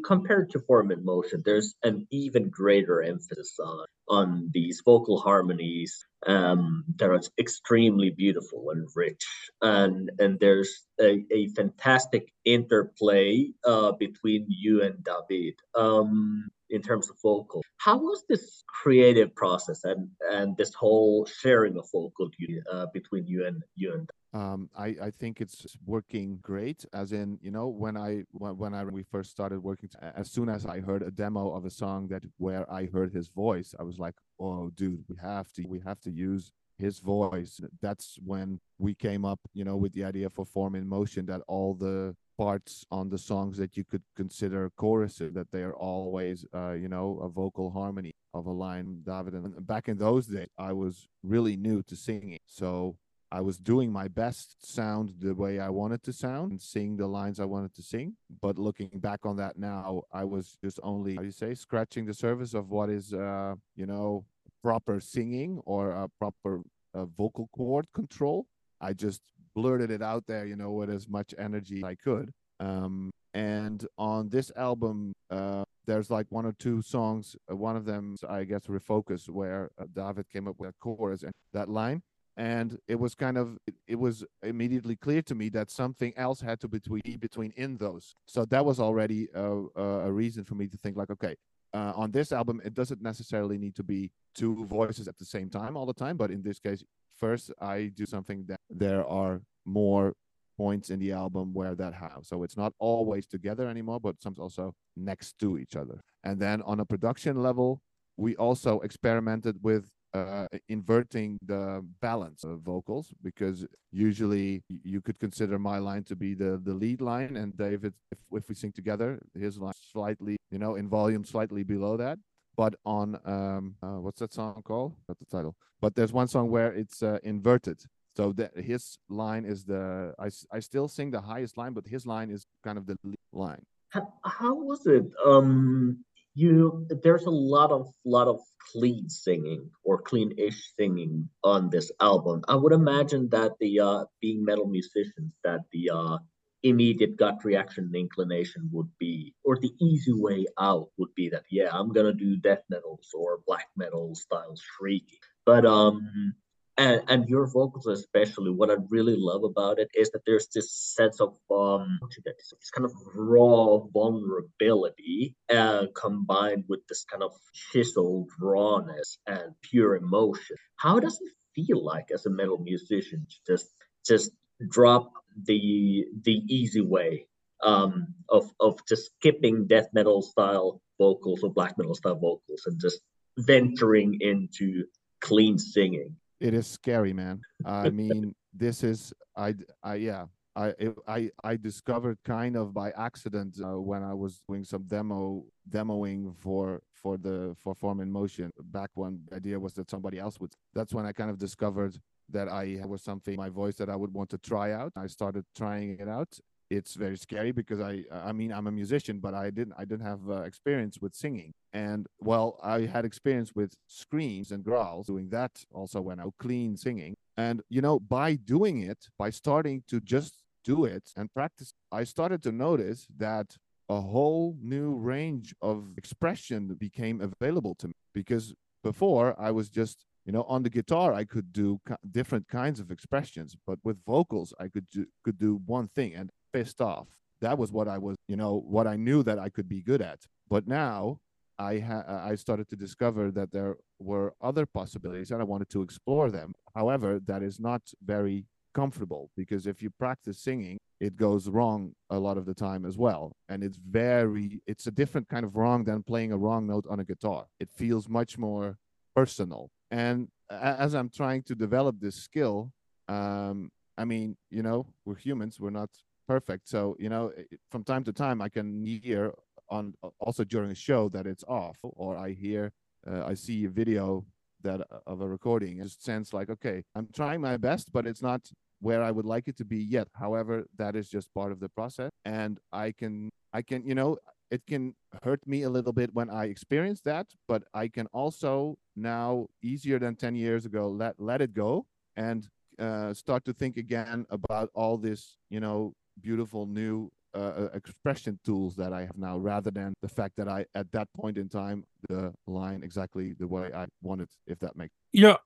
compared 0.04 0.50
to 0.50 0.60
Form 0.60 0.90
in 0.90 1.04
Motion, 1.04 1.42
there's 1.44 1.74
an 1.82 2.06
even 2.10 2.50
greater 2.50 3.02
emphasis 3.02 3.58
on 3.58 3.86
on 4.10 4.50
these 4.54 4.82
vocal 4.84 5.18
harmonies 5.18 6.04
um, 6.26 6.84
that 6.96 7.10
are 7.10 7.20
extremely 7.38 8.10
beautiful 8.10 8.70
and 8.70 8.88
rich, 8.94 9.24
and 9.62 10.10
and 10.18 10.38
there's 10.40 10.86
a, 11.00 11.24
a 11.30 11.48
fantastic 11.50 12.32
interplay 12.44 13.50
uh, 13.64 13.92
between 13.92 14.46
you 14.48 14.82
and 14.82 15.04
David. 15.04 15.54
Um, 15.74 16.48
in 16.70 16.82
terms 16.82 17.08
of 17.08 17.16
vocal. 17.22 17.62
How 17.78 17.96
was 17.96 18.24
this 18.28 18.62
creative 18.66 19.34
process 19.34 19.84
and 19.84 20.10
and 20.30 20.56
this 20.56 20.74
whole 20.74 21.26
sharing 21.26 21.78
of 21.78 21.88
vocal 21.90 22.30
uh, 22.70 22.86
between 22.92 23.26
you 23.26 23.46
and 23.46 23.62
you 23.74 23.94
and? 23.94 24.10
Um, 24.34 24.68
I 24.76 24.88
I 25.02 25.10
think 25.10 25.40
it's 25.40 25.76
working 25.86 26.38
great. 26.42 26.84
As 26.92 27.12
in, 27.12 27.38
you 27.40 27.50
know, 27.50 27.68
when 27.68 27.96
I 27.96 28.24
when 28.32 28.74
I 28.74 28.84
we 28.84 29.02
first 29.02 29.30
started 29.30 29.60
working, 29.60 29.88
as 30.02 30.30
soon 30.30 30.48
as 30.48 30.66
I 30.66 30.80
heard 30.80 31.02
a 31.02 31.10
demo 31.10 31.50
of 31.54 31.64
a 31.64 31.70
song 31.70 32.08
that 32.08 32.24
where 32.36 32.70
I 32.70 32.86
heard 32.86 33.12
his 33.12 33.28
voice, 33.28 33.74
I 33.78 33.82
was 33.84 33.98
like, 33.98 34.14
oh, 34.38 34.70
dude, 34.70 35.04
we 35.08 35.16
have 35.16 35.50
to 35.52 35.64
we 35.66 35.80
have 35.80 36.00
to 36.00 36.10
use 36.10 36.52
his 36.78 37.00
voice. 37.00 37.60
That's 37.80 38.18
when 38.24 38.60
we 38.78 38.94
came 38.94 39.24
up, 39.24 39.40
you 39.52 39.64
know, 39.64 39.76
with 39.76 39.92
the 39.92 40.04
idea 40.04 40.30
for 40.30 40.44
Form 40.44 40.74
in 40.74 40.86
Motion 40.88 41.26
that 41.26 41.40
all 41.48 41.74
the 41.74 42.14
parts 42.36 42.84
on 42.90 43.08
the 43.08 43.18
songs 43.18 43.58
that 43.58 43.76
you 43.76 43.84
could 43.84 44.02
consider 44.14 44.70
choruses, 44.76 45.34
that 45.34 45.50
they 45.50 45.62
are 45.62 45.74
always, 45.74 46.46
uh, 46.54 46.72
you 46.72 46.88
know, 46.88 47.18
a 47.20 47.28
vocal 47.28 47.70
harmony 47.70 48.14
of 48.32 48.46
a 48.46 48.52
line. 48.52 49.02
David, 49.04 49.34
and 49.34 49.66
back 49.66 49.88
in 49.88 49.98
those 49.98 50.26
days, 50.26 50.48
I 50.56 50.72
was 50.72 51.08
really 51.24 51.56
new 51.56 51.82
to 51.82 51.96
singing. 51.96 52.38
So 52.46 52.96
I 53.30 53.40
was 53.42 53.58
doing 53.58 53.92
my 53.92 54.08
best 54.08 54.56
sound 54.74 55.14
the 55.20 55.34
way 55.34 55.60
I 55.60 55.68
wanted 55.68 56.02
to 56.04 56.12
sound 56.12 56.52
and 56.52 56.60
sing 56.60 56.96
the 56.96 57.06
lines 57.06 57.38
I 57.38 57.44
wanted 57.44 57.74
to 57.74 57.82
sing. 57.82 58.16
But 58.40 58.58
looking 58.58 58.90
back 58.94 59.26
on 59.26 59.36
that 59.36 59.58
now, 59.58 60.02
I 60.12 60.24
was 60.24 60.56
just 60.62 60.80
only, 60.82 61.16
how 61.16 61.22
you 61.22 61.30
say, 61.30 61.54
scratching 61.54 62.06
the 62.06 62.14
surface 62.14 62.54
of 62.54 62.70
what 62.70 62.88
is, 62.88 63.12
uh, 63.12 63.54
you 63.76 63.86
know, 63.86 64.24
proper 64.62 64.98
singing 65.00 65.60
or 65.66 65.90
a 65.90 66.08
proper 66.18 66.62
uh, 66.94 67.04
vocal 67.04 67.48
cord 67.54 67.86
control. 67.94 68.46
I 68.80 68.94
just 68.94 69.20
blurted 69.54 69.90
it 69.90 70.02
out 70.02 70.24
there, 70.26 70.46
you 70.46 70.56
know, 70.56 70.70
with 70.70 70.88
as 70.88 71.08
much 71.08 71.34
energy 71.38 71.84
I 71.84 71.96
could. 71.96 72.32
Um, 72.60 73.10
and 73.34 73.86
on 73.98 74.30
this 74.30 74.50
album, 74.56 75.12
uh, 75.30 75.64
there's 75.86 76.10
like 76.10 76.26
one 76.30 76.46
or 76.46 76.52
two 76.52 76.80
songs. 76.82 77.36
Uh, 77.50 77.56
one 77.56 77.76
of 77.76 77.84
them, 77.84 78.16
I 78.28 78.44
guess, 78.44 78.66
Refocus, 78.66 79.28
where 79.28 79.70
uh, 79.78 79.84
David 79.92 80.28
came 80.32 80.48
up 80.48 80.56
with 80.58 80.70
a 80.70 80.74
chorus 80.80 81.22
and 81.22 81.32
that 81.52 81.68
line. 81.68 82.02
And 82.38 82.78
it 82.86 83.00
was 83.00 83.16
kind 83.16 83.36
of, 83.36 83.58
it, 83.88 83.96
was 83.96 84.24
immediately 84.44 84.94
clear 84.94 85.22
to 85.22 85.34
me 85.34 85.48
that 85.48 85.72
something 85.72 86.12
else 86.16 86.40
had 86.40 86.60
to 86.60 86.68
be 86.68 87.16
between 87.16 87.52
in 87.56 87.76
those. 87.78 88.14
So 88.26 88.44
that 88.44 88.64
was 88.64 88.78
already 88.78 89.26
a, 89.34 89.44
a 89.76 90.12
reason 90.12 90.44
for 90.44 90.54
me 90.54 90.68
to 90.68 90.76
think 90.76 90.96
like, 90.96 91.10
okay, 91.10 91.34
uh, 91.74 91.92
on 91.96 92.12
this 92.12 92.30
album, 92.30 92.62
it 92.64 92.74
doesn't 92.74 93.02
necessarily 93.02 93.58
need 93.58 93.74
to 93.74 93.82
be 93.82 94.12
two 94.36 94.64
voices 94.66 95.08
at 95.08 95.18
the 95.18 95.24
same 95.24 95.50
time 95.50 95.76
all 95.76 95.84
the 95.84 95.92
time. 95.92 96.16
But 96.16 96.30
in 96.30 96.42
this 96.42 96.60
case, 96.60 96.84
first 97.12 97.50
I 97.60 97.90
do 97.96 98.06
something 98.06 98.44
that 98.46 98.60
there 98.70 99.04
are 99.04 99.42
more 99.66 100.14
points 100.56 100.90
in 100.90 101.00
the 101.00 101.10
album 101.12 101.52
where 101.52 101.74
that 101.74 101.94
have. 101.94 102.20
So 102.22 102.44
it's 102.44 102.56
not 102.56 102.72
always 102.78 103.26
together 103.26 103.68
anymore, 103.68 103.98
but 103.98 104.22
sometimes 104.22 104.38
also 104.38 104.74
next 104.96 105.38
to 105.40 105.58
each 105.58 105.74
other. 105.74 106.00
And 106.22 106.38
then 106.40 106.62
on 106.62 106.78
a 106.78 106.84
production 106.84 107.42
level, 107.42 107.82
we 108.16 108.36
also 108.36 108.80
experimented 108.80 109.56
with 109.62 109.90
uh, 110.14 110.46
inverting 110.68 111.38
the 111.44 111.84
balance 112.00 112.44
of 112.44 112.60
vocals 112.60 113.12
because 113.22 113.66
usually 113.90 114.62
you 114.68 115.00
could 115.00 115.18
consider 115.18 115.58
my 115.58 115.78
line 115.78 116.04
to 116.04 116.16
be 116.16 116.34
the 116.34 116.60
the 116.64 116.72
lead 116.72 117.00
line 117.00 117.36
and 117.36 117.56
David 117.56 117.92
if, 118.10 118.18
if 118.32 118.48
we 118.48 118.54
sing 118.54 118.72
together 118.72 119.20
his 119.34 119.58
line 119.58 119.74
slightly 119.92 120.36
you 120.50 120.58
know 120.58 120.76
in 120.76 120.88
volume 120.88 121.24
slightly 121.24 121.62
below 121.62 121.96
that. 121.96 122.18
But 122.56 122.74
on 122.84 123.20
um 123.24 123.76
uh, 123.82 124.00
what's 124.00 124.20
that 124.20 124.32
song 124.32 124.62
called? 124.64 124.94
That's 125.06 125.20
the 125.20 125.26
title. 125.26 125.54
But 125.80 125.94
there's 125.94 126.12
one 126.12 126.28
song 126.28 126.50
where 126.50 126.72
it's 126.72 127.02
uh, 127.02 127.18
inverted. 127.22 127.80
So 128.16 128.32
that 128.32 128.56
his 128.56 128.98
line 129.08 129.44
is 129.44 129.64
the 129.64 130.14
I, 130.18 130.28
I 130.50 130.58
still 130.58 130.88
sing 130.88 131.10
the 131.12 131.20
highest 131.20 131.56
line 131.56 131.72
but 131.72 131.86
his 131.86 132.04
line 132.04 132.30
is 132.30 132.46
kind 132.64 132.76
of 132.78 132.86
the 132.86 132.96
line. 133.32 133.64
How, 133.90 134.12
how 134.24 134.54
was 134.54 134.86
it 134.86 135.06
um 135.24 136.04
you 136.40 136.86
there's 137.02 137.26
a 137.26 137.38
lot 137.56 137.70
of 137.70 137.84
lot 138.04 138.28
of 138.28 138.40
clean 138.72 139.08
singing 139.08 139.62
or 139.84 140.00
clean-ish 140.10 140.60
singing 140.78 141.28
on 141.42 141.70
this 141.70 141.90
album 142.00 142.42
i 142.48 142.54
would 142.54 142.72
imagine 142.72 143.28
that 143.28 143.52
the 143.60 143.72
uh 143.80 144.04
being 144.20 144.44
metal 144.44 144.66
musicians 144.66 145.32
that 145.44 145.60
the 145.72 145.90
uh 145.92 146.18
immediate 146.62 147.16
gut 147.16 147.38
reaction 147.44 147.84
and 147.84 147.94
inclination 147.96 148.68
would 148.72 148.88
be, 148.98 149.34
or 149.44 149.58
the 149.58 149.72
easy 149.80 150.12
way 150.12 150.46
out 150.58 150.88
would 150.96 151.14
be 151.14 151.28
that, 151.28 151.44
yeah, 151.50 151.68
I'm 151.72 151.92
gonna 151.92 152.12
do 152.12 152.36
death 152.36 152.62
metals 152.68 153.08
or 153.14 153.40
black 153.46 153.68
metal 153.76 154.14
style 154.14 154.56
shrieking. 154.56 155.18
But 155.46 155.64
um, 155.64 156.34
and 156.78 157.02
and 157.08 157.28
your 157.28 157.46
vocals 157.46 157.86
especially, 157.86 158.50
what 158.50 158.70
I 158.70 158.76
really 158.88 159.16
love 159.16 159.42
about 159.44 159.78
it 159.80 159.90
is 159.94 160.10
that 160.10 160.22
there's 160.24 160.48
this 160.54 160.72
sense 160.72 161.20
of 161.20 161.36
um, 161.50 161.98
this 162.24 162.70
kind 162.70 162.86
of 162.86 162.92
raw 163.14 163.78
vulnerability, 163.92 165.34
uh, 165.50 165.86
combined 165.94 166.64
with 166.68 166.86
this 166.88 167.04
kind 167.04 167.22
of 167.22 167.32
chiseled 167.52 168.30
rawness 168.40 169.18
and 169.26 169.54
pure 169.60 169.96
emotion. 169.96 170.56
How 170.76 171.00
does 171.00 171.20
it 171.20 171.32
feel 171.54 171.84
like 171.84 172.10
as 172.12 172.26
a 172.26 172.30
metal 172.30 172.58
musician 172.58 173.26
to 173.28 173.52
just 173.52 173.74
just 174.06 174.30
drop 174.68 175.12
the 175.44 176.06
the 176.22 176.42
easy 176.48 176.80
way 176.80 177.26
um, 177.62 178.14
of 178.28 178.50
of 178.60 178.78
just 178.88 179.12
skipping 179.16 179.66
death 179.66 179.88
metal 179.92 180.22
style 180.22 180.80
vocals 180.98 181.42
or 181.42 181.52
black 181.52 181.76
metal 181.76 181.94
style 181.94 182.14
vocals 182.14 182.62
and 182.66 182.80
just 182.80 183.00
venturing 183.36 184.18
into 184.20 184.84
clean 185.20 185.58
singing. 185.58 186.14
It 186.40 186.54
is 186.54 186.66
scary, 186.66 187.12
man. 187.12 187.40
I 187.64 187.90
mean, 188.00 188.34
this 188.54 188.82
is 188.82 189.12
I 189.36 189.54
I 189.82 189.94
yeah. 189.96 190.26
I 190.56 190.74
I 191.06 191.30
I 191.44 191.56
discovered 191.56 192.18
kind 192.24 192.56
of 192.56 192.74
by 192.74 192.90
accident 192.92 193.58
uh, 193.62 193.80
when 193.80 194.02
I 194.02 194.12
was 194.12 194.42
doing 194.48 194.64
some 194.64 194.84
demo 194.84 195.44
demoing 195.70 196.36
for 196.36 196.80
for 196.92 197.16
the 197.16 197.54
for 197.62 197.74
Form 197.74 198.00
in 198.00 198.10
Motion 198.10 198.50
back 198.64 198.90
when 198.94 199.20
the 199.28 199.36
idea 199.36 199.58
was 199.58 199.74
that 199.74 199.88
somebody 199.88 200.18
else 200.18 200.40
would. 200.40 200.52
That's 200.74 200.92
when 200.92 201.06
I 201.06 201.12
kind 201.12 201.30
of 201.30 201.38
discovered 201.38 201.96
that 202.30 202.48
I 202.48 202.82
was 202.86 203.02
something 203.02 203.36
my 203.36 203.48
voice 203.48 203.76
that 203.76 203.88
I 203.88 203.96
would 203.96 204.12
want 204.12 204.30
to 204.30 204.38
try 204.38 204.72
out. 204.72 204.92
I 204.96 205.06
started 205.06 205.44
trying 205.56 205.98
it 205.98 206.08
out. 206.08 206.38
It's 206.70 206.94
very 206.94 207.16
scary 207.16 207.52
because 207.52 207.80
I 207.80 208.04
I 208.10 208.32
mean 208.32 208.52
I'm 208.52 208.66
a 208.66 208.70
musician, 208.70 209.20
but 209.20 209.34
I 209.34 209.50
didn't 209.50 209.74
I 209.78 209.84
didn't 209.84 210.06
have 210.06 210.28
uh, 210.28 210.42
experience 210.42 210.98
with 211.00 211.14
singing. 211.14 211.52
And 211.72 212.06
well, 212.20 212.58
I 212.62 212.80
had 212.82 213.04
experience 213.04 213.52
with 213.54 213.74
screams 213.86 214.50
and 214.52 214.62
growls 214.64 215.06
doing 215.06 215.30
that 215.30 215.64
also 215.72 216.00
when 216.00 216.20
I 216.20 216.24
was 216.24 216.34
clean 216.38 216.76
singing. 216.76 217.14
And 217.36 217.62
you 217.70 217.80
know, 217.80 217.98
by 217.98 218.34
doing 218.34 218.82
it, 218.82 219.08
by 219.18 219.30
starting 219.30 219.82
to 219.88 220.00
just 220.00 220.42
do 220.64 220.84
it 220.84 221.12
and 221.16 221.32
practice, 221.32 221.72
I 221.90 222.04
started 222.04 222.42
to 222.42 222.52
notice 222.52 223.06
that 223.16 223.56
a 223.88 224.00
whole 224.00 224.56
new 224.60 224.94
range 224.94 225.54
of 225.62 225.94
expression 225.96 226.74
became 226.74 227.22
available 227.22 227.74
to 227.76 227.88
me 227.88 227.94
because 228.12 228.54
before 228.82 229.34
I 229.40 229.50
was 229.50 229.70
just 229.70 230.04
you 230.28 230.32
know 230.32 230.42
on 230.42 230.62
the 230.62 230.68
guitar 230.68 231.14
i 231.14 231.24
could 231.24 231.52
do 231.52 231.80
different 232.10 232.46
kinds 232.48 232.78
of 232.80 232.90
expressions 232.90 233.56
but 233.66 233.78
with 233.82 233.96
vocals 234.04 234.52
i 234.60 234.68
could 234.68 234.86
do 234.90 235.06
could 235.24 235.38
do 235.38 235.52
one 235.64 235.88
thing 235.96 236.14
and 236.14 236.30
pissed 236.52 236.80
off. 236.80 237.08
That 237.40 237.58
was 237.58 237.70
what 237.70 237.88
I 237.88 237.98
was, 237.98 238.16
you 238.26 238.36
know, 238.36 238.62
what 238.66 238.86
I 238.86 238.96
knew 238.96 239.22
that 239.22 239.38
I 239.38 239.48
could 239.48 239.68
be 239.68 239.82
good 239.82 240.02
at. 240.02 240.20
But 240.48 240.66
now 240.66 241.20
I 241.58 241.78
ha- 241.78 242.04
I 242.06 242.34
started 242.34 242.68
to 242.68 242.76
discover 242.76 243.30
that 243.32 243.52
there 243.52 243.76
were 243.98 244.34
other 244.40 244.66
possibilities 244.66 245.30
and 245.30 245.40
I 245.40 245.44
wanted 245.44 245.68
to 245.70 245.82
explore 245.82 246.30
them. 246.30 246.54
However, 246.74 247.20
that 247.26 247.42
is 247.42 247.58
not 247.60 247.82
very 248.04 248.46
comfortable 248.74 249.30
because 249.36 249.66
if 249.66 249.82
you 249.82 249.90
practice 249.90 250.38
singing, 250.40 250.78
it 251.00 251.16
goes 251.16 251.48
wrong 251.48 251.92
a 252.10 252.18
lot 252.18 252.38
of 252.38 252.46
the 252.46 252.54
time 252.54 252.84
as 252.84 252.96
well. 252.96 253.32
And 253.48 253.62
it's 253.62 253.76
very 253.76 254.60
it's 254.66 254.86
a 254.86 254.90
different 254.90 255.28
kind 255.28 255.44
of 255.44 255.56
wrong 255.56 255.84
than 255.84 256.02
playing 256.02 256.32
a 256.32 256.36
wrong 256.36 256.66
note 256.66 256.86
on 256.88 257.00
a 257.00 257.04
guitar. 257.04 257.46
It 257.60 257.70
feels 257.70 258.08
much 258.08 258.38
more 258.38 258.78
personal. 259.14 259.70
And 259.90 260.28
as 260.50 260.94
I'm 260.94 261.10
trying 261.10 261.42
to 261.44 261.54
develop 261.54 261.96
this 262.00 262.16
skill, 262.16 262.72
um, 263.08 263.70
I 263.96 264.04
mean, 264.04 264.36
you 264.50 264.62
know, 264.62 264.86
we're 265.04 265.16
humans, 265.16 265.58
we're 265.58 265.70
not 265.70 265.90
perfect. 266.28 266.68
So, 266.68 266.94
you 266.98 267.08
know, 267.08 267.32
from 267.70 267.82
time 267.82 268.04
to 268.04 268.12
time, 268.12 268.40
I 268.40 268.48
can 268.48 268.84
hear 268.84 269.32
on 269.70 269.94
also 270.20 270.44
during 270.44 270.70
a 270.70 270.74
show 270.74 271.08
that 271.08 271.26
it's 271.26 271.44
off, 271.48 271.78
or 271.82 272.16
I 272.16 272.32
hear, 272.32 272.72
uh, 273.10 273.24
I 273.26 273.34
see 273.34 273.64
a 273.64 273.70
video 273.70 274.24
that 274.62 274.80
uh, 274.80 274.98
of 275.06 275.20
a 275.20 275.28
recording. 275.28 275.78
It 275.78 275.84
just 275.84 276.04
sounds 276.04 276.32
like, 276.32 276.50
okay, 276.50 276.84
I'm 276.94 277.08
trying 277.14 277.40
my 277.40 277.56
best, 277.56 277.92
but 277.92 278.06
it's 278.06 278.22
not 278.22 278.42
where 278.80 279.02
I 279.02 279.10
would 279.10 279.26
like 279.26 279.48
it 279.48 279.56
to 279.58 279.64
be 279.64 279.78
yet. 279.78 280.08
However, 280.14 280.64
that 280.76 280.94
is 280.94 281.08
just 281.08 281.32
part 281.34 281.50
of 281.50 281.60
the 281.60 281.68
process, 281.68 282.10
and 282.24 282.58
I 282.72 282.92
can, 282.92 283.30
I 283.52 283.62
can, 283.62 283.86
you 283.86 283.94
know, 283.94 284.18
it 284.50 284.62
can 284.66 284.94
hurt 285.22 285.46
me 285.46 285.62
a 285.62 285.70
little 285.70 285.92
bit 285.92 286.14
when 286.14 286.30
I 286.30 286.44
experience 286.46 287.00
that, 287.02 287.26
but 287.46 287.64
I 287.74 287.88
can 287.88 288.06
also 288.12 288.78
now 288.96 289.48
easier 289.62 289.98
than 289.98 290.16
10 290.16 290.36
years 290.36 290.64
ago 290.64 290.88
let 290.88 291.14
let 291.18 291.40
it 291.42 291.52
go 291.52 291.86
and 292.16 292.48
uh, 292.78 293.12
start 293.12 293.44
to 293.44 293.52
think 293.52 293.76
again 293.76 294.24
about 294.30 294.70
all 294.74 294.96
this, 294.96 295.36
you 295.50 295.60
know, 295.60 295.94
beautiful 296.22 296.66
new 296.66 297.10
uh, 297.34 297.38
uh, 297.38 297.68
expression 297.74 298.38
tools 298.44 298.74
that 298.76 298.92
I 298.92 299.02
have 299.02 299.16
now, 299.16 299.38
rather 299.38 299.70
than 299.70 299.94
the 300.00 300.08
fact 300.08 300.34
that 300.36 300.48
I, 300.48 300.64
at 300.74 300.90
that 300.92 301.08
point 301.14 301.36
in 301.36 301.48
time, 301.48 301.84
the 302.08 302.32
line 302.46 302.82
exactly 302.82 303.34
the 303.38 303.46
way 303.46 303.70
I 303.74 303.86
wanted. 304.02 304.28
If 304.46 304.58
that 304.60 304.76
makes. 304.76 304.94
Know, 305.12 305.36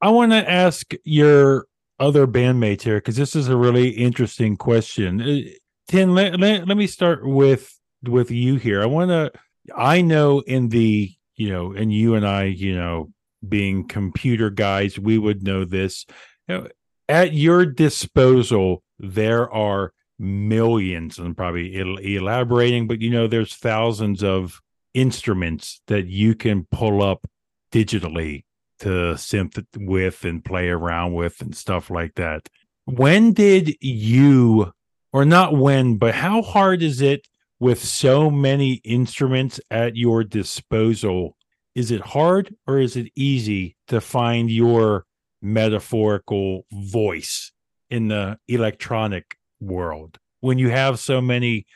I 0.00 0.10
want 0.10 0.32
to 0.32 0.50
ask 0.50 0.92
your 1.04 1.66
other 1.98 2.26
bandmates 2.26 2.82
here 2.82 2.96
because 2.96 3.16
this 3.16 3.36
is 3.36 3.48
a 3.48 3.56
really 3.56 3.90
interesting 3.90 4.56
question. 4.56 5.20
Uh, 5.20 5.50
Tijnn, 5.92 6.14
let, 6.14 6.40
let, 6.40 6.66
let 6.66 6.76
me 6.76 6.86
start 6.86 7.26
with 7.26 7.78
with 8.02 8.30
you 8.30 8.56
here. 8.56 8.82
I 8.82 8.86
want 8.86 9.10
to. 9.10 9.30
I 9.76 10.00
know 10.00 10.40
in 10.40 10.70
the 10.70 11.12
you 11.36 11.50
know, 11.50 11.72
and 11.72 11.92
you 11.92 12.14
and 12.14 12.26
I, 12.26 12.44
you 12.44 12.74
know, 12.74 13.12
being 13.46 13.88
computer 13.88 14.50
guys, 14.50 14.98
we 14.98 15.16
would 15.16 15.42
know 15.42 15.64
this. 15.64 16.04
You 16.48 16.54
know, 16.54 16.68
at 17.08 17.32
your 17.32 17.66
disposal, 17.66 18.82
there 18.98 19.50
are 19.50 19.92
millions, 20.20 21.18
and 21.18 21.36
probably 21.36 21.74
elaborating, 22.14 22.86
but 22.86 23.00
you 23.00 23.10
know, 23.10 23.26
there's 23.26 23.54
thousands 23.54 24.22
of 24.22 24.60
instruments 24.92 25.80
that 25.86 26.06
you 26.06 26.34
can 26.34 26.66
pull 26.70 27.02
up 27.02 27.26
digitally 27.72 28.44
to 28.80 28.88
synth 29.14 29.64
with 29.76 30.24
and 30.24 30.44
play 30.44 30.68
around 30.68 31.14
with 31.14 31.40
and 31.40 31.56
stuff 31.56 31.90
like 31.90 32.14
that. 32.14 32.48
When 32.84 33.32
did 33.32 33.76
you, 33.80 34.72
or 35.12 35.24
not 35.24 35.56
when, 35.56 35.96
but 35.96 36.14
how 36.14 36.42
hard 36.42 36.82
is 36.82 37.00
it 37.00 37.26
with 37.58 37.82
so 37.82 38.30
many 38.30 38.74
instruments 38.84 39.60
at 39.70 39.96
your 39.96 40.24
disposal? 40.24 41.36
Is 41.74 41.90
it 41.90 42.00
hard 42.00 42.54
or 42.66 42.78
is 42.78 42.96
it 42.96 43.12
easy 43.14 43.76
to 43.88 44.00
find 44.00 44.50
your 44.50 45.04
metaphorical 45.40 46.66
voice 46.72 47.52
in 47.90 48.08
the 48.08 48.38
electronic 48.48 49.36
world 49.60 50.18
when 50.40 50.58
you 50.58 50.70
have 50.70 50.98
so 50.98 51.20
many 51.20 51.66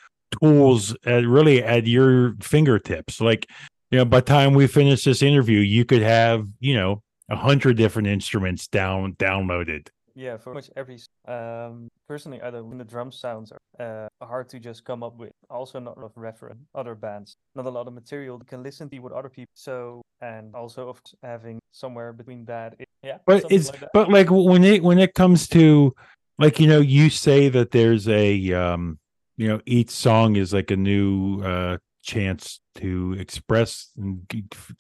tools 0.41 0.97
at, 1.05 1.27
really 1.27 1.63
at 1.63 1.87
your 1.87 2.35
fingertips 2.41 3.21
like 3.21 3.49
you 3.91 3.99
know 3.99 4.05
by 4.05 4.19
the 4.19 4.27
time 4.27 4.55
we 4.55 4.67
finish 4.67 5.05
this 5.05 5.23
interview 5.23 5.61
you 5.61 5.85
could 5.85 6.03
have 6.03 6.47
you 6.61 6.75
know 6.75 7.03
a 7.31 7.37
hundred 7.37 7.77
different 7.77 8.09
instruments 8.09 8.67
down 8.67 9.15
downloaded 9.15 9.89
yeah, 10.17 10.37
for 10.37 10.55
much 10.55 10.71
every. 10.77 10.99
Um, 11.27 11.89
personally, 12.07 12.41
I 12.41 12.51
don't. 12.51 12.69
When 12.69 12.79
the 12.79 12.85
drum 12.85 13.11
sounds 13.11 13.53
are 13.81 14.09
uh, 14.21 14.25
hard 14.25 14.49
to 14.51 14.61
just 14.61 14.85
come 14.85 15.03
up 15.03 15.17
with. 15.17 15.33
Also, 15.51 15.81
not 15.81 15.97
a 15.97 16.01
lot 16.01 16.13
of 16.15 16.17
reference 16.17 16.61
other 16.75 16.95
bands. 16.95 17.37
Not 17.57 17.67
a 17.67 17.71
lot 17.71 17.89
of 17.89 17.95
material 17.95 18.39
you 18.39 18.45
can 18.45 18.63
listen 18.63 18.89
to 18.91 18.99
what 19.01 19.13
other 19.13 19.29
people. 19.29 19.51
So, 19.55 20.03
and 20.21 20.55
also 20.55 20.89
of 20.89 21.01
having 21.23 21.59
somewhere 21.73 22.13
between 22.13 22.45
that. 22.45 22.77
It, 22.79 22.89
yeah, 23.03 23.19
but 23.27 23.45
it's 23.51 23.71
like 23.71 23.89
but 23.93 24.09
like 24.09 24.29
when 24.31 24.63
it 24.63 24.83
when 24.85 25.01
it 25.01 25.15
comes 25.15 25.49
to 25.49 25.93
like 26.39 26.61
you 26.61 26.67
know 26.67 26.81
you 26.81 27.11
say 27.11 27.49
that 27.49 27.71
there's 27.71 28.09
a 28.09 28.53
um 28.53 28.99
you 29.37 29.49
know 29.49 29.61
each 29.67 29.91
song 29.91 30.37
is 30.37 30.53
like 30.53 30.71
a 30.71 30.77
new 30.77 31.41
uh 31.43 31.79
chance 32.03 32.61
to 32.75 33.17
express 33.19 33.91
and 33.97 34.27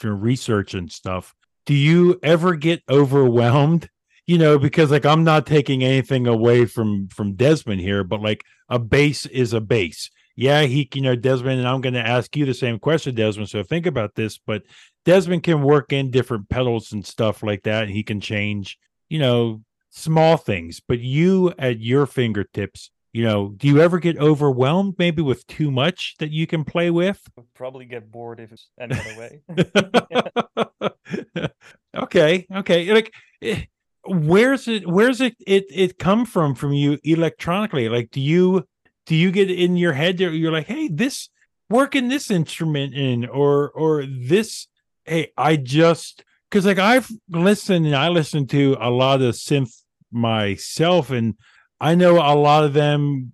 research 0.02 0.74
and 0.74 0.92
stuff 0.92 1.34
do 1.64 1.74
you 1.74 2.18
ever 2.22 2.54
get 2.54 2.82
overwhelmed 2.90 3.88
you 4.26 4.38
know, 4.38 4.58
because 4.58 4.90
like 4.90 5.04
I'm 5.04 5.24
not 5.24 5.46
taking 5.46 5.84
anything 5.84 6.26
away 6.26 6.66
from 6.66 7.08
from 7.08 7.34
Desmond 7.34 7.80
here, 7.80 8.04
but 8.04 8.22
like 8.22 8.44
a 8.68 8.78
bass 8.78 9.26
is 9.26 9.52
a 9.52 9.60
bass. 9.60 10.10
Yeah, 10.36 10.62
he, 10.62 10.88
you 10.94 11.02
know, 11.02 11.14
Desmond, 11.14 11.60
and 11.60 11.68
I'm 11.68 11.80
going 11.80 11.94
to 11.94 12.06
ask 12.06 12.34
you 12.36 12.44
the 12.44 12.54
same 12.54 12.80
question, 12.80 13.14
Desmond. 13.14 13.50
So 13.50 13.62
think 13.62 13.86
about 13.86 14.16
this, 14.16 14.38
but 14.38 14.62
Desmond 15.04 15.44
can 15.44 15.62
work 15.62 15.92
in 15.92 16.10
different 16.10 16.48
pedals 16.48 16.90
and 16.90 17.06
stuff 17.06 17.42
like 17.42 17.62
that. 17.64 17.88
He 17.88 18.02
can 18.02 18.20
change, 18.20 18.76
you 19.08 19.20
know, 19.20 19.62
small 19.94 20.36
things. 20.36 20.80
But 20.86 21.00
you 21.00 21.52
at 21.58 21.80
your 21.80 22.06
fingertips, 22.06 22.90
you 23.12 23.24
know, 23.24 23.54
do 23.56 23.68
you 23.68 23.80
ever 23.80 23.98
get 23.98 24.18
overwhelmed 24.18 24.94
maybe 24.98 25.22
with 25.22 25.46
too 25.46 25.70
much 25.70 26.16
that 26.18 26.30
you 26.30 26.46
can 26.46 26.64
play 26.64 26.90
with? 26.90 27.22
I'll 27.38 27.46
probably 27.54 27.84
get 27.84 28.10
bored 28.10 28.40
if 28.40 28.52
it's 28.52 28.68
any 28.78 28.98
other 28.98 29.16
way. 29.16 29.42
okay, 31.96 32.46
okay. 32.52 32.92
Like 32.92 33.12
eh, 33.40 33.62
where's 34.06 34.68
it 34.68 34.86
where's 34.86 35.20
it 35.20 35.34
it 35.46 35.64
it 35.70 35.98
come 35.98 36.26
from 36.26 36.54
from 36.54 36.72
you 36.72 36.98
electronically 37.04 37.88
like 37.88 38.10
do 38.10 38.20
you 38.20 38.66
do 39.06 39.14
you 39.14 39.30
get 39.30 39.50
in 39.50 39.76
your 39.76 39.92
head 39.92 40.20
you're 40.20 40.52
like 40.52 40.66
hey 40.66 40.88
this 40.88 41.28
working 41.70 42.08
this 42.08 42.30
instrument 42.30 42.94
in 42.94 43.26
or 43.26 43.70
or 43.70 44.04
this 44.06 44.66
hey 45.04 45.32
i 45.38 45.56
just 45.56 46.22
because 46.50 46.66
like 46.66 46.78
i've 46.78 47.10
listened 47.30 47.86
and 47.86 47.96
i 47.96 48.08
listen 48.08 48.46
to 48.46 48.76
a 48.78 48.90
lot 48.90 49.22
of 49.22 49.34
synth 49.34 49.83
myself 50.14 51.10
and 51.10 51.34
i 51.80 51.94
know 51.94 52.14
a 52.16 52.34
lot 52.34 52.64
of 52.64 52.72
them 52.72 53.32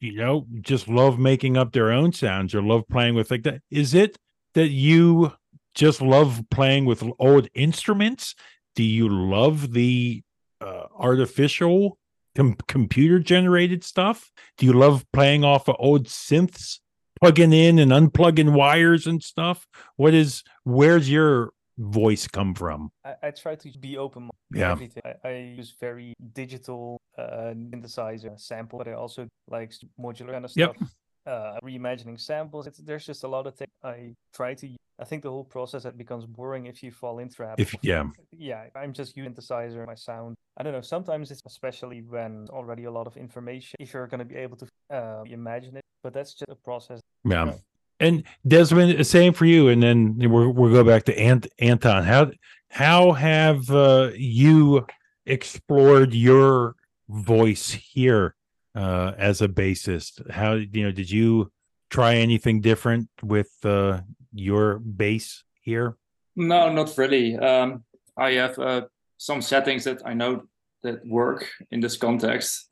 you 0.00 0.16
know 0.16 0.46
just 0.60 0.88
love 0.88 1.18
making 1.18 1.56
up 1.56 1.72
their 1.72 1.90
own 1.90 2.12
sounds 2.12 2.54
or 2.54 2.62
love 2.62 2.86
playing 2.88 3.14
with 3.14 3.30
like 3.30 3.44
that 3.44 3.62
is 3.70 3.94
it 3.94 4.18
that 4.54 4.68
you 4.68 5.32
just 5.74 6.00
love 6.00 6.42
playing 6.50 6.84
with 6.84 7.02
old 7.18 7.48
instruments 7.54 8.34
do 8.74 8.82
you 8.84 9.08
love 9.08 9.72
the 9.72 10.22
uh, 10.60 10.84
artificial 10.96 11.98
com- 12.36 12.56
computer 12.68 13.18
generated 13.18 13.82
stuff? 13.82 14.30
Do 14.58 14.66
you 14.66 14.72
love 14.72 15.04
playing 15.12 15.42
off 15.42 15.68
of 15.68 15.76
old 15.78 16.06
synths, 16.06 16.78
plugging 17.20 17.52
in 17.52 17.78
and 17.78 17.90
unplugging 17.90 18.52
wires 18.52 19.06
and 19.06 19.22
stuff? 19.22 19.66
What 19.96 20.14
is 20.14 20.44
where's 20.64 21.10
your 21.10 21.50
voice 21.78 22.26
come 22.26 22.54
from? 22.54 22.90
I, 23.04 23.14
I 23.22 23.30
try 23.30 23.54
to 23.54 23.78
be 23.78 23.98
open. 23.98 24.30
Yeah. 24.52 24.72
Everything. 24.72 25.02
I, 25.04 25.28
I, 25.28 25.32
use 25.56 25.74
very 25.80 26.14
digital 26.32 27.00
uh, 27.18 27.52
synthesizer 27.54 28.38
sample, 28.38 28.78
but 28.78 28.88
I 28.88 28.92
also 28.92 29.26
like 29.48 29.72
modular 29.98 30.32
kind 30.32 30.44
of 30.44 30.50
stuff. 30.50 30.76
Yep 30.78 30.88
uh, 31.26 31.58
reimagining 31.62 32.20
samples. 32.20 32.66
It's, 32.66 32.78
there's 32.78 33.04
just 33.04 33.24
a 33.24 33.28
lot 33.28 33.46
of 33.46 33.54
things 33.54 33.70
I 33.82 34.14
try 34.34 34.54
to. 34.54 34.68
I 34.98 35.04
think 35.04 35.22
the 35.22 35.30
whole 35.30 35.44
process 35.44 35.82
that 35.82 35.98
becomes 35.98 36.24
boring 36.24 36.66
if 36.66 36.82
you 36.82 36.90
fall 36.90 37.18
into 37.18 37.42
it. 37.42 37.54
If 37.58 37.74
yeah, 37.82 38.04
yeah, 38.32 38.64
I'm 38.74 38.92
just 38.92 39.16
using 39.16 39.34
synthesizer, 39.34 39.86
my 39.86 39.94
sound. 39.94 40.36
I 40.56 40.62
don't 40.62 40.72
know. 40.72 40.80
Sometimes 40.80 41.30
it's 41.30 41.42
especially 41.46 42.00
when 42.00 42.46
already 42.50 42.84
a 42.84 42.90
lot 42.90 43.06
of 43.06 43.16
information. 43.16 43.76
If 43.78 43.92
you're 43.92 44.06
going 44.06 44.20
to 44.20 44.24
be 44.24 44.36
able 44.36 44.56
to 44.56 44.66
uh, 44.90 45.22
imagine 45.26 45.76
it, 45.76 45.84
but 46.02 46.14
that's 46.14 46.32
just 46.32 46.50
a 46.50 46.54
process. 46.54 47.00
Yeah. 47.24 47.44
You 47.44 47.50
know? 47.50 47.58
And 47.98 48.24
Desmond, 48.46 49.06
same 49.06 49.32
for 49.32 49.46
you. 49.46 49.68
And 49.68 49.82
then 49.82 50.16
we'll 50.18 50.52
we'll 50.52 50.72
go 50.72 50.84
back 50.84 51.04
to 51.04 51.18
Ant, 51.18 51.46
Anton. 51.58 52.04
How 52.04 52.30
how 52.68 53.12
have 53.12 53.70
uh, 53.70 54.10
you 54.14 54.86
explored 55.24 56.14
your 56.14 56.76
voice 57.08 57.70
here 57.70 58.34
uh, 58.74 59.12
as 59.16 59.42
a 59.42 59.48
bassist. 59.48 60.30
How 60.30 60.54
you 60.54 60.84
know 60.84 60.92
did 60.92 61.10
you 61.10 61.50
try 61.90 62.16
anything 62.16 62.60
different 62.60 63.08
with 63.22 63.50
uh, 63.64 64.00
your 64.32 64.78
bass 64.78 65.44
here? 65.62 65.96
No, 66.36 66.72
not 66.72 66.96
really. 66.98 67.36
Um, 67.36 67.84
I 68.16 68.32
have 68.32 68.58
uh, 68.58 68.82
some 69.16 69.40
settings 69.40 69.84
that 69.84 70.02
I 70.04 70.14
know 70.14 70.42
that 70.82 71.06
work 71.06 71.48
in 71.70 71.80
this 71.80 71.96
context. 71.96 72.68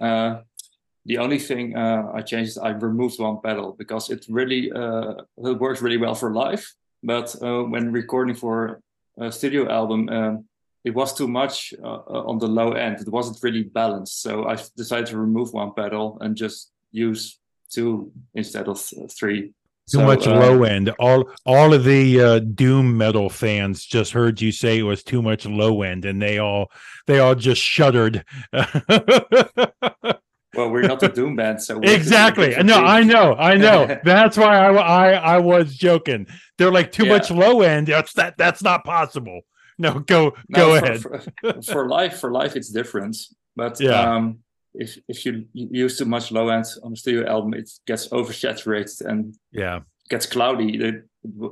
The 1.06 1.18
only 1.18 1.38
thing 1.38 1.76
uh, 1.76 2.10
I 2.14 2.22
changed 2.22 2.50
is 2.50 2.58
I 2.58 2.70
removed 2.70 3.18
one 3.18 3.40
pedal 3.42 3.74
because 3.78 4.10
it 4.10 4.24
really 4.28 4.72
uh, 4.72 5.14
it 5.36 5.58
works 5.60 5.82
really 5.82 5.98
well 5.98 6.14
for 6.14 6.32
live. 6.32 6.66
But 7.02 7.36
uh, 7.42 7.64
when 7.64 7.92
recording 7.92 8.34
for 8.34 8.80
a 9.18 9.30
studio 9.30 9.70
album, 9.70 10.08
um, 10.08 10.44
it 10.84 10.94
was 10.94 11.14
too 11.14 11.28
much 11.28 11.74
uh, 11.82 12.00
on 12.30 12.38
the 12.38 12.46
low 12.46 12.72
end. 12.72 13.00
It 13.00 13.08
wasn't 13.08 13.38
really 13.42 13.64
balanced. 13.64 14.22
So 14.22 14.46
I 14.46 14.56
decided 14.76 15.06
to 15.06 15.18
remove 15.18 15.52
one 15.52 15.72
pedal 15.74 16.18
and 16.20 16.36
just 16.36 16.72
use 16.92 17.38
two 17.70 18.10
instead 18.34 18.68
of 18.68 18.80
three. 19.10 19.52
Too 19.90 19.98
So, 19.98 20.06
much 20.06 20.26
uh, 20.26 20.38
low 20.38 20.62
end. 20.62 20.88
All 20.98 21.28
all 21.44 21.74
of 21.74 21.84
the 21.84 22.20
uh, 22.20 22.38
doom 22.38 22.96
metal 22.96 23.28
fans 23.28 23.84
just 23.84 24.12
heard 24.12 24.40
you 24.40 24.50
say 24.52 24.78
it 24.78 24.82
was 24.82 25.02
too 25.02 25.20
much 25.20 25.44
low 25.44 25.82
end, 25.82 26.06
and 26.06 26.22
they 26.22 26.38
all 26.38 26.70
they 27.06 27.18
all 27.18 27.34
just 27.34 27.60
shuddered. 27.60 28.24
Well, 30.56 30.70
we're 30.70 30.82
not 30.82 31.02
a 31.02 31.08
doom 31.08 31.36
band, 31.36 31.62
so 31.62 31.78
we 31.78 31.86
have 31.88 31.96
to 31.96 32.02
do 32.02 32.06
exactly. 32.08 32.54
No, 32.64 32.78
I 32.82 33.02
know, 33.02 33.34
I 33.34 33.54
know. 33.56 33.98
That's 34.04 34.36
why 34.36 34.56
I, 34.56 34.70
I 34.72 35.12
I 35.34 35.38
was 35.38 35.74
joking. 35.76 36.26
They're 36.58 36.72
like 36.72 36.92
too 36.92 37.06
Yeah. 37.06 37.12
much 37.18 37.30
low 37.30 37.62
end. 37.62 37.86
That's 37.88 38.12
that. 38.14 38.36
That's 38.38 38.62
not 38.62 38.84
possible. 38.84 39.40
No, 39.78 39.98
go 39.98 40.34
No, 40.48 40.56
go 40.58 40.78
for, 40.78 40.84
ahead. 40.84 41.00
For, 41.40 41.62
for 41.62 41.88
life, 41.88 42.18
for 42.20 42.30
life, 42.30 42.54
it's 42.56 42.70
different. 42.70 43.16
But 43.56 43.80
Yeah. 43.80 44.00
um, 44.14 44.38
if 44.74 44.98
if 45.08 45.24
you 45.26 45.46
use 45.52 45.98
too 45.98 46.04
much 46.04 46.30
low 46.32 46.48
end 46.48 46.64
on 46.84 46.92
a 46.92 46.96
studio 46.96 47.28
album, 47.28 47.54
it 47.54 47.70
gets 47.86 48.08
oversaturated 48.08 49.00
and 49.04 49.34
yeah, 49.52 49.80
gets 50.10 50.26
cloudy. 50.26 50.76
It, 50.88 50.94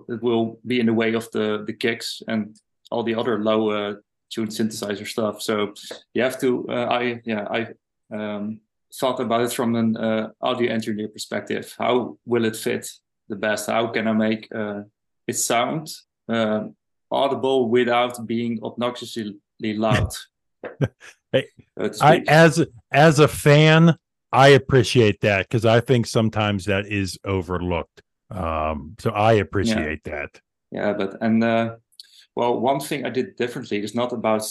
it 0.08 0.22
will 0.22 0.58
be 0.66 0.80
in 0.80 0.86
the 0.86 0.94
way 0.94 1.14
of 1.14 1.30
the 1.32 1.64
the 1.66 1.72
kicks 1.72 2.22
and 2.28 2.56
all 2.90 3.02
the 3.04 3.14
other 3.14 3.38
low 3.42 3.70
uh, 3.70 3.94
tuned 4.30 4.50
synthesizer 4.50 5.06
stuff. 5.06 5.40
So 5.42 5.74
you 6.14 6.22
have 6.22 6.38
to. 6.40 6.66
Uh, 6.68 6.86
I 7.00 7.20
yeah 7.24 7.44
I 7.58 7.60
um, 8.16 8.60
thought 8.94 9.20
about 9.20 9.42
it 9.42 9.52
from 9.52 9.74
an 9.74 9.96
uh, 9.96 10.28
audio 10.40 10.72
engineer 10.72 11.08
perspective. 11.08 11.74
How 11.78 12.18
will 12.26 12.44
it 12.44 12.56
fit 12.56 12.88
the 13.28 13.36
best? 13.36 13.68
How 13.68 13.86
can 13.88 14.08
I 14.08 14.12
make 14.12 14.48
uh, 14.54 14.82
it 15.26 15.36
sound 15.36 15.88
uh, 16.28 16.64
audible 17.10 17.68
without 17.68 18.26
being 18.26 18.58
obnoxiously 18.62 19.38
loud? 19.60 20.12
Hey, 21.32 21.46
I 22.02 22.22
as 22.28 22.62
as 22.92 23.18
a 23.18 23.26
fan, 23.26 23.96
I 24.32 24.48
appreciate 24.48 25.22
that 25.22 25.48
because 25.48 25.64
I 25.64 25.80
think 25.80 26.06
sometimes 26.06 26.66
that 26.66 26.84
is 26.86 27.18
overlooked. 27.24 28.02
Um, 28.30 28.96
so 28.98 29.10
I 29.10 29.34
appreciate 29.34 30.04
that. 30.04 30.38
Yeah, 30.70 30.92
but 30.92 31.16
and 31.22 31.42
uh, 31.42 31.76
well, 32.34 32.60
one 32.60 32.80
thing 32.80 33.06
I 33.06 33.10
did 33.10 33.36
differently 33.36 33.82
is 33.82 33.94
not 33.94 34.12
about 34.12 34.46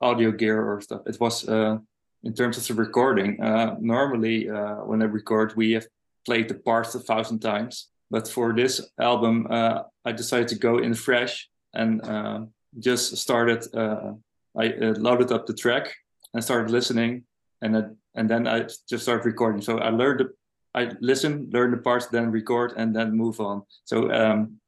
audio 0.00 0.30
gear 0.30 0.62
or 0.62 0.80
stuff. 0.82 1.02
It 1.06 1.18
was 1.18 1.48
uh, 1.48 1.78
in 2.26 2.34
terms 2.34 2.58
of 2.58 2.66
the 2.66 2.74
recording. 2.74 3.40
Uh, 3.40 3.76
normally, 3.80 4.50
uh, 4.50 4.76
when 4.88 5.00
I 5.00 5.04
record, 5.04 5.54
we 5.56 5.72
have 5.72 5.86
played 6.24 6.48
the 6.48 6.54
parts 6.54 6.94
a 6.96 7.00
thousand 7.00 7.38
times. 7.38 7.88
But 8.10 8.28
for 8.28 8.52
this 8.52 8.74
album, 9.00 9.46
uh, 9.48 9.82
I 10.04 10.12
decided 10.12 10.48
to 10.48 10.56
go 10.56 10.78
in 10.78 10.94
fresh 10.94 11.48
and 11.72 12.02
uh, 12.04 12.40
just 12.78 13.16
started. 13.16 13.62
Uh, 13.74 14.14
I 14.58 14.66
uh, 14.72 14.94
loaded 14.98 15.30
up 15.32 15.46
the 15.46 15.54
track 15.54 15.94
and 16.34 16.42
started 16.42 16.70
listening, 16.70 17.24
and 17.62 17.96
and 18.14 18.28
then 18.28 18.46
I 18.48 18.66
just 18.90 19.02
started 19.04 19.24
recording. 19.24 19.62
So 19.62 19.78
I 19.78 19.90
learned. 19.90 20.20
The, 20.20 20.28
I 20.74 20.92
listen, 21.00 21.48
learn 21.52 21.70
the 21.70 21.78
parts, 21.78 22.06
then 22.06 22.30
record, 22.30 22.74
and 22.76 22.94
then 22.94 23.16
move 23.16 23.40
on. 23.40 23.62
So 23.84 24.12
um, 24.12 24.60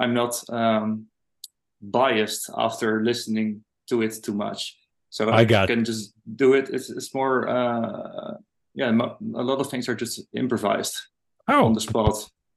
I'm 0.00 0.14
not 0.14 0.42
um, 0.48 1.06
biased 1.82 2.50
after 2.56 3.04
listening 3.04 3.62
to 3.88 4.02
it 4.02 4.22
too 4.22 4.34
much. 4.34 4.81
So 5.12 5.30
I 5.30 5.44
got 5.44 5.68
can 5.68 5.84
just 5.84 6.14
do 6.36 6.54
it. 6.54 6.70
It's, 6.70 6.88
it's 6.88 7.14
more, 7.14 7.46
uh, 7.46 8.38
yeah, 8.74 8.88
a 8.90 9.42
lot 9.42 9.60
of 9.60 9.68
things 9.68 9.86
are 9.86 9.94
just 9.94 10.22
improvised 10.32 10.96
on 11.46 11.54
Oh, 11.54 11.74
the 11.74 11.82
spot. 11.82 12.14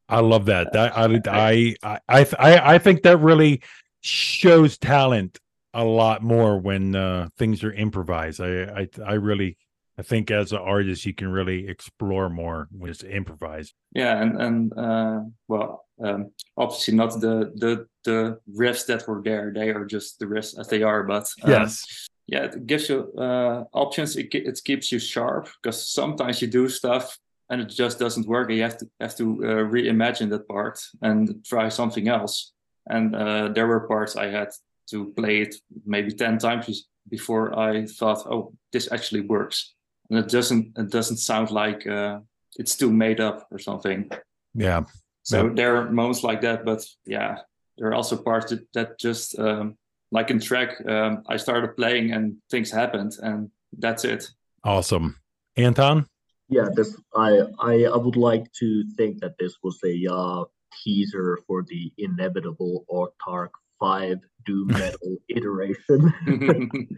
I 0.07 0.21
love 0.21 0.45
that. 0.45 0.71
That 0.71 0.97
I 0.97 1.19
I 1.27 1.75
I 1.83 1.99
I 2.07 2.25
I, 2.39 2.75
I 2.75 2.77
think 2.77 3.03
that 3.03 3.17
really 3.17 3.61
shows 3.99 4.77
talent 4.77 5.37
a 5.73 5.83
lot 5.83 6.23
more 6.23 6.57
when 6.57 6.95
uh, 6.95 7.27
things 7.37 7.61
are 7.65 7.73
improvised. 7.73 8.39
I 8.39 8.63
I 8.81 8.89
I 9.05 9.13
really 9.15 9.57
I 9.97 10.03
think 10.03 10.31
as 10.31 10.53
an 10.53 10.59
artist 10.59 11.05
you 11.05 11.13
can 11.13 11.27
really 11.27 11.67
explore 11.67 12.29
more 12.29 12.69
when 12.71 12.89
it's 12.89 13.03
improvised. 13.03 13.73
Yeah, 13.93 14.21
and 14.21 14.41
and 14.41 14.73
uh, 14.77 15.19
well, 15.49 15.83
um, 16.01 16.31
obviously 16.55 16.93
not 16.95 17.19
the 17.19 17.51
the 17.55 17.85
the 18.05 18.39
riffs 18.49 18.85
that 18.85 19.05
were 19.09 19.21
there. 19.21 19.51
They 19.53 19.71
are 19.71 19.83
just 19.85 20.19
the 20.19 20.25
riffs 20.25 20.57
as 20.57 20.69
they 20.69 20.83
are. 20.83 21.03
But 21.03 21.27
um, 21.43 21.51
Yes. 21.51 22.07
Yeah, 22.27 22.45
it 22.45 22.65
gives 22.65 22.89
you 22.89 23.11
uh, 23.17 23.63
options. 23.73 24.15
It, 24.15 24.33
it 24.33 24.59
keeps 24.63 24.91
you 24.91 24.99
sharp 24.99 25.49
because 25.61 25.91
sometimes 25.91 26.41
you 26.41 26.47
do 26.47 26.69
stuff 26.69 27.17
and 27.49 27.61
it 27.61 27.69
just 27.69 27.99
doesn't 27.99 28.27
work. 28.27 28.49
And 28.49 28.57
you 28.57 28.63
have 28.63 28.77
to 28.77 28.89
have 28.99 29.15
to 29.17 29.23
uh, 29.23 29.47
reimagine 29.71 30.29
that 30.29 30.47
part 30.47 30.79
and 31.01 31.43
try 31.45 31.69
something 31.69 32.07
else. 32.07 32.53
And 32.89 33.15
uh, 33.15 33.49
there 33.49 33.67
were 33.67 33.87
parts 33.87 34.15
I 34.15 34.27
had 34.27 34.49
to 34.91 35.13
play 35.13 35.41
it 35.41 35.55
maybe 35.85 36.11
ten 36.11 36.37
times 36.37 36.87
before 37.09 37.57
I 37.57 37.85
thought, 37.85 38.25
oh, 38.25 38.53
this 38.71 38.91
actually 38.91 39.21
works. 39.21 39.73
And 40.09 40.19
it 40.19 40.29
doesn't 40.29 40.77
it 40.77 40.89
doesn't 40.91 41.17
sound 41.17 41.51
like 41.51 41.85
uh, 41.87 42.19
it's 42.57 42.75
too 42.77 42.91
made 42.91 43.19
up 43.19 43.47
or 43.51 43.59
something. 43.59 44.09
Yeah. 44.53 44.83
So 45.23 45.47
Yep. 45.47 45.55
there 45.55 45.75
are 45.77 45.91
moments 45.91 46.23
like 46.23 46.41
that, 46.41 46.65
but 46.65 46.85
yeah, 47.05 47.37
there 47.77 47.87
are 47.89 47.95
also 47.95 48.15
parts 48.15 48.51
that, 48.51 48.61
that 48.73 48.99
just 48.99 49.37
um, 49.39 49.75
like 50.15 50.31
in 50.31 50.39
track, 50.39 50.69
um, 50.87 51.23
I 51.27 51.35
started 51.35 51.75
playing 51.75 52.11
and 52.13 52.37
things 52.49 52.71
happened, 52.71 53.11
and 53.21 53.51
that's 53.77 54.05
it. 54.05 54.23
Awesome. 54.63 55.19
Anton? 55.57 56.07
Yeah, 56.47 56.69
this 56.73 56.95
I 57.13 57.41
I 57.59 57.73
I 57.83 57.97
would 57.97 58.15
like 58.15 58.51
to 58.61 58.83
think 58.97 59.19
that 59.19 59.35
this 59.37 59.55
was 59.61 59.77
a 59.83 59.95
uh, 60.11 60.45
teaser 60.81 61.39
for 61.45 61.63
the 61.67 61.91
inevitable 61.97 62.85
Autarkh 62.89 63.57
Five 63.79 64.19
doom 64.45 64.67
metal 64.81 65.17
iteration. 65.29 66.01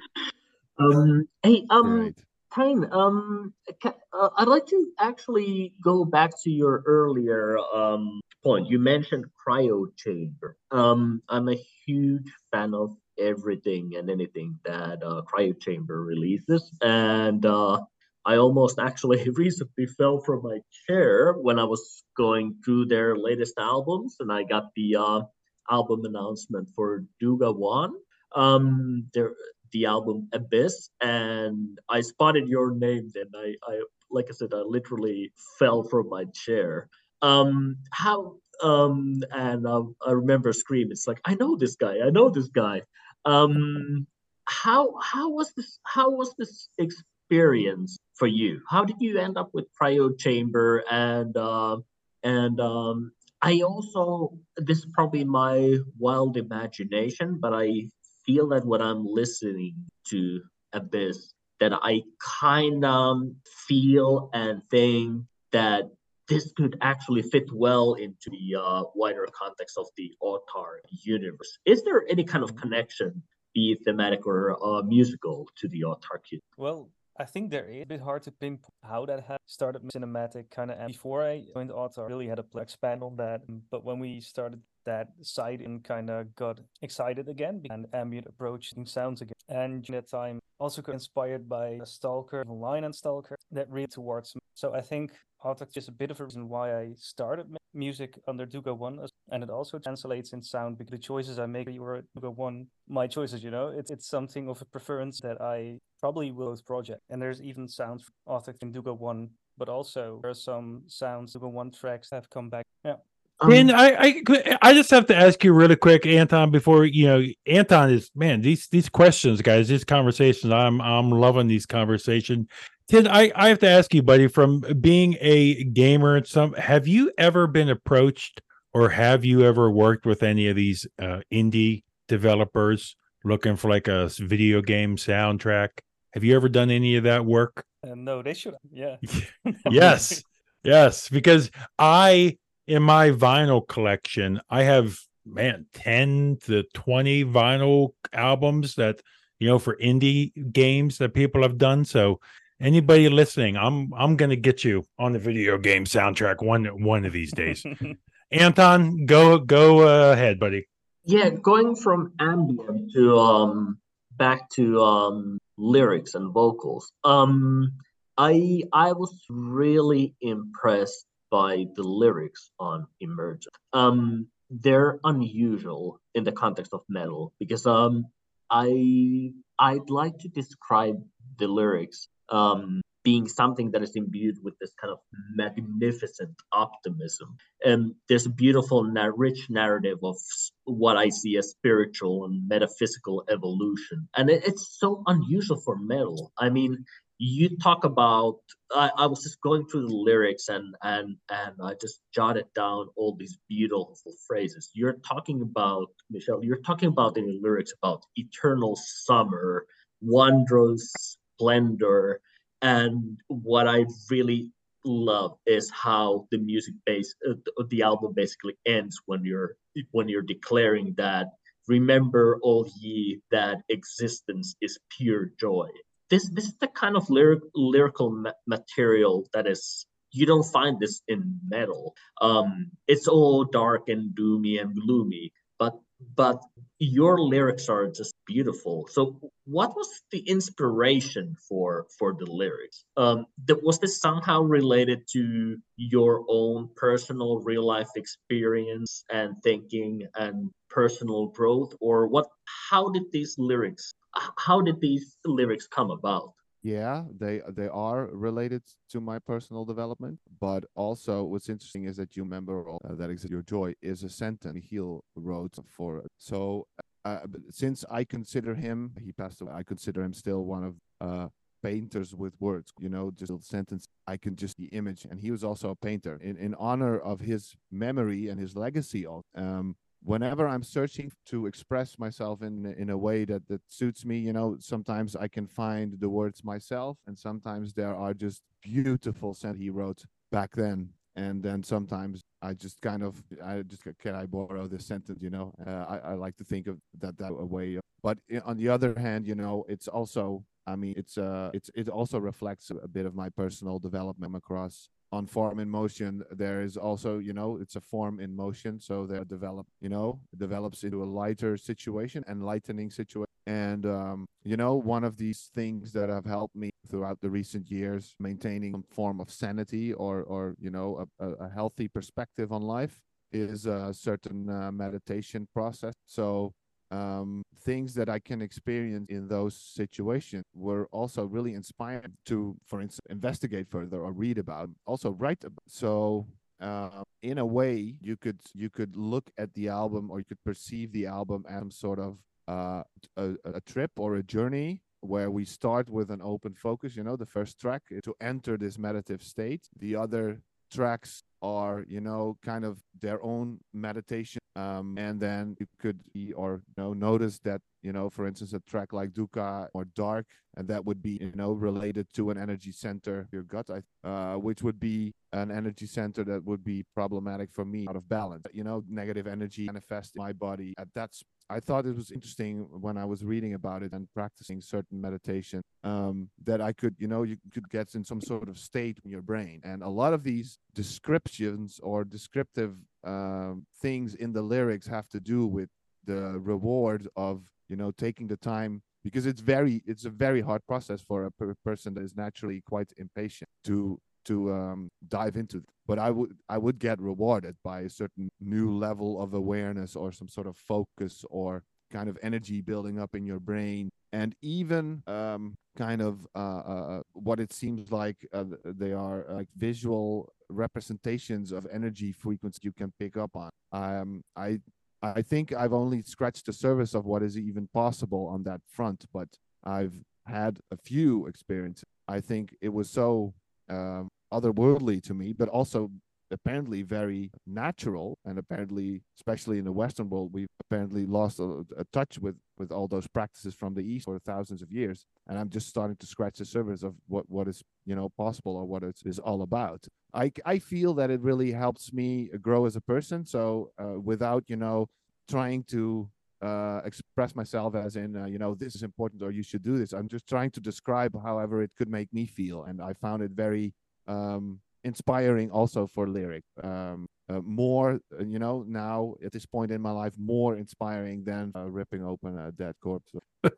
Um, 0.80 1.28
hey, 1.41 1.65
um, 1.72 2.01
Right. 2.01 2.15
Kane, 2.55 2.86
um, 2.91 3.51
uh, 3.84 4.30
I'd 4.38 4.47
like 4.47 4.68
to 4.68 4.91
actually 4.99 5.74
go 5.84 6.05
back 6.05 6.32
to 6.43 6.51
your 6.51 6.84
earlier 6.86 7.57
um 7.74 8.22
point. 8.43 8.70
You 8.70 8.80
mentioned 8.80 9.26
cryo 9.41 9.88
chamber. 9.95 10.57
Um, 10.72 11.22
I'm 11.30 11.49
a 11.49 11.57
huge 11.86 12.32
fan 12.51 12.74
of 12.74 12.95
everything 13.20 13.93
and 13.95 14.09
anything 14.09 14.59
that 14.65 15.03
uh, 15.03 15.22
cryo 15.22 15.59
chamber 15.59 16.03
releases, 16.03 16.72
and 16.82 17.45
uh, 17.45 17.80
I 18.26 18.38
almost 18.38 18.80
actually 18.88 19.30
recently 19.36 19.86
fell 19.86 20.20
from 20.20 20.43
my 20.43 20.59
chair 20.88 21.34
when 21.34 21.59
I 21.59 21.63
was 21.63 22.03
going 22.15 22.55
through 22.63 22.86
their 22.88 23.18
latest 23.18 23.55
albums, 23.57 24.18
and 24.20 24.32
I 24.32 24.43
got 24.43 24.74
the 24.76 24.95
uh, 24.95 25.22
album 25.70 26.05
announcement 26.05 26.70
for 26.76 27.03
Duga 27.20 27.51
One. 27.51 27.93
Um, 28.36 29.07
there 29.13 29.34
the 29.72 29.86
album 29.86 30.30
Abyss, 30.34 30.89
and 31.01 31.78
I 31.89 32.01
spotted 32.01 32.47
your 32.47 32.72
name. 32.72 33.11
Then 33.13 33.28
I, 33.36 33.55
I, 33.63 33.82
like 34.09 34.28
I 34.30 34.34
said, 34.34 34.53
I 34.53 34.61
literally 34.61 35.32
fell 35.59 35.84
from 35.84 36.09
my 36.09 36.26
chair. 36.34 36.89
Um, 37.22 37.78
how? 37.91 38.36
Um, 38.63 39.22
and 39.32 39.68
uh, 39.68 39.84
I 40.05 40.11
remember 40.11 40.51
Scream. 40.53 40.89
It's 40.91 41.07
like 41.07 41.22
I 41.26 41.36
know 41.36 41.55
this 41.55 41.76
guy. 41.76 41.99
I 42.05 42.09
know 42.09 42.30
this 42.30 42.47
guy. 42.47 42.82
Um, 43.26 44.07
how 44.45 44.95
how 45.01 45.30
was 45.30 45.53
this? 45.53 45.80
How 45.84 46.09
was 46.09 46.34
this 46.38 46.70
experience 46.78 47.97
for 48.15 48.28
you? 48.28 48.61
How 48.70 48.86
did 48.86 48.97
you 48.99 49.18
end 49.18 49.38
up 49.38 49.49
with 49.53 49.65
Cryo 49.80 50.18
Chamber 50.18 50.84
and 50.89 51.36
uh, 51.36 51.78
and 52.24 52.59
um, 52.59 53.11
I 53.41 53.61
also 53.61 54.38
this 54.55 54.80
is 54.80 54.88
probably 54.93 55.24
my 55.24 55.78
wild 55.97 56.38
imagination, 56.38 57.38
but 57.39 57.53
I 57.53 57.89
feel 58.26 58.49
that 58.49 58.65
when 58.65 58.82
I'm 58.82 59.05
listening 59.05 59.76
to 60.09 60.41
Abyss, 60.74 61.34
that 61.59 61.74
I 61.74 62.03
kind 62.41 62.84
of 62.86 63.22
feel 63.68 64.30
and 64.34 64.61
think 64.70 65.24
that 65.51 65.89
this 66.28 66.52
could 66.56 66.78
actually 66.82 67.22
fit 67.22 67.46
well 67.54 67.94
into 67.94 68.30
the 68.30 68.60
uh, 68.60 68.84
wider 68.96 69.28
context 69.34 69.78
of 69.78 69.88
the 69.98 70.14
Autarkh 70.22 70.82
universe. 70.90 71.58
Is 71.66 71.84
there 71.84 72.04
any 72.10 72.24
kind 72.24 72.44
of 72.44 72.56
connection, 72.56 73.24
be 73.54 73.72
it 73.74 73.80
thematic 73.86 74.26
or 74.26 74.58
uh, 74.64 74.82
musical, 74.84 75.48
to 75.58 75.68
the 75.68 75.82
Autarkh 75.82 76.32
universe? 76.32 76.58
Well, 76.58 76.90
I 77.20 77.26
think 77.26 77.50
there 77.50 77.68
is 77.68 77.82
a 77.82 77.86
bit 77.86 78.02
hard 78.02 78.24
to 78.24 78.32
pinpoint 78.32 78.74
how 78.84 79.06
that 79.06 79.22
had 79.24 79.38
started 79.48 79.82
cinematic 79.84 80.52
kind 80.52 80.70
of 80.70 80.88
before 80.88 81.24
I 81.24 81.46
joined 81.54 81.72
Autarkh. 81.72 82.06
I 82.06 82.08
really 82.08 82.28
had 82.28 82.38
to 82.38 82.60
expand 82.60 83.02
on 83.02 83.16
that. 83.18 83.42
But 83.72 83.84
when 83.84 83.98
we 84.00 84.22
started 84.22 84.62
that 84.86 85.10
side 85.22 85.62
and 85.62 85.84
kind 85.84 86.10
of 86.10 86.36
got 86.36 86.60
excited 86.82 87.28
again 87.28 87.62
and 87.70 87.88
ambient 87.94 88.28
approaching 88.28 88.86
sounds 88.86 89.22
again. 89.22 89.34
And 89.50 89.84
that 89.90 90.10
time, 90.10 90.40
also 90.60 90.82
got 90.82 90.94
inspired 90.94 91.48
by 91.48 91.80
Stalker, 91.84 92.44
Line 92.48 92.84
and 92.84 92.96
Stalker, 92.96 93.36
that 93.52 93.70
really 93.70 93.88
towards 93.88 94.36
me. 94.36 94.42
So 94.56 94.74
I 94.74 94.82
think 94.82 95.12
Autarkh 95.44 95.78
is 95.78 95.88
a 95.88 95.92
bit 95.92 96.12
of 96.12 96.20
a 96.20 96.26
reason 96.26 96.50
why 96.50 96.76
I 96.76 96.94
started 96.98 97.48
music 97.74 98.20
under 98.28 98.46
Duga 98.46 98.74
1 98.74 99.00
and 99.32 99.44
it 99.44 99.50
also 99.50 99.78
translates 99.78 100.34
in 100.34 100.42
sound 100.42 100.78
because 100.78 100.92
the 100.92 100.98
choices 100.98 101.38
I 101.38 101.46
make 101.46 101.68
were 101.80 102.04
Duga 102.16 102.32
1 102.32 102.66
my 102.90 103.08
choices 103.08 103.44
you 103.44 103.52
know 103.52 103.68
it's, 103.68 103.92
it's 103.92 104.08
something 104.08 104.50
of 104.50 104.62
a 104.62 104.66
preference 104.66 105.22
that 105.22 105.40
I 105.42 105.80
probably 106.00 106.32
will 106.32 106.52
with 106.52 106.66
project 106.66 107.02
and 107.10 107.22
there's 107.22 107.42
even 107.42 107.68
sounds 107.68 108.04
from 108.04 108.36
Autarkh 108.36 108.62
in 108.62 108.72
Duga 108.72 108.94
1 108.94 109.30
but 109.58 109.70
also 109.70 110.20
there 110.22 110.32
are 110.32 110.34
some 110.34 110.84
sounds 110.88 111.34
Duga 111.34 111.48
1 111.48 111.72
tracks 111.72 112.10
have 112.12 112.30
come 112.30 112.50
back 112.50 112.66
yeah 112.84 112.96
Um, 113.40 113.52
and 113.54 113.72
I, 113.72 113.90
I, 114.06 114.58
I 114.64 114.74
just 114.74 114.90
have 114.90 115.06
to 115.08 115.16
ask 115.16 115.44
you 115.44 115.54
really 115.54 115.76
quick, 115.76 116.08
Anton. 116.08 116.50
Before 116.50 116.86
you 116.86 117.06
know, 117.06 117.24
Anton 117.46 117.92
is 117.92 118.10
man. 118.16 118.42
These 118.42 118.68
these 118.70 118.90
questions, 118.90 119.44
guys. 119.44 119.68
These 119.68 119.84
conversations. 119.84 120.52
I'm 120.52 120.82
I'm 120.82 121.12
loving 121.12 121.48
these 121.48 121.68
conversations. 121.68 122.48
Tijnn, 122.92 123.08
I, 123.10 123.32
I 123.36 123.50
have 123.50 123.60
to 123.60 123.70
ask 123.70 123.94
you, 123.94 124.02
buddy, 124.02 124.28
from 124.28 124.62
being 124.80 125.18
a 125.20 125.66
gamer 125.66 126.16
and 126.16 126.26
some 126.26 126.54
have 126.54 126.88
you 126.88 127.12
ever 127.18 127.46
been 127.46 127.70
approached 127.70 128.42
or 128.74 128.90
have 128.90 129.26
you 129.26 129.44
ever 129.44 129.70
worked 129.70 130.06
with 130.06 130.24
any 130.24 130.48
of 130.48 130.56
these 130.56 130.88
uh, 130.98 131.20
indie 131.32 131.84
developers 132.08 132.96
looking 133.26 133.58
for 133.58 133.70
like 133.70 133.90
a 133.90 134.10
video 134.20 134.62
game 134.62 134.96
soundtrack? 134.96 135.70
Have 136.12 136.24
you 136.24 136.34
ever 136.36 136.48
done 136.48 136.72
any 136.72 136.96
of 136.96 137.04
that 137.04 137.26
work? 137.26 137.66
Uh, 137.86 137.96
no, 137.96 138.22
they 138.22 138.34
should. 138.34 138.56
Yeah. 138.72 138.96
yes. 139.70 140.24
Yes. 140.64 141.10
Because 141.10 141.52
I, 141.78 142.38
in 142.68 142.84
my 142.84 143.10
vinyl 143.10 143.68
collection, 143.68 144.40
I 144.50 144.64
have, 144.64 144.98
man, 145.26 145.66
10 145.74 146.38
to 146.46 146.64
20 146.74 147.26
vinyl 147.26 147.90
albums 148.14 148.76
that, 148.76 149.02
you 149.40 149.48
know, 149.48 149.60
for 149.60 149.76
indie 149.76 150.32
games 150.54 151.00
that 151.00 151.14
people 151.14 151.42
have 151.42 151.58
done. 151.58 151.84
So, 151.84 152.22
anybody 152.60 153.10
listening, 153.10 153.58
I'm 153.58 153.93
I'm 153.93 154.16
gonna 154.16 154.36
get 154.36 154.64
you 154.64 154.86
on 154.97 155.14
the 155.14 155.20
video 155.20 155.58
game 155.58 155.86
soundtrack 155.86 156.43
one 156.43 156.66
one 156.84 157.05
of 157.05 157.14
these 157.14 157.32
days. 157.32 157.66
Anton, 158.32 159.05
go 159.05 159.38
go 159.39 159.88
uh, 159.88 160.14
ahead, 160.14 160.39
buddy. 160.39 160.68
Yeah, 161.03 161.30
going 161.30 161.76
from 161.76 162.14
ambient 162.20 162.91
to 162.93 163.18
um 163.18 163.80
back 164.18 164.49
to 164.51 164.84
um 164.84 165.39
lyrics 165.58 166.16
and 166.16 166.34
vocals. 166.34 166.91
Um 167.03 167.74
I 168.18 168.64
I 168.74 168.93
was 168.93 169.14
really 169.30 170.16
impressed 170.22 171.05
by 171.30 171.68
the 171.76 171.84
lyrics 171.84 172.49
on 172.60 172.88
Emergent. 172.99 173.55
Um 173.74 174.28
they're 174.49 174.99
unusual 175.03 175.99
in 176.16 176.24
the 176.24 176.32
context 176.32 176.74
of 176.74 176.82
metal 176.89 177.34
because 177.39 177.66
um 177.66 178.05
I 178.49 179.32
I'd 179.60 179.89
like 179.89 180.20
to 180.20 180.30
describe 180.30 181.01
the 181.38 181.47
lyrics 181.47 182.08
um 182.30 182.82
being 183.08 183.26
something 183.26 183.72
that 183.72 183.82
is 183.82 183.96
imbued 183.96 184.36
with 184.44 184.54
this 184.60 184.74
kind 184.82 184.92
of 184.92 185.00
magnificent 185.34 186.36
optimism. 186.52 187.38
And 187.64 187.96
there's 188.10 188.26
a 188.26 188.30
beautiful, 188.30 188.84
rich 189.16 189.50
narrative 189.50 190.00
of 190.04 190.18
what 190.66 190.98
I 190.98 191.08
see 191.08 191.38
as 191.38 191.52
spiritual 191.52 192.26
and 192.26 192.46
metaphysical 192.50 193.24
evolution. 193.30 194.10
And 194.18 194.30
it's 194.30 194.78
so 194.78 195.04
unusual 195.08 195.62
for 195.62 195.78
metal. 195.78 196.34
I 196.38 196.50
mean, 196.50 196.84
you 197.18 197.58
talk 197.58 197.86
about 197.86 198.40
I, 198.76 198.92
I 198.98 199.06
was 199.08 199.24
just 199.24 199.40
going 199.42 199.66
through 199.68 199.88
the 199.88 199.96
lyrics 199.96 200.50
and 200.50 200.76
and 200.84 201.16
and 201.30 201.56
I 201.64 201.74
just 201.82 202.02
jotted 202.14 202.48
down 202.54 202.90
all 202.96 203.16
these 203.16 203.40
beautiful 203.48 204.14
phrases. 204.28 204.70
You're 204.74 205.00
talking 205.08 205.42
about 205.42 205.88
Michele, 206.10 206.44
you're 206.44 206.62
talking 206.62 206.90
about 206.90 207.18
in 207.18 207.26
the 207.26 207.40
lyrics 207.42 207.72
about 207.82 208.04
eternal 208.18 208.76
summer, 208.76 209.66
wondrous 210.02 211.16
splendor, 211.38 212.22
and 212.62 213.18
what 213.28 213.68
I 213.68 213.86
really 214.10 214.52
love 214.84 215.38
is 215.46 215.70
how 215.70 216.28
the 216.32 216.38
music 216.38 216.74
base 216.86 217.14
uh, 217.30 217.34
the 217.70 217.82
album 217.82 218.14
basically 218.16 218.58
ends 218.66 219.02
when 219.06 219.24
you're 219.24 219.56
when 219.92 220.08
you're 220.08 220.22
declaring 220.22 220.94
that 220.98 221.28
remember 221.68 222.40
all 222.42 222.70
ye 222.80 223.20
that 223.32 223.58
existence 223.70 224.56
is 224.62 224.80
pure 224.90 225.32
joy. 225.40 225.68
This 226.10 226.30
this 226.30 226.46
is 226.46 226.58
the 226.58 226.68
kind 226.68 226.96
of 226.96 227.10
lyric, 227.10 227.42
lyrical 227.54 228.10
ma- 228.12 228.32
material 228.48 229.28
that 229.34 229.46
is 229.48 229.86
you 230.12 230.26
don't 230.26 230.46
find 230.46 230.80
this 230.80 231.02
in 231.08 231.40
metal. 231.48 231.96
Um 232.22 232.72
it's 232.88 233.08
all 233.08 233.44
dark 233.44 233.90
and 233.90 234.16
doomy 234.16 234.62
and 234.62 234.74
gloomy 234.74 235.34
but 235.60 235.74
but 236.16 236.41
your 236.80 237.20
lyrics 237.20 237.70
are 237.70 237.88
just 237.88 238.14
beautiful. 238.26 238.88
So, 238.91 239.20
what 239.45 239.76
was 239.76 240.02
the 240.12 240.20
inspiration 240.20 241.36
for 241.48 241.88
for 241.98 242.14
the 242.14 242.26
lyrics? 242.26 242.86
Um, 242.98 243.26
that 243.45 243.64
was 243.64 243.80
this 243.80 244.00
somehow 244.00 244.41
related 244.41 245.08
to 245.14 245.58
your 245.78 246.26
own 246.30 246.70
personal 246.76 247.39
real 247.39 247.66
life 247.66 247.89
experience 247.95 249.04
and 249.10 249.36
thinking 249.43 250.08
and 250.16 250.52
personal 250.70 251.28
growth, 251.28 251.74
or 251.80 252.08
what? 252.08 252.28
How 252.70 252.89
did 252.89 253.12
these 253.12 253.36
lyrics? 253.38 253.93
How 254.38 254.62
did 254.62 254.80
these 254.80 255.18
lyrics 255.26 255.68
come 255.68 255.91
about? 255.91 256.34
Yeah 256.68 257.03
they 257.18 257.41
they 257.59 257.70
are 257.70 258.07
related 258.07 258.61
to 258.89 258.99
my 258.99 259.18
personal 259.20 259.63
development 259.63 260.20
but 260.41 260.65
also 260.76 261.24
what's 261.24 261.47
interesting 261.47 261.86
is 261.86 261.95
that 261.95 262.18
you 262.18 262.24
remember 262.24 262.55
uh, 262.70 262.93
that 262.99 263.09
exists 263.09 263.32
your 263.32 263.41
joy 263.41 263.74
is 263.82 264.03
a 264.03 264.09
sentence 264.09 264.65
he 264.70 264.80
wrote 265.15 265.55
for 265.78 265.97
it. 265.99 266.11
so 266.18 266.68
uh, 267.05 267.20
since 267.49 267.86
i 267.89 268.03
consider 268.03 268.53
him 268.53 268.91
he 269.01 269.13
passed 269.13 269.39
away 269.41 269.53
i 269.53 269.63
consider 269.63 270.03
him 270.03 270.13
still 270.13 270.43
one 270.43 270.65
of 270.70 270.76
uh 270.99 271.28
painters 271.63 272.13
with 272.13 272.34
words 272.39 272.74
you 272.80 272.89
know 272.89 273.11
just 273.11 273.32
a 273.32 273.39
sentence 273.41 273.88
i 274.05 274.18
can 274.18 274.36
just 274.36 274.57
the 274.57 274.70
image 274.80 275.05
and 275.09 275.22
he 275.22 275.32
was 275.32 275.43
also 275.43 275.70
a 275.70 275.76
painter 275.76 276.20
in 276.22 276.36
in 276.38 276.53
honor 276.55 276.99
of 276.99 277.22
his 277.22 277.55
memory 277.72 278.28
and 278.28 278.39
his 278.39 278.55
legacy 278.55 279.07
um 279.36 279.76
whenever 280.04 280.48
I'm 280.48 280.64
searching 280.64 281.12
to 281.28 281.45
express 281.48 281.98
myself 282.00 282.41
in 282.41 282.66
in 282.66 282.89
a 282.89 282.98
way 282.98 283.26
that 283.26 283.48
that 283.48 283.62
suits 283.68 284.06
me, 284.06 284.18
you 284.20 284.34
know, 284.34 284.58
sometimes 284.60 285.16
I 285.16 285.28
can 285.28 285.48
find 285.48 286.00
the 286.00 286.10
words 286.10 286.43
myself, 286.43 286.98
and 287.08 287.18
sometimes 287.18 287.74
there 287.74 287.95
are 287.95 288.14
just 288.14 288.41
beautiful 288.62 289.34
sentences 289.34 289.64
he 289.64 289.70
wrote 289.70 290.04
back 290.32 290.52
then. 290.56 290.89
And 291.16 291.41
then 291.41 291.64
sometimes 291.64 292.22
I 292.43 292.54
just 292.54 292.80
kind 292.82 293.02
of 293.04 293.24
I 293.43 293.64
just 293.64 293.84
can 294.00 294.14
I 294.16 294.26
borrow 294.28 294.68
this 294.68 294.86
sentence, 294.86 295.22
you 295.24 295.32
know? 295.32 295.54
Uh, 295.66 295.86
I 295.93 295.98
I 296.12 296.14
like 296.14 296.36
to 296.38 296.43
think 296.43 296.68
of 296.68 296.78
that 297.00 297.18
that 297.18 297.34
way. 297.34 297.80
But 298.04 298.20
on 298.45 298.58
the 298.58 298.70
other 298.70 298.93
hand, 298.98 299.26
you 299.26 299.36
know, 299.36 299.66
it's 299.68 299.88
also 299.88 300.45
I 300.68 300.76
mean, 300.76 300.93
it's 300.98 301.18
uh, 301.18 301.50
it's 301.54 301.72
it 301.74 301.88
also 301.89 302.20
reflects 302.20 302.70
a 302.70 302.88
bit 302.88 303.06
of 303.06 303.16
my 303.16 303.30
personal 303.30 303.80
development 303.80 304.36
across 304.36 304.89
on 305.12 305.26
form 305.26 305.60
in 305.60 305.70
motion 305.70 306.24
there 306.32 306.62
is 306.62 306.76
also 306.76 307.18
you 307.18 307.34
know 307.34 307.58
it's 307.62 307.76
a 307.76 307.82
form 307.82 308.20
in 308.20 308.36
motion 308.36 308.80
so 308.80 309.05
they 309.05 309.24
develop 309.26 309.66
you 309.80 309.89
know 309.89 310.20
develops 310.38 310.84
into 310.84 311.03
a 311.03 311.05
lighter 311.05 311.55
situation 311.58 312.24
and 312.28 312.43
lightening 312.43 312.89
situation 312.89 313.32
and 313.45 313.86
um, 313.86 314.26
you 314.43 314.58
know 314.58 314.76
one 314.76 315.03
of 315.03 315.18
these 315.18 315.49
things 315.55 315.93
that 315.93 316.10
have 316.10 316.26
helped 316.26 316.55
me 316.55 316.70
throughout 316.89 317.20
the 317.22 317.30
recent 317.30 317.70
years 317.72 318.16
maintaining 318.20 318.74
some 318.74 318.84
form 318.89 319.22
of 319.22 319.32
sanity 319.32 319.93
or 319.93 320.24
or 320.24 320.55
you 320.60 320.70
know 320.70 321.05
a, 321.20 321.28
a 321.45 321.49
healthy 321.49 321.88
perspective 321.88 322.51
on 322.51 322.62
life 322.62 322.99
is 323.32 323.66
a 323.66 323.93
certain 323.93 324.49
uh, 324.49 324.72
meditation 324.72 325.47
process. 325.53 325.93
So 326.05 326.53
um, 326.92 327.44
things 327.62 327.94
that 327.96 328.10
I 328.10 328.20
can 328.20 328.42
experience 328.42 329.08
in 329.10 329.28
those 329.28 329.56
situations 329.56 330.46
were 330.54 330.88
also 330.92 331.26
really 331.26 331.54
inspired 331.54 332.14
to, 332.26 332.56
for 332.66 332.82
instance, 332.82 333.06
investigate 333.10 333.68
further 333.70 334.00
or 334.02 334.12
read 334.12 334.38
about, 334.38 334.70
also 334.86 335.12
write 335.12 335.44
about. 335.44 335.64
So 335.68 336.28
uh, 336.62 337.04
in 337.22 337.38
a 337.38 337.46
way, 337.46 337.96
you 338.02 338.16
could 338.18 338.40
you 338.54 338.70
could 338.70 338.96
look 338.96 339.30
at 339.38 339.54
the 339.54 339.68
album 339.68 340.10
or 340.10 340.20
you 340.20 340.26
could 340.26 340.44
perceive 340.44 340.92
the 340.92 341.06
album 341.06 341.46
as 341.50 341.76
sort 341.76 342.00
of 342.00 342.18
uh, 342.48 342.84
a, 343.18 343.34
a 343.46 343.62
trip 343.62 343.92
or 343.98 344.16
a 344.16 344.24
journey 344.24 344.82
where 345.02 345.30
we 345.30 345.46
start 345.46 345.90
with 345.90 346.10
an 346.10 346.22
open 346.24 346.56
focus. 346.56 346.96
You 346.96 347.04
know, 347.04 347.16
the 347.16 347.26
first 347.26 347.60
track 347.60 347.84
to 348.04 348.16
enter 348.22 348.58
this 348.58 348.78
meditative 348.78 349.24
state. 349.24 349.68
The 349.78 349.96
other 349.96 350.42
tracks 350.72 351.24
are 351.42 351.86
you 351.88 352.02
know 352.02 352.38
kind 352.44 352.66
of 352.66 352.80
their 353.02 353.24
own 353.24 353.60
meditation 353.74 354.40
um, 354.56 354.98
and 354.98 355.20
then 355.20 355.56
you 355.60 355.68
could 355.80 356.00
be 356.14 356.34
or 356.34 356.62
you 356.68 356.84
know 356.84 356.94
notice 356.94 357.40
that 357.40 357.62
you 357.84 357.94
know 357.94 358.10
for 358.10 358.28
instance 358.28 358.54
a 358.54 358.60
track 358.62 358.92
like 358.92 359.12
dukkha 359.12 359.68
or 359.74 359.86
dark 359.96 360.26
and 360.58 360.68
that 360.68 360.84
would 360.84 361.02
be 361.02 361.18
you 361.22 361.32
know 361.36 361.52
related 361.52 362.08
to 362.14 362.32
an 362.32 362.38
energy 362.38 362.72
center 362.72 363.28
your 363.32 363.44
gut 363.44 363.70
uh, 364.04 364.36
which 364.36 364.64
would 364.64 364.80
be 364.80 365.14
an 365.34 365.52
energy 365.52 365.86
center 365.86 366.24
that 366.24 366.44
would 366.44 366.64
be 366.64 366.84
problematic 366.96 367.52
for 367.52 367.66
me 367.66 367.86
out 367.90 367.96
of 367.96 368.08
balance. 368.10 368.44
You 368.54 368.64
know 368.64 368.84
negative 368.90 369.28
energy 369.28 369.66
manifest 369.66 370.14
my 370.16 370.34
body 370.34 370.74
at 370.78 370.88
that 370.96 371.14
I 371.50 371.60
thought 371.60 371.86
it 371.86 371.95
was 371.95 372.12
interesting 372.12 372.68
when 372.82 372.98
I 372.98 373.06
was 373.06 373.24
reading 373.24 373.54
about 373.54 373.82
it 373.82 373.93
and 373.93 374.08
practicing 374.14 374.60
certain 374.60 375.00
meditation 375.00 375.62
um, 375.84 376.30
that 376.43 376.62
I 376.62 376.74
could, 376.74 376.95
you 377.00 377.08
know, 377.08 377.24
you 377.24 377.38
could 377.54 377.70
get 377.70 377.95
in 377.95 378.04
some 378.04 378.22
sort 378.22 378.50
of 378.50 378.58
state 378.58 379.00
in 379.06 379.12
your 379.12 379.22
brain. 379.22 379.62
And 379.64 379.82
a 379.82 379.89
lot 379.89 380.14
of 380.14 380.24
these 380.24 380.60
descriptions 380.76 381.80
or 381.82 382.04
descriptive 382.04 382.76
um, 383.06 383.66
things 383.82 384.16
in 384.16 384.34
the 384.34 384.41
lyrics 384.41 384.88
have 384.88 385.08
to 385.10 385.20
do 385.20 385.48
with 385.48 385.70
the 386.04 386.39
reward 386.39 387.08
of, 387.16 387.43
you 387.70 387.78
know, 387.78 387.91
taking 387.91 388.28
the 388.28 388.38
time 388.38 388.82
because 389.04 389.26
it's 389.26 389.41
very, 389.41 389.82
it's 389.86 390.04
a 390.04 390.10
very 390.10 390.41
hard 390.41 390.62
process 390.68 391.02
for 391.02 391.26
a 391.26 391.32
per- 391.32 391.56
person 391.64 391.93
that 391.93 392.04
is 392.04 392.16
naturally 392.16 392.62
quite 392.62 392.91
impatient 392.98 393.50
to 393.64 394.00
to 394.28 394.54
um, 394.54 394.90
dive 395.08 395.36
into 395.36 395.64
but 395.88 396.00
i 396.00 396.10
would 396.10 396.34
i 396.50 396.58
would 396.58 396.80
get 396.80 397.02
rewarded 397.02 397.56
by 397.64 397.82
a 397.82 397.90
certain 397.90 398.30
new 398.40 398.72
level 398.72 399.22
of 399.22 399.34
awareness 399.34 399.96
or 399.96 400.12
some 400.12 400.28
sort 400.28 400.48
of 400.48 400.56
focus 400.58 401.24
or 401.30 401.64
kind 401.92 402.10
of 402.10 402.18
energy 402.22 402.62
building 402.62 403.00
up 403.00 403.16
in 403.16 403.26
your 403.26 403.40
brain 403.40 403.90
and 404.14 404.36
even 404.42 405.02
um, 405.08 405.56
kind 405.78 406.02
of 406.02 406.28
uh, 406.36 406.40
uh, 406.40 406.98
uh 406.98 407.02
what 407.14 407.40
it 407.40 407.54
seems 407.54 407.92
like 407.92 408.18
uh, 408.34 408.44
they 408.66 408.92
are 408.92 409.30
uh, 409.30 409.36
like 409.36 409.48
visual 409.56 410.32
representations 410.50 411.52
of 411.52 411.68
energy 411.72 412.12
frequency 412.12 412.60
you 412.64 412.74
can 412.74 412.92
pick 413.00 413.16
up 413.18 413.32
on 413.36 413.50
um, 413.72 414.22
i 414.36 414.60
i 415.02 415.22
think 415.22 415.54
i've 415.54 415.74
only 415.74 416.02
scratched 416.04 416.46
the 416.46 416.54
surface 416.54 416.94
of 416.94 417.06
what 417.06 417.24
is 417.24 417.38
even 417.38 417.68
possible 417.74 418.28
on 418.28 418.44
that 418.44 418.62
front 418.68 419.06
but 419.14 419.28
i've 419.64 419.94
had 420.28 420.60
a 420.72 420.78
few 420.78 421.26
experiences. 421.26 421.86
I 422.08 422.22
think 422.22 422.56
it 422.62 422.70
was 422.70 422.90
so 422.90 423.34
um, 423.70 424.10
otherworldly 424.32 425.02
to 425.04 425.14
me, 425.14 425.34
but 425.34 425.50
also 425.50 425.92
apparently 426.32 426.82
very 426.82 427.32
natural 427.46 428.18
and 428.26 428.38
apparently 428.38 429.02
especially 429.16 429.58
in 429.58 429.66
the 429.66 429.72
western 429.72 430.10
world 430.10 430.32
we've 430.34 430.48
apparently 430.66 431.06
lost 431.06 431.40
a, 431.40 431.66
a, 431.78 431.84
touch 431.94 432.20
with 432.20 432.36
with 432.58 432.72
all 432.72 432.88
those 432.88 433.08
practices 433.08 433.54
from 433.54 433.74
the 433.74 433.82
east 433.82 434.06
for 434.06 434.20
thousands 434.20 434.62
of 434.62 434.72
years. 434.72 435.06
And 435.28 435.38
i'm 435.38 435.50
just 435.50 435.68
starting 435.68 435.96
to 435.98 436.06
scratch 436.06 436.38
the 436.38 436.46
surface 436.46 436.84
of 436.84 436.96
what 437.08 437.30
what 437.30 437.48
is 437.48 437.64
you 437.86 437.96
know 437.96 438.10
possible 438.10 438.56
or 438.56 438.66
what 438.66 438.84
it 438.84 439.00
is 439.06 439.20
all 439.20 439.42
about. 439.42 439.88
I 440.14 440.32
i 440.46 440.60
feel 440.60 440.94
that 440.96 441.10
it 441.10 441.22
really 441.22 441.52
helps 441.52 441.94
me 441.94 442.30
grow 442.42 442.66
as 442.66 442.76
a 442.76 442.82
person. 442.82 443.26
So 443.26 443.72
uh, 443.80 444.00
without 444.00 444.44
you 444.48 444.58
know 444.58 444.90
trying 445.30 445.64
to 445.66 446.10
uh, 446.42 446.82
express 446.86 447.36
myself 447.36 447.74
as 447.74 447.96
in 447.96 448.16
uh, 448.16 448.26
you 448.26 448.38
know 448.38 448.54
this 448.54 448.76
is 448.76 448.84
important 448.84 449.22
or 449.24 449.32
you 449.32 449.44
should 449.44 449.64
do 449.64 449.78
this. 449.78 449.94
I'm 449.94 450.08
just 450.08 450.28
trying 450.28 450.52
to 450.52 450.60
describe 450.60 451.20
however 451.24 451.62
it 451.62 451.72
could 451.78 451.90
make 451.90 452.14
me 452.14 452.26
feel. 452.26 452.64
And 452.64 452.82
i 452.82 452.94
found 452.94 453.24
it 453.24 453.32
very 453.32 453.74
um, 454.08 454.60
inspiring 454.84 455.51
also 455.51 455.88
for 455.88 456.08
lyric 456.08 456.43
um, 456.64 457.08
uh, 457.30 457.41
more 457.43 457.99
uh, 458.18 458.24
you 458.24 458.39
know 458.39 458.64
now 458.68 459.16
at 459.24 459.32
this 459.32 459.45
point 459.45 459.72
in 459.72 459.82
my 459.82 459.91
life 459.91 460.14
more 460.18 460.55
inspiring 460.55 461.24
than 461.24 461.51
uh, 461.55 461.70
ripping 461.70 462.03
open 462.03 462.38
a 462.38 462.51
dead 462.51 462.76
corpse. 462.82 463.12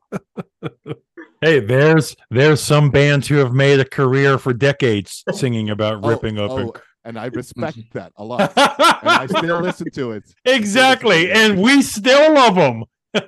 Hey 1.41 1.61
there's 1.61 2.17
there's 2.29 2.61
some 2.61 2.89
bands 2.89 3.27
who 3.27 3.35
have 3.35 3.53
made 3.53 3.79
a 3.79 3.85
career 3.85 4.37
for 4.37 4.51
decades 4.53 5.23
singing 5.31 5.69
about 5.69 6.03
oh, 6.03 6.09
ripping 6.09 6.37
open. 6.37 6.71
oh, 6.75 6.81
and 7.05 7.17
i 7.17 7.27
respect 7.27 7.77
that 7.93 8.11
a 8.17 8.23
lot 8.25 8.51
and 8.57 9.09
i 9.09 9.25
still 9.25 9.61
listen 9.61 9.89
to 9.91 10.11
it. 10.11 10.23
Exactly 10.43 11.31
and 11.31 11.61
we 11.61 11.81
still 11.81 12.33
love 12.33 12.55
them 12.55 12.83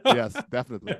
yes 0.05 0.35
definitely. 0.51 0.95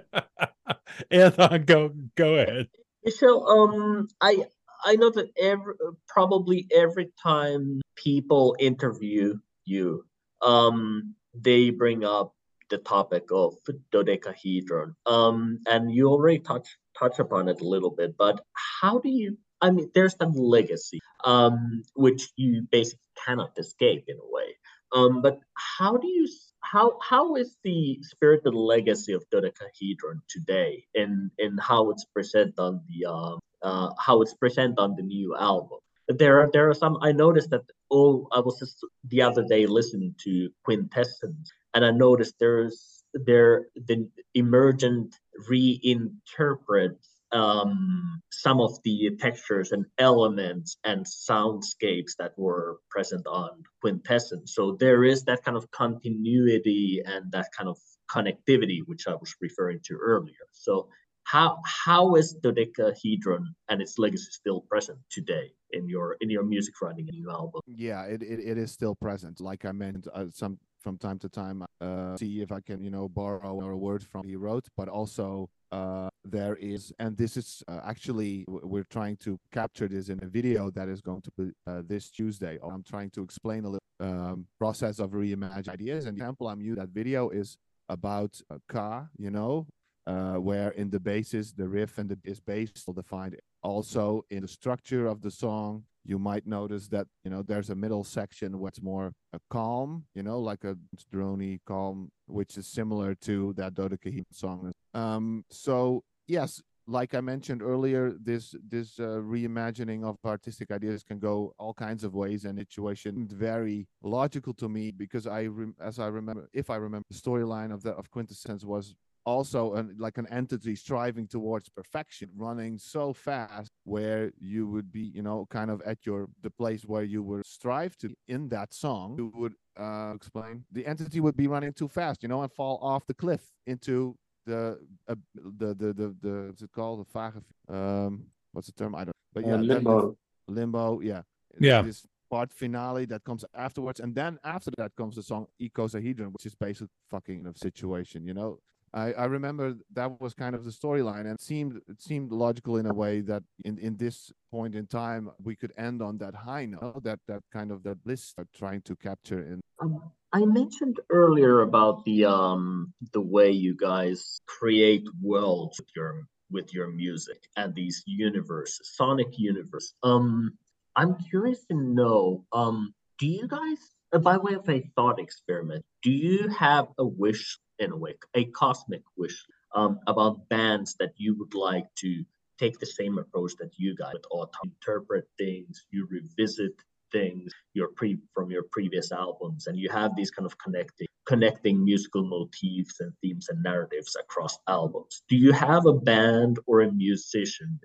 And 1.11 1.65
go 1.65 1.91
go 2.15 2.35
ahead. 2.35 2.69
So 3.09 3.45
um 3.45 4.07
i 4.21 4.45
I 4.83 4.95
know 4.95 5.09
that 5.11 5.29
every 5.39 5.75
probably 6.07 6.67
every 6.71 7.11
time 7.21 7.81
people 7.95 8.55
interview 8.59 9.37
you, 9.65 10.05
um, 10.41 11.15
they 11.33 11.69
bring 11.69 12.03
up 12.03 12.33
the 12.69 12.77
topic 12.79 13.25
of 13.31 13.55
dodecahedron. 13.91 14.95
Um, 15.05 15.59
and 15.67 15.93
you 15.93 16.07
already 16.09 16.39
touched 16.39 16.77
touch 16.97 17.19
upon 17.19 17.49
it 17.49 17.61
a 17.61 17.67
little 17.67 17.91
bit, 17.91 18.15
but 18.17 18.41
how 18.81 18.99
do 18.99 19.09
you? 19.09 19.37
I 19.61 19.69
mean, 19.69 19.91
there's 19.93 20.15
that 20.15 20.35
legacy, 20.35 20.99
um, 21.23 21.83
which 21.93 22.29
you 22.35 22.67
basically 22.71 23.05
cannot 23.25 23.51
escape 23.57 24.05
in 24.07 24.17
a 24.17 24.29
way. 24.37 24.55
Um, 24.93 25.21
but 25.21 25.39
how 25.53 25.97
do 25.97 26.07
you? 26.07 26.27
How 26.63 26.97
how 27.01 27.35
is 27.35 27.57
the 27.63 27.99
spiritual 28.01 28.65
legacy 28.65 29.13
of 29.13 29.23
dodecahedron 29.31 30.21
today, 30.29 30.85
in 30.93 31.31
in 31.37 31.57
how 31.57 31.89
it's 31.91 32.05
presented 32.05 32.57
on 32.57 32.81
the 32.87 33.09
um, 33.09 33.39
uh, 33.63 33.89
how 33.99 34.21
it's 34.21 34.33
presented 34.33 34.79
on 34.79 34.95
the 34.95 35.03
new 35.03 35.35
album. 35.35 35.79
There 36.07 36.41
are 36.41 36.49
there 36.51 36.69
are 36.69 36.73
some 36.73 36.97
I 37.01 37.11
noticed 37.11 37.51
that 37.51 37.63
oh 37.89 38.27
I 38.31 38.39
was 38.39 38.59
just 38.59 38.85
the 39.07 39.21
other 39.21 39.43
day 39.43 39.65
listening 39.65 40.15
to 40.23 40.49
Kwintessens 40.67 41.47
and 41.73 41.85
I 41.85 41.91
noticed 41.91 42.35
there's 42.39 43.03
there 43.13 43.67
the 43.75 44.09
emergent 44.33 45.15
reinterpret 45.49 46.97
um, 47.31 48.21
some 48.29 48.59
of 48.59 48.77
the 48.83 49.11
textures 49.19 49.71
and 49.71 49.85
elements 49.97 50.77
and 50.83 51.05
soundscapes 51.05 52.17
that 52.19 52.33
were 52.37 52.79
present 52.89 53.25
on 53.25 53.63
Kwintessens. 53.83 54.49
So 54.49 54.73
there 54.73 55.03
is 55.03 55.23
that 55.23 55.43
kind 55.43 55.55
of 55.55 55.71
continuity 55.71 57.01
and 57.05 57.31
that 57.31 57.47
kind 57.57 57.69
of 57.69 57.77
connectivity, 58.09 58.79
which 58.85 59.07
I 59.07 59.13
was 59.13 59.33
referring 59.39 59.79
to 59.85 59.95
earlier. 59.95 60.45
So 60.51 60.89
how 61.31 61.57
how 61.85 62.15
is 62.15 62.33
dodecahedron 62.33 63.55
and 63.69 63.81
its 63.81 63.97
legacy 63.97 64.27
still 64.31 64.61
present 64.69 64.99
today 65.09 65.49
in 65.71 65.87
your 65.87 66.17
in 66.19 66.29
your 66.29 66.43
music 66.43 66.73
writing 66.81 67.07
and 67.07 67.17
your 67.17 67.31
album? 67.31 67.61
Yeah 67.65 68.03
it, 68.03 68.21
it, 68.21 68.39
it 68.39 68.57
is 68.57 68.71
still 68.71 68.95
present. 68.95 69.39
Like 69.39 69.63
i 69.65 69.71
mentioned 69.71 70.07
uh, 70.13 70.25
some 70.33 70.59
from 70.81 70.97
time 70.97 71.19
to 71.19 71.29
time 71.29 71.63
uh, 71.79 72.17
see 72.17 72.41
if 72.41 72.51
i 72.51 72.59
can 72.59 72.81
you 72.81 72.89
know 72.89 73.07
borrow 73.07 73.61
a 73.61 73.77
word 73.77 74.03
from 74.03 74.27
he 74.27 74.35
wrote 74.35 74.65
but 74.75 74.89
also 74.89 75.47
uh, 75.71 76.09
there 76.25 76.55
is 76.55 76.91
and 76.99 77.15
this 77.17 77.37
is 77.37 77.63
uh, 77.67 77.79
actually 77.85 78.43
we're 78.47 78.89
trying 78.97 79.15
to 79.17 79.39
capture 79.53 79.87
this 79.87 80.09
in 80.09 80.21
a 80.23 80.27
video 80.27 80.69
that 80.71 80.89
is 80.89 80.99
going 81.01 81.21
to 81.21 81.31
be 81.37 81.51
uh, 81.67 81.81
this 81.87 82.09
tuesday. 82.09 82.57
I'm 82.61 82.83
trying 82.83 83.11
to 83.11 83.21
explain 83.21 83.63
a 83.63 83.69
little 83.69 83.89
um, 84.01 84.47
process 84.57 84.99
of 84.99 85.11
reimagine 85.11 85.69
ideas 85.69 86.05
and 86.07 86.17
the 86.17 86.21
example 86.21 86.49
i'm 86.49 86.61
using 86.61 86.81
that 86.83 86.89
video 86.89 87.29
is 87.29 87.57
about 87.87 88.33
a 88.49 88.59
car 88.67 89.09
you 89.17 89.29
know 89.29 89.67
uh, 90.07 90.35
where 90.35 90.71
in 90.71 90.89
the 90.89 90.99
basis 90.99 91.51
the 91.51 91.67
riff 91.67 91.97
and 91.97 92.09
the 92.09 92.39
bass 92.45 92.71
will 92.85 92.93
defined. 92.93 93.37
Also 93.63 94.25
in 94.29 94.41
the 94.41 94.47
structure 94.47 95.05
of 95.05 95.21
the 95.21 95.31
song, 95.31 95.83
you 96.03 96.17
might 96.17 96.47
notice 96.47 96.87
that 96.87 97.07
you 97.23 97.29
know 97.29 97.43
there's 97.43 97.69
a 97.69 97.75
middle 97.75 98.03
section 98.03 98.59
where 98.59 98.69
it's 98.69 98.81
more 98.81 99.13
a 99.33 99.39
calm, 99.49 100.05
you 100.15 100.23
know, 100.23 100.39
like 100.39 100.63
a 100.63 100.75
drony 101.13 101.59
calm, 101.65 102.09
which 102.25 102.57
is 102.57 102.67
similar 102.67 103.13
to 103.15 103.53
that 103.53 103.75
dodecahedron 103.75 104.25
song. 104.31 104.71
Um, 104.93 105.45
so 105.51 106.03
yes, 106.27 106.61
like 106.87 107.13
I 107.13 107.21
mentioned 107.21 107.61
earlier, 107.61 108.13
this 108.19 108.55
this 108.67 108.99
uh, 108.99 109.21
reimagining 109.21 110.03
of 110.03 110.17
artistic 110.25 110.71
ideas 110.71 111.03
can 111.03 111.19
go 111.19 111.53
all 111.57 111.73
kinds 111.73 112.03
of 112.03 112.15
ways, 112.15 112.45
and 112.45 112.57
situation 112.59 113.27
very 113.31 113.87
logical 114.01 114.53
to 114.55 114.67
me 114.67 114.91
because 114.91 115.27
I, 115.27 115.49
as 115.79 115.99
I 115.99 116.07
remember, 116.07 116.49
if 116.53 116.69
I 116.69 116.77
remember, 116.77 117.05
the 117.09 117.17
storyline 117.17 117.73
of 117.73 117.83
the 117.83 117.91
of 117.91 118.09
Kwintessens 118.11 118.65
was 118.65 118.95
also 119.25 119.73
an, 119.75 119.95
like 119.97 120.17
an 120.17 120.27
entity 120.27 120.75
striving 120.75 121.27
towards 121.27 121.69
perfection 121.69 122.29
running 122.35 122.77
so 122.77 123.13
fast 123.13 123.69
where 123.83 124.31
you 124.39 124.67
would 124.67 124.91
be 124.91 125.11
you 125.13 125.21
know 125.21 125.47
kind 125.49 125.69
of 125.69 125.81
at 125.83 126.05
your 126.05 126.27
the 126.41 126.49
place 126.49 126.83
where 126.85 127.03
you 127.03 127.21
would 127.21 127.45
strive 127.45 127.95
to 127.97 128.13
in 128.27 128.49
that 128.49 128.73
song 128.73 129.15
you 129.17 129.31
would 129.35 129.53
uh 129.79 130.13
explain 130.15 130.63
the 130.71 130.85
entity 130.85 131.19
would 131.19 131.37
be 131.37 131.47
running 131.47 131.71
too 131.71 131.87
fast 131.87 132.23
you 132.23 132.29
know 132.29 132.41
and 132.41 132.51
fall 132.51 132.79
off 132.81 133.05
the 133.05 133.13
cliff 133.13 133.51
into 133.67 134.15
the 134.45 134.79
uh, 135.07 135.15
the, 135.35 135.73
the 135.73 135.93
the 135.93 136.15
the 136.21 136.45
what's 136.47 136.61
it 136.61 136.71
called? 136.71 137.05
The 137.05 137.19
vage 137.19 137.43
um 137.69 138.25
what's 138.51 138.67
the 138.67 138.73
term? 138.73 138.95
I 138.95 139.05
don't 139.05 139.15
but 139.33 139.45
yeah 139.45 139.55
uh, 139.55 139.57
limbo. 139.57 140.17
limbo 140.47 140.99
yeah. 141.01 141.21
Yeah. 141.59 141.81
This 141.81 142.05
part 142.29 142.53
finale 142.53 143.05
that 143.05 143.23
comes 143.25 143.43
afterwards 143.53 143.99
and 143.99 144.15
then 144.15 144.39
after 144.43 144.71
that 144.77 144.95
comes 144.95 145.15
the 145.17 145.23
song 145.23 145.47
icosahedron 145.61 146.31
which 146.31 146.45
is 146.45 146.55
basically 146.55 146.87
fucking 147.09 147.45
of 147.45 147.57
situation 147.57 148.25
you 148.25 148.33
know 148.33 148.57
I, 148.93 149.13
I 149.13 149.25
remember 149.25 149.75
that 149.93 150.19
was 150.19 150.33
kind 150.33 150.53
of 150.53 150.65
the 150.65 150.71
storyline 150.71 151.25
and 151.29 151.39
seemed 151.39 151.79
it 151.87 152.01
seemed 152.01 152.31
logical 152.31 152.77
in 152.77 152.85
a 152.85 152.93
way 152.93 153.21
that 153.21 153.43
in, 153.63 153.77
in 153.77 153.97
this 153.97 154.31
point 154.51 154.75
in 154.75 154.87
time 154.87 155.31
we 155.41 155.55
could 155.55 155.71
end 155.77 156.01
on 156.01 156.17
that 156.17 156.35
high 156.35 156.65
note 156.65 157.03
that 157.03 157.19
that 157.27 157.41
kind 157.53 157.71
of 157.71 157.83
that 157.83 158.03
bliss 158.03 158.33
trying 158.53 158.81
to 158.81 158.95
capture 158.95 159.39
in 159.39 159.61
um, 159.79 160.11
I 160.33 160.45
mentioned 160.45 160.99
earlier 161.09 161.61
about 161.61 162.05
the 162.05 162.25
um 162.25 162.93
the 163.13 163.21
way 163.21 163.51
you 163.51 163.75
guys 163.75 164.41
create 164.45 165.05
worlds 165.21 165.79
with 165.79 165.89
your 165.95 166.23
with 166.49 166.73
your 166.73 166.91
music 166.91 167.47
and 167.55 167.73
these 167.73 168.03
universes 168.05 168.91
sonic 168.95 169.37
universe. 169.37 169.93
Um 170.03 170.57
I'm 170.95 171.15
curious 171.29 171.65
to 171.67 171.75
know 171.75 172.45
um 172.51 172.93
do 173.19 173.27
you 173.27 173.47
guys 173.47 173.77
by 174.21 174.35
way 174.37 174.53
of 174.55 174.67
a 174.67 174.81
thought 174.95 175.19
experiment 175.19 175.85
do 176.01 176.11
you 176.11 176.49
have 176.49 176.87
a 176.97 177.05
wish 177.05 177.57
in 177.81 177.91
a 177.91 177.97
way, 177.97 178.15
a 178.35 178.45
cosmic 178.45 179.03
wish 179.17 179.45
um, 179.75 179.99
about 180.07 180.47
bands 180.49 180.95
that 180.99 181.13
you 181.17 181.37
would 181.37 181.53
like 181.53 181.87
to 181.95 182.23
take 182.59 182.79
the 182.79 182.85
same 182.85 183.17
approach 183.17 183.53
that 183.59 183.71
you 183.77 183.95
guys 183.95 184.13
with 184.13 184.49
interpret 184.63 185.27
things, 185.37 185.85
you 185.91 186.07
revisit 186.09 186.73
things 187.11 187.51
your 187.73 187.89
pre 187.89 188.17
from 188.33 188.51
your 188.51 188.63
previous 188.71 189.11
albums, 189.11 189.67
and 189.67 189.77
you 189.77 189.89
have 189.89 190.15
these 190.15 190.31
kind 190.31 190.45
of 190.45 190.57
connecting 190.57 191.07
connecting 191.25 191.83
musical 191.83 192.23
motifs 192.23 192.99
and 192.99 193.13
themes 193.21 193.47
and 193.49 193.61
narratives 193.61 194.15
across 194.19 194.57
albums. 194.67 195.21
Do 195.29 195.35
you 195.35 195.51
have 195.51 195.85
a 195.85 195.93
band 195.93 196.59
or 196.65 196.81
a 196.81 196.91
musician 196.91 197.79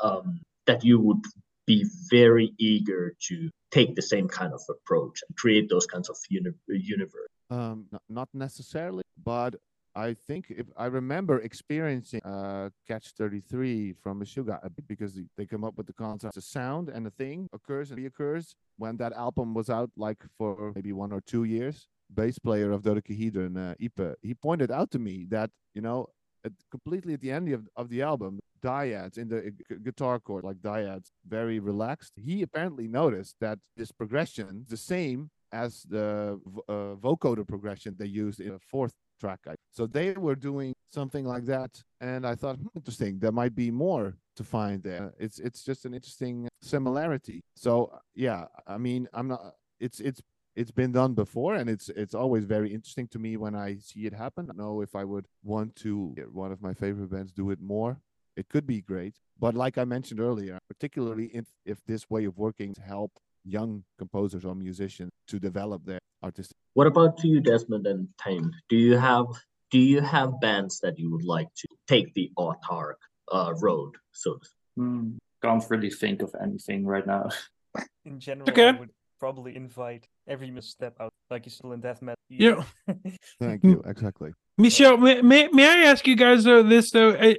um, 0.00 0.40
that 0.66 0.84
you 0.84 1.00
would 1.00 1.24
be 1.66 1.86
very 2.10 2.52
eager 2.58 3.14
to 3.28 3.50
take 3.70 3.94
the 3.96 4.02
same 4.02 4.28
kind 4.28 4.52
of 4.52 4.60
approach 4.68 5.22
and 5.26 5.36
create 5.36 5.68
those 5.68 5.86
kinds 5.86 6.10
of 6.10 6.16
uni- 6.28 6.52
universe? 6.68 7.33
Um, 7.50 7.86
not 8.08 8.28
necessarily, 8.32 9.02
but 9.22 9.56
I 9.94 10.14
think 10.14 10.46
if 10.48 10.66
I 10.76 10.86
remember 10.86 11.38
experiencing 11.38 12.20
uh, 12.24 12.70
Catch 12.88 13.10
33 13.10 13.94
from 14.02 14.20
Meshuggah 14.20 14.58
because 14.88 15.20
they 15.36 15.46
come 15.46 15.62
up 15.62 15.76
with 15.76 15.86
the 15.86 15.92
concept, 15.92 16.36
of 16.36 16.42
sound 16.42 16.88
and 16.88 17.06
a 17.06 17.10
thing 17.10 17.48
occurs 17.52 17.90
and 17.90 18.00
reoccurs 18.00 18.54
when 18.76 18.96
that 18.96 19.12
album 19.12 19.54
was 19.54 19.70
out, 19.70 19.90
like 19.96 20.22
for 20.36 20.72
maybe 20.74 20.92
one 20.92 21.12
or 21.12 21.20
two 21.20 21.44
years. 21.44 21.86
Bass 22.10 22.38
player 22.38 22.70
of 22.70 22.82
Dodecahedron, 22.82 23.56
uh, 23.56 23.74
Ipe, 23.80 24.14
he 24.22 24.34
pointed 24.34 24.70
out 24.70 24.90
to 24.90 24.98
me 24.98 25.26
that 25.30 25.50
you 25.74 25.82
know, 25.82 26.08
at, 26.44 26.52
completely 26.70 27.14
at 27.14 27.20
the 27.20 27.30
end 27.30 27.48
of, 27.50 27.68
of 27.76 27.88
the 27.88 28.02
album, 28.02 28.40
dyads 28.62 29.18
in 29.18 29.28
the 29.28 29.38
uh, 29.70 29.74
guitar 29.82 30.18
chord, 30.18 30.44
like 30.44 30.56
dyads, 30.56 31.10
very 31.26 31.58
relaxed. 31.58 32.12
He 32.16 32.42
apparently 32.42 32.88
noticed 32.88 33.36
that 33.40 33.58
this 33.76 33.92
progression, 33.92 34.64
the 34.68 34.76
same 34.76 35.30
as 35.54 35.82
the 35.88 36.40
uh, 36.68 36.96
vocoder 37.06 37.46
progression 37.46 37.94
they 37.96 38.06
used 38.24 38.40
in 38.40 38.52
the 38.52 38.58
fourth 38.58 38.94
track. 39.20 39.40
So 39.70 39.86
they 39.86 40.12
were 40.12 40.34
doing 40.34 40.74
something 40.90 41.24
like 41.24 41.44
that, 41.46 41.70
and 42.00 42.26
I 42.26 42.34
thought, 42.34 42.56
hmm, 42.56 42.68
interesting. 42.74 43.18
There 43.18 43.32
might 43.32 43.54
be 43.54 43.70
more 43.70 44.16
to 44.36 44.44
find 44.44 44.82
there. 44.82 45.14
It's 45.18 45.38
it's 45.38 45.64
just 45.64 45.84
an 45.86 45.94
interesting 45.94 46.48
similarity. 46.62 47.40
So 47.54 47.72
yeah, 48.14 48.46
I 48.66 48.78
mean, 48.78 49.08
I'm 49.12 49.28
not. 49.28 49.54
It's 49.80 50.00
it's 50.00 50.20
it's 50.56 50.70
been 50.70 50.92
done 50.92 51.14
before 51.14 51.56
and 51.56 51.68
it's 51.68 51.88
it's 51.88 52.14
always 52.14 52.44
very 52.44 52.72
interesting 52.72 53.08
to 53.08 53.18
me 53.18 53.36
when 53.36 53.56
i 53.56 53.76
see 53.76 54.06
it 54.06 54.14
happen 54.14 54.48
i 54.48 54.54
know 54.56 54.82
if 54.82 54.94
i 54.94 55.02
would 55.02 55.26
want 55.42 55.74
to 55.74 56.14
one 56.32 56.52
of 56.52 56.62
my 56.62 56.72
favorite 56.72 57.10
bands 57.10 57.32
do 57.32 57.50
it 57.50 57.60
more 57.60 57.98
it 58.36 58.48
could 58.48 58.66
be 58.66 58.80
great 58.80 59.16
but 59.38 59.54
like 59.54 59.76
i 59.78 59.84
mentioned 59.84 60.20
earlier 60.20 60.58
particularly 60.68 61.26
if 61.34 61.46
if 61.64 61.78
this 61.86 62.08
way 62.08 62.24
of 62.24 62.38
working 62.38 62.72
help 62.86 63.10
young 63.44 63.84
composers 63.98 64.44
or 64.44 64.54
musicians 64.54 65.10
to 65.28 65.38
develop 65.38 65.84
their 65.84 65.98
artistic 66.22 66.56
what 66.74 66.86
about 66.86 67.22
you 67.22 67.40
desmond 67.40 67.86
and 67.86 68.08
Tijnn 68.20 68.50
do 68.68 68.76
you 68.76 68.96
have 68.96 69.26
do 69.70 69.78
you 69.78 70.00
have 70.00 70.40
bands 70.40 70.80
that 70.80 70.98
you 70.98 71.10
would 71.10 71.24
like 71.24 71.48
to 71.56 71.68
take 71.86 72.14
the 72.14 72.30
autarkh 72.38 73.02
uh, 73.32 73.52
road 73.60 73.94
so 74.12 74.38
mm, 74.78 75.16
can't 75.42 75.64
really 75.68 75.90
think 75.90 76.22
of 76.22 76.34
anything 76.42 76.86
right 76.86 77.06
now 77.06 77.28
in 78.04 78.18
general 78.18 78.48
okay. 78.48 78.68
I 78.68 78.72
would 78.72 78.90
probably 79.24 79.56
invite 79.56 80.06
every 80.28 80.50
misstep 80.50 81.00
out, 81.00 81.10
like 81.30 81.46
you 81.46 81.50
still 81.50 81.72
in 81.72 81.80
death 81.80 82.02
metal. 82.02 82.18
Yeah. 82.28 82.62
Thank 83.40 83.64
you. 83.64 83.82
Exactly. 83.86 84.32
Michele, 84.58 84.98
may, 84.98 85.22
may, 85.22 85.48
may 85.48 85.66
I 85.66 85.90
ask 85.90 86.06
you 86.06 86.14
guys 86.14 86.44
though 86.44 86.62
this 86.62 86.90
though? 86.90 87.16
I, 87.18 87.36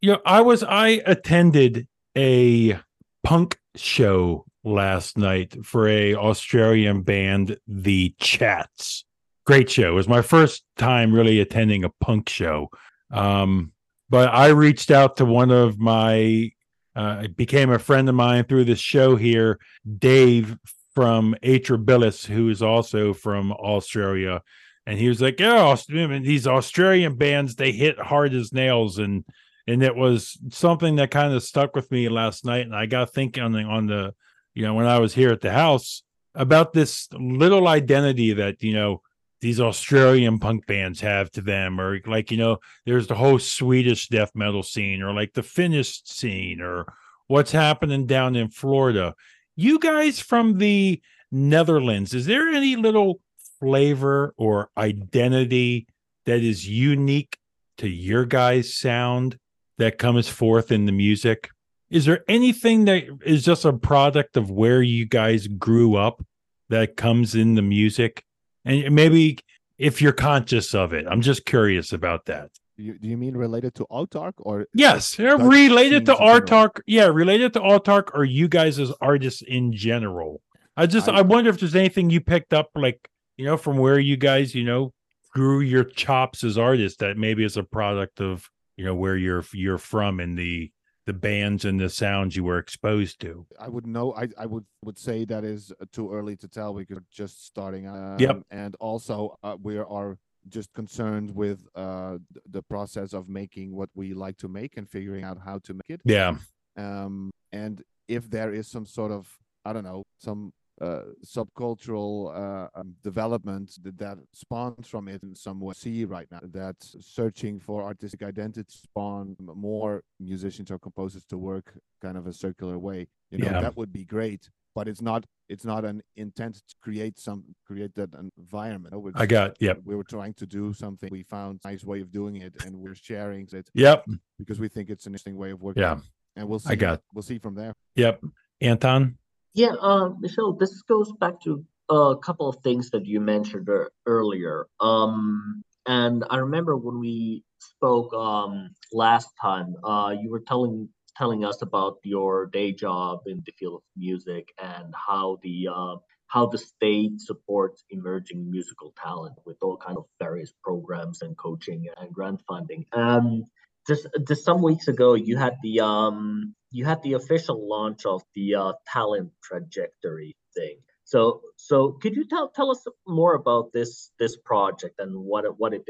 you 0.00 0.12
know, 0.12 0.20
I 0.24 0.40
was 0.40 0.62
I 0.62 1.02
attended 1.04 1.86
a 2.16 2.78
punk 3.22 3.58
show 3.76 4.46
last 4.64 5.18
night 5.18 5.64
for 5.64 5.86
a 5.86 6.14
Australian 6.14 7.02
band, 7.02 7.58
The 7.68 8.14
Chats. 8.18 9.04
Great 9.46 9.70
show. 9.70 9.90
It 9.90 9.94
was 9.94 10.08
my 10.08 10.22
first 10.22 10.64
time 10.78 11.12
really 11.12 11.40
attending 11.40 11.84
a 11.84 11.90
punk 12.00 12.28
show. 12.28 12.70
Um, 13.12 13.72
but 14.08 14.32
I 14.32 14.48
reached 14.48 14.90
out 14.90 15.18
to 15.18 15.24
one 15.24 15.50
of 15.50 15.78
my 15.78 16.50
uh, 16.96 17.26
became 17.28 17.70
a 17.70 17.78
friend 17.78 18.08
of 18.08 18.14
mine 18.14 18.44
through 18.44 18.64
this 18.64 18.78
show 18.78 19.16
here, 19.16 19.58
Dave 19.98 20.56
from 20.94 21.34
Atrabilis, 21.42 22.24
who 22.24 22.48
is 22.48 22.62
also 22.62 23.12
from 23.12 23.52
Australia. 23.52 24.42
And 24.86 24.98
he 24.98 25.08
was 25.08 25.20
like, 25.20 25.40
Yeah, 25.40 25.76
these 25.88 26.46
Australian 26.46 27.16
bands, 27.16 27.56
they 27.56 27.72
hit 27.72 27.98
hard 27.98 28.32
as 28.34 28.52
nails. 28.52 28.98
And 28.98 29.24
and 29.66 29.82
it 29.82 29.96
was 29.96 30.38
something 30.50 30.96
that 30.96 31.10
kind 31.10 31.32
of 31.32 31.42
stuck 31.42 31.74
with 31.74 31.90
me 31.90 32.08
last 32.08 32.44
night. 32.44 32.66
And 32.66 32.76
I 32.76 32.86
got 32.86 33.12
thinking 33.12 33.42
on 33.42 33.52
the 33.52 33.62
on 33.62 33.86
the, 33.86 34.14
you 34.54 34.62
know, 34.62 34.74
when 34.74 34.86
I 34.86 34.98
was 34.98 35.14
here 35.14 35.30
at 35.30 35.40
the 35.40 35.52
house 35.52 36.02
about 36.34 36.72
this 36.72 37.08
little 37.12 37.68
identity 37.68 38.32
that, 38.34 38.62
you 38.62 38.74
know, 38.74 39.02
these 39.40 39.60
Australian 39.60 40.38
punk 40.38 40.66
bands 40.66 41.00
have 41.00 41.30
to 41.32 41.42
them, 41.42 41.80
or 41.80 42.00
like, 42.06 42.30
you 42.30 42.36
know, 42.36 42.58
there's 42.86 43.06
the 43.06 43.14
whole 43.14 43.38
Swedish 43.38 44.08
death 44.08 44.30
metal 44.34 44.62
scene, 44.62 45.02
or 45.02 45.12
like 45.12 45.34
the 45.34 45.42
Finnish 45.42 46.02
scene, 46.04 46.60
or 46.60 46.92
what's 47.26 47.52
happening 47.52 48.06
down 48.06 48.36
in 48.36 48.48
Florida 48.48 49.14
you 49.56 49.78
guys 49.78 50.20
from 50.20 50.58
the 50.58 51.00
Netherlands, 51.30 52.14
is 52.14 52.26
there 52.26 52.48
any 52.48 52.76
little 52.76 53.20
flavor 53.60 54.34
or 54.36 54.70
identity 54.76 55.86
that 56.26 56.40
is 56.40 56.68
unique 56.68 57.38
to 57.78 57.88
your 57.88 58.24
guys' 58.24 58.74
sound 58.74 59.38
that 59.78 59.98
comes 59.98 60.28
forth 60.28 60.72
in 60.72 60.86
the 60.86 60.92
music? 60.92 61.50
Is 61.90 62.06
there 62.06 62.24
anything 62.28 62.86
that 62.86 63.04
is 63.24 63.44
just 63.44 63.64
a 63.64 63.72
product 63.72 64.36
of 64.36 64.50
where 64.50 64.82
you 64.82 65.06
guys 65.06 65.46
grew 65.46 65.96
up 65.96 66.24
that 66.68 66.96
comes 66.96 67.34
in 67.34 67.54
the 67.54 67.62
music? 67.62 68.24
And 68.64 68.94
maybe 68.94 69.38
if 69.78 70.00
you're 70.00 70.12
conscious 70.12 70.74
of 70.74 70.92
it, 70.92 71.06
I'm 71.08 71.20
just 71.20 71.44
curious 71.44 71.92
about 71.92 72.26
that. 72.26 72.50
You, 72.76 72.98
do 72.98 73.06
you 73.06 73.16
mean 73.16 73.36
related 73.36 73.74
to 73.76 73.86
Autarkh 73.90 74.34
or 74.38 74.66
yes, 74.74 75.16
related 75.18 76.06
to 76.06 76.14
Autarkh? 76.14 76.80
Yeah, 76.86 77.06
related 77.06 77.52
to 77.52 77.60
Autarkh 77.60 78.10
or 78.14 78.24
you 78.24 78.48
guys 78.48 78.80
as 78.80 78.92
artists 79.00 79.42
in 79.42 79.72
general. 79.72 80.40
I 80.76 80.86
just 80.86 81.08
I, 81.08 81.18
I 81.18 81.22
wonder 81.22 81.50
if 81.50 81.60
there's 81.60 81.76
anything 81.76 82.10
you 82.10 82.20
picked 82.20 82.52
up, 82.52 82.70
like 82.74 83.08
you 83.36 83.44
know, 83.44 83.56
from 83.56 83.78
where 83.78 83.98
you 83.98 84.16
guys 84.16 84.56
you 84.56 84.64
know 84.64 84.92
grew 85.30 85.60
your 85.60 85.84
chops 85.84 86.42
as 86.42 86.58
artists 86.58 86.98
that 86.98 87.16
maybe 87.16 87.44
is 87.44 87.56
a 87.56 87.62
product 87.62 88.20
of 88.20 88.48
you 88.76 88.84
know 88.84 88.94
where 88.94 89.16
you're 89.16 89.44
you're 89.52 89.78
from 89.78 90.18
and 90.18 90.36
the 90.36 90.72
the 91.06 91.12
bands 91.12 91.64
and 91.64 91.78
the 91.80 91.90
sounds 91.90 92.36
you 92.36 92.44
were 92.44 92.58
exposed 92.58 93.20
to. 93.20 93.46
I 93.58 93.68
would 93.68 93.86
know. 93.86 94.14
I 94.14 94.28
I 94.38 94.46
would 94.46 94.64
would 94.82 94.98
say 94.98 95.24
that 95.26 95.44
is 95.44 95.72
too 95.92 96.12
early 96.12 96.36
to 96.36 96.48
tell. 96.48 96.74
We 96.74 96.86
could 96.86 97.04
just 97.10 97.46
starting. 97.46 97.86
Um, 97.86 98.18
yep. 98.18 98.42
And 98.50 98.74
also, 98.80 99.36
uh, 99.42 99.56
we 99.62 99.78
are 99.78 100.18
just 100.48 100.72
concerned 100.74 101.34
with 101.34 101.66
uh, 101.74 102.18
the 102.50 102.62
process 102.62 103.12
of 103.12 103.28
making 103.28 103.74
what 103.74 103.88
we 103.94 104.14
like 104.14 104.36
to 104.38 104.48
make 104.48 104.76
and 104.76 104.88
figuring 104.88 105.24
out 105.24 105.38
how 105.44 105.58
to 105.60 105.74
make 105.74 105.88
it. 105.88 106.00
Yeah. 106.04 106.36
Um, 106.76 107.30
and 107.52 107.82
if 108.08 108.28
there 108.30 108.52
is 108.52 108.68
some 108.68 108.86
sort 108.86 109.12
of, 109.12 109.28
I 109.64 109.72
don't 109.72 109.84
know, 109.84 110.02
some 110.18 110.52
uh, 110.80 111.02
subcultural 111.24 112.34
uh, 112.34 112.68
um, 112.74 112.94
development 113.02 113.72
that, 113.82 113.96
that, 113.98 114.18
spawns 114.32 114.88
from 114.88 115.08
it 115.08 115.22
in 115.22 115.34
some 115.34 115.60
way. 115.60 115.74
See 115.76 116.04
right 116.04 116.26
now 116.30 116.40
that 116.42 116.76
searching 117.00 117.60
for 117.60 117.82
artistic 117.82 118.22
identity 118.22 118.64
spawn 118.68 119.36
more 119.38 120.02
musicians 120.18 120.70
or 120.70 120.78
composers 120.78 121.24
to 121.26 121.38
work 121.38 121.74
kind 122.02 122.16
of 122.16 122.26
a 122.26 122.32
circular 122.32 122.78
way. 122.78 123.06
You 123.30 123.38
know, 123.38 123.50
yeah. 123.50 123.60
that 123.60 123.76
would 123.76 123.92
be 123.92 124.04
great 124.04 124.48
but 124.74 124.88
it's 124.88 125.00
not 125.00 125.24
it's 125.48 125.64
not 125.64 125.84
an 125.84 126.02
intent 126.16 126.56
to 126.56 126.74
create 126.82 127.18
some 127.18 127.44
create 127.66 127.94
that 127.94 128.10
environment. 128.38 128.94
I 129.14 129.26
got 129.26 129.56
yep. 129.60 129.80
We 129.84 129.94
were 129.94 130.04
trying 130.04 130.34
to 130.34 130.46
do 130.46 130.72
something. 130.72 131.08
We 131.10 131.22
found 131.22 131.60
a 131.64 131.68
nice 131.68 131.84
way 131.84 132.00
of 132.00 132.10
doing 132.10 132.36
it, 132.36 132.64
and 132.64 132.76
we're 132.76 132.94
sharing 132.94 133.48
it. 133.52 133.68
Yep. 133.74 134.06
Because 134.38 134.58
we 134.58 134.68
think 134.68 134.90
it's 134.90 135.06
an 135.06 135.12
interesting 135.12 135.36
way 135.36 135.50
of 135.50 135.62
working. 135.62 135.82
Yeah. 135.82 135.98
And 136.36 136.48
we'll 136.48 136.58
see. 136.58 136.70
I 136.70 136.74
got. 136.74 137.02
We'll 137.12 137.22
see 137.22 137.38
from 137.38 137.54
there. 137.54 137.74
Yep. 137.94 138.22
Anton. 138.60 139.18
Yeah, 139.54 139.74
uh, 139.80 140.10
Michele. 140.20 140.54
This 140.54 140.82
goes 140.82 141.12
back 141.12 141.40
to 141.42 141.64
a 141.88 142.16
couple 142.22 142.48
of 142.48 142.56
things 142.62 142.90
that 142.90 143.06
you 143.06 143.20
mentioned 143.20 143.68
earlier. 144.06 144.66
Um, 144.80 145.62
and 145.86 146.24
I 146.30 146.36
remember 146.38 146.76
when 146.76 146.98
we 146.98 147.44
spoke 147.60 148.12
um 148.14 148.70
last 148.92 149.28
time, 149.40 149.74
uh, 149.84 150.14
you 150.20 150.30
were 150.30 150.40
telling 150.46 150.88
telling 151.16 151.44
us 151.44 151.62
about 151.62 151.98
your 152.04 152.46
day 152.46 152.72
job 152.72 153.20
in 153.26 153.42
the 153.46 153.52
field 153.58 153.74
of 153.76 153.82
music 153.96 154.52
and 154.62 154.92
how 155.08 155.38
the 155.42 155.68
uh, 155.72 155.96
how 156.28 156.46
the 156.46 156.58
state 156.58 157.20
supports 157.20 157.84
emerging 157.90 158.50
musical 158.50 158.92
talent 159.02 159.36
with 159.46 159.56
all 159.62 159.76
kinds 159.76 159.98
of 159.98 160.06
various 160.18 160.52
programs 160.64 161.22
and 161.22 161.36
coaching 161.36 161.86
and 161.98 162.12
grant 162.12 162.42
funding. 162.48 162.86
Um, 162.92 163.44
just 163.86 164.06
just 164.26 164.44
some 164.44 164.62
weeks 164.62 164.88
ago, 164.88 165.14
you 165.14 165.36
had 165.36 165.58
the 165.62 165.80
um 165.80 166.54
you 166.70 166.84
had 166.84 167.02
the 167.02 167.14
official 167.14 167.68
launch 167.68 168.04
of 168.06 168.22
the 168.34 168.54
uh, 168.54 168.72
talent 168.86 169.30
trajectory 169.42 170.36
thing. 170.54 170.78
So 171.04 171.42
so 171.56 171.92
could 171.92 172.16
you 172.16 172.24
tell 172.26 172.48
tell 172.48 172.70
us 172.70 172.86
more 173.06 173.34
about 173.34 173.72
this 173.72 174.10
this 174.18 174.36
project 174.36 174.98
and 174.98 175.14
what 175.16 175.44
it, 175.44 175.54
what 175.56 175.74
it 175.74 175.86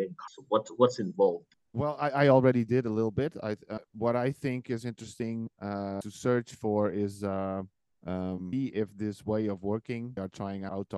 what 0.48 0.66
what's 0.76 0.98
involved? 0.98 1.46
Well, 1.72 1.96
I, 2.00 2.10
I 2.10 2.28
already 2.28 2.64
did 2.64 2.86
a 2.86 2.90
little 2.90 3.10
bit. 3.10 3.36
I 3.42 3.56
uh, 3.70 3.78
what 3.96 4.16
I 4.16 4.32
think 4.32 4.70
is 4.70 4.84
interesting 4.84 5.48
uh, 5.60 6.00
to 6.00 6.10
search 6.10 6.54
for 6.54 6.90
is 6.90 7.24
uh, 7.24 7.62
um, 8.06 8.50
see 8.52 8.66
if 8.66 8.88
this 8.96 9.24
way 9.24 9.46
of 9.46 9.62
working 9.62 10.14
are 10.18 10.28
trying 10.28 10.64
out 10.64 10.92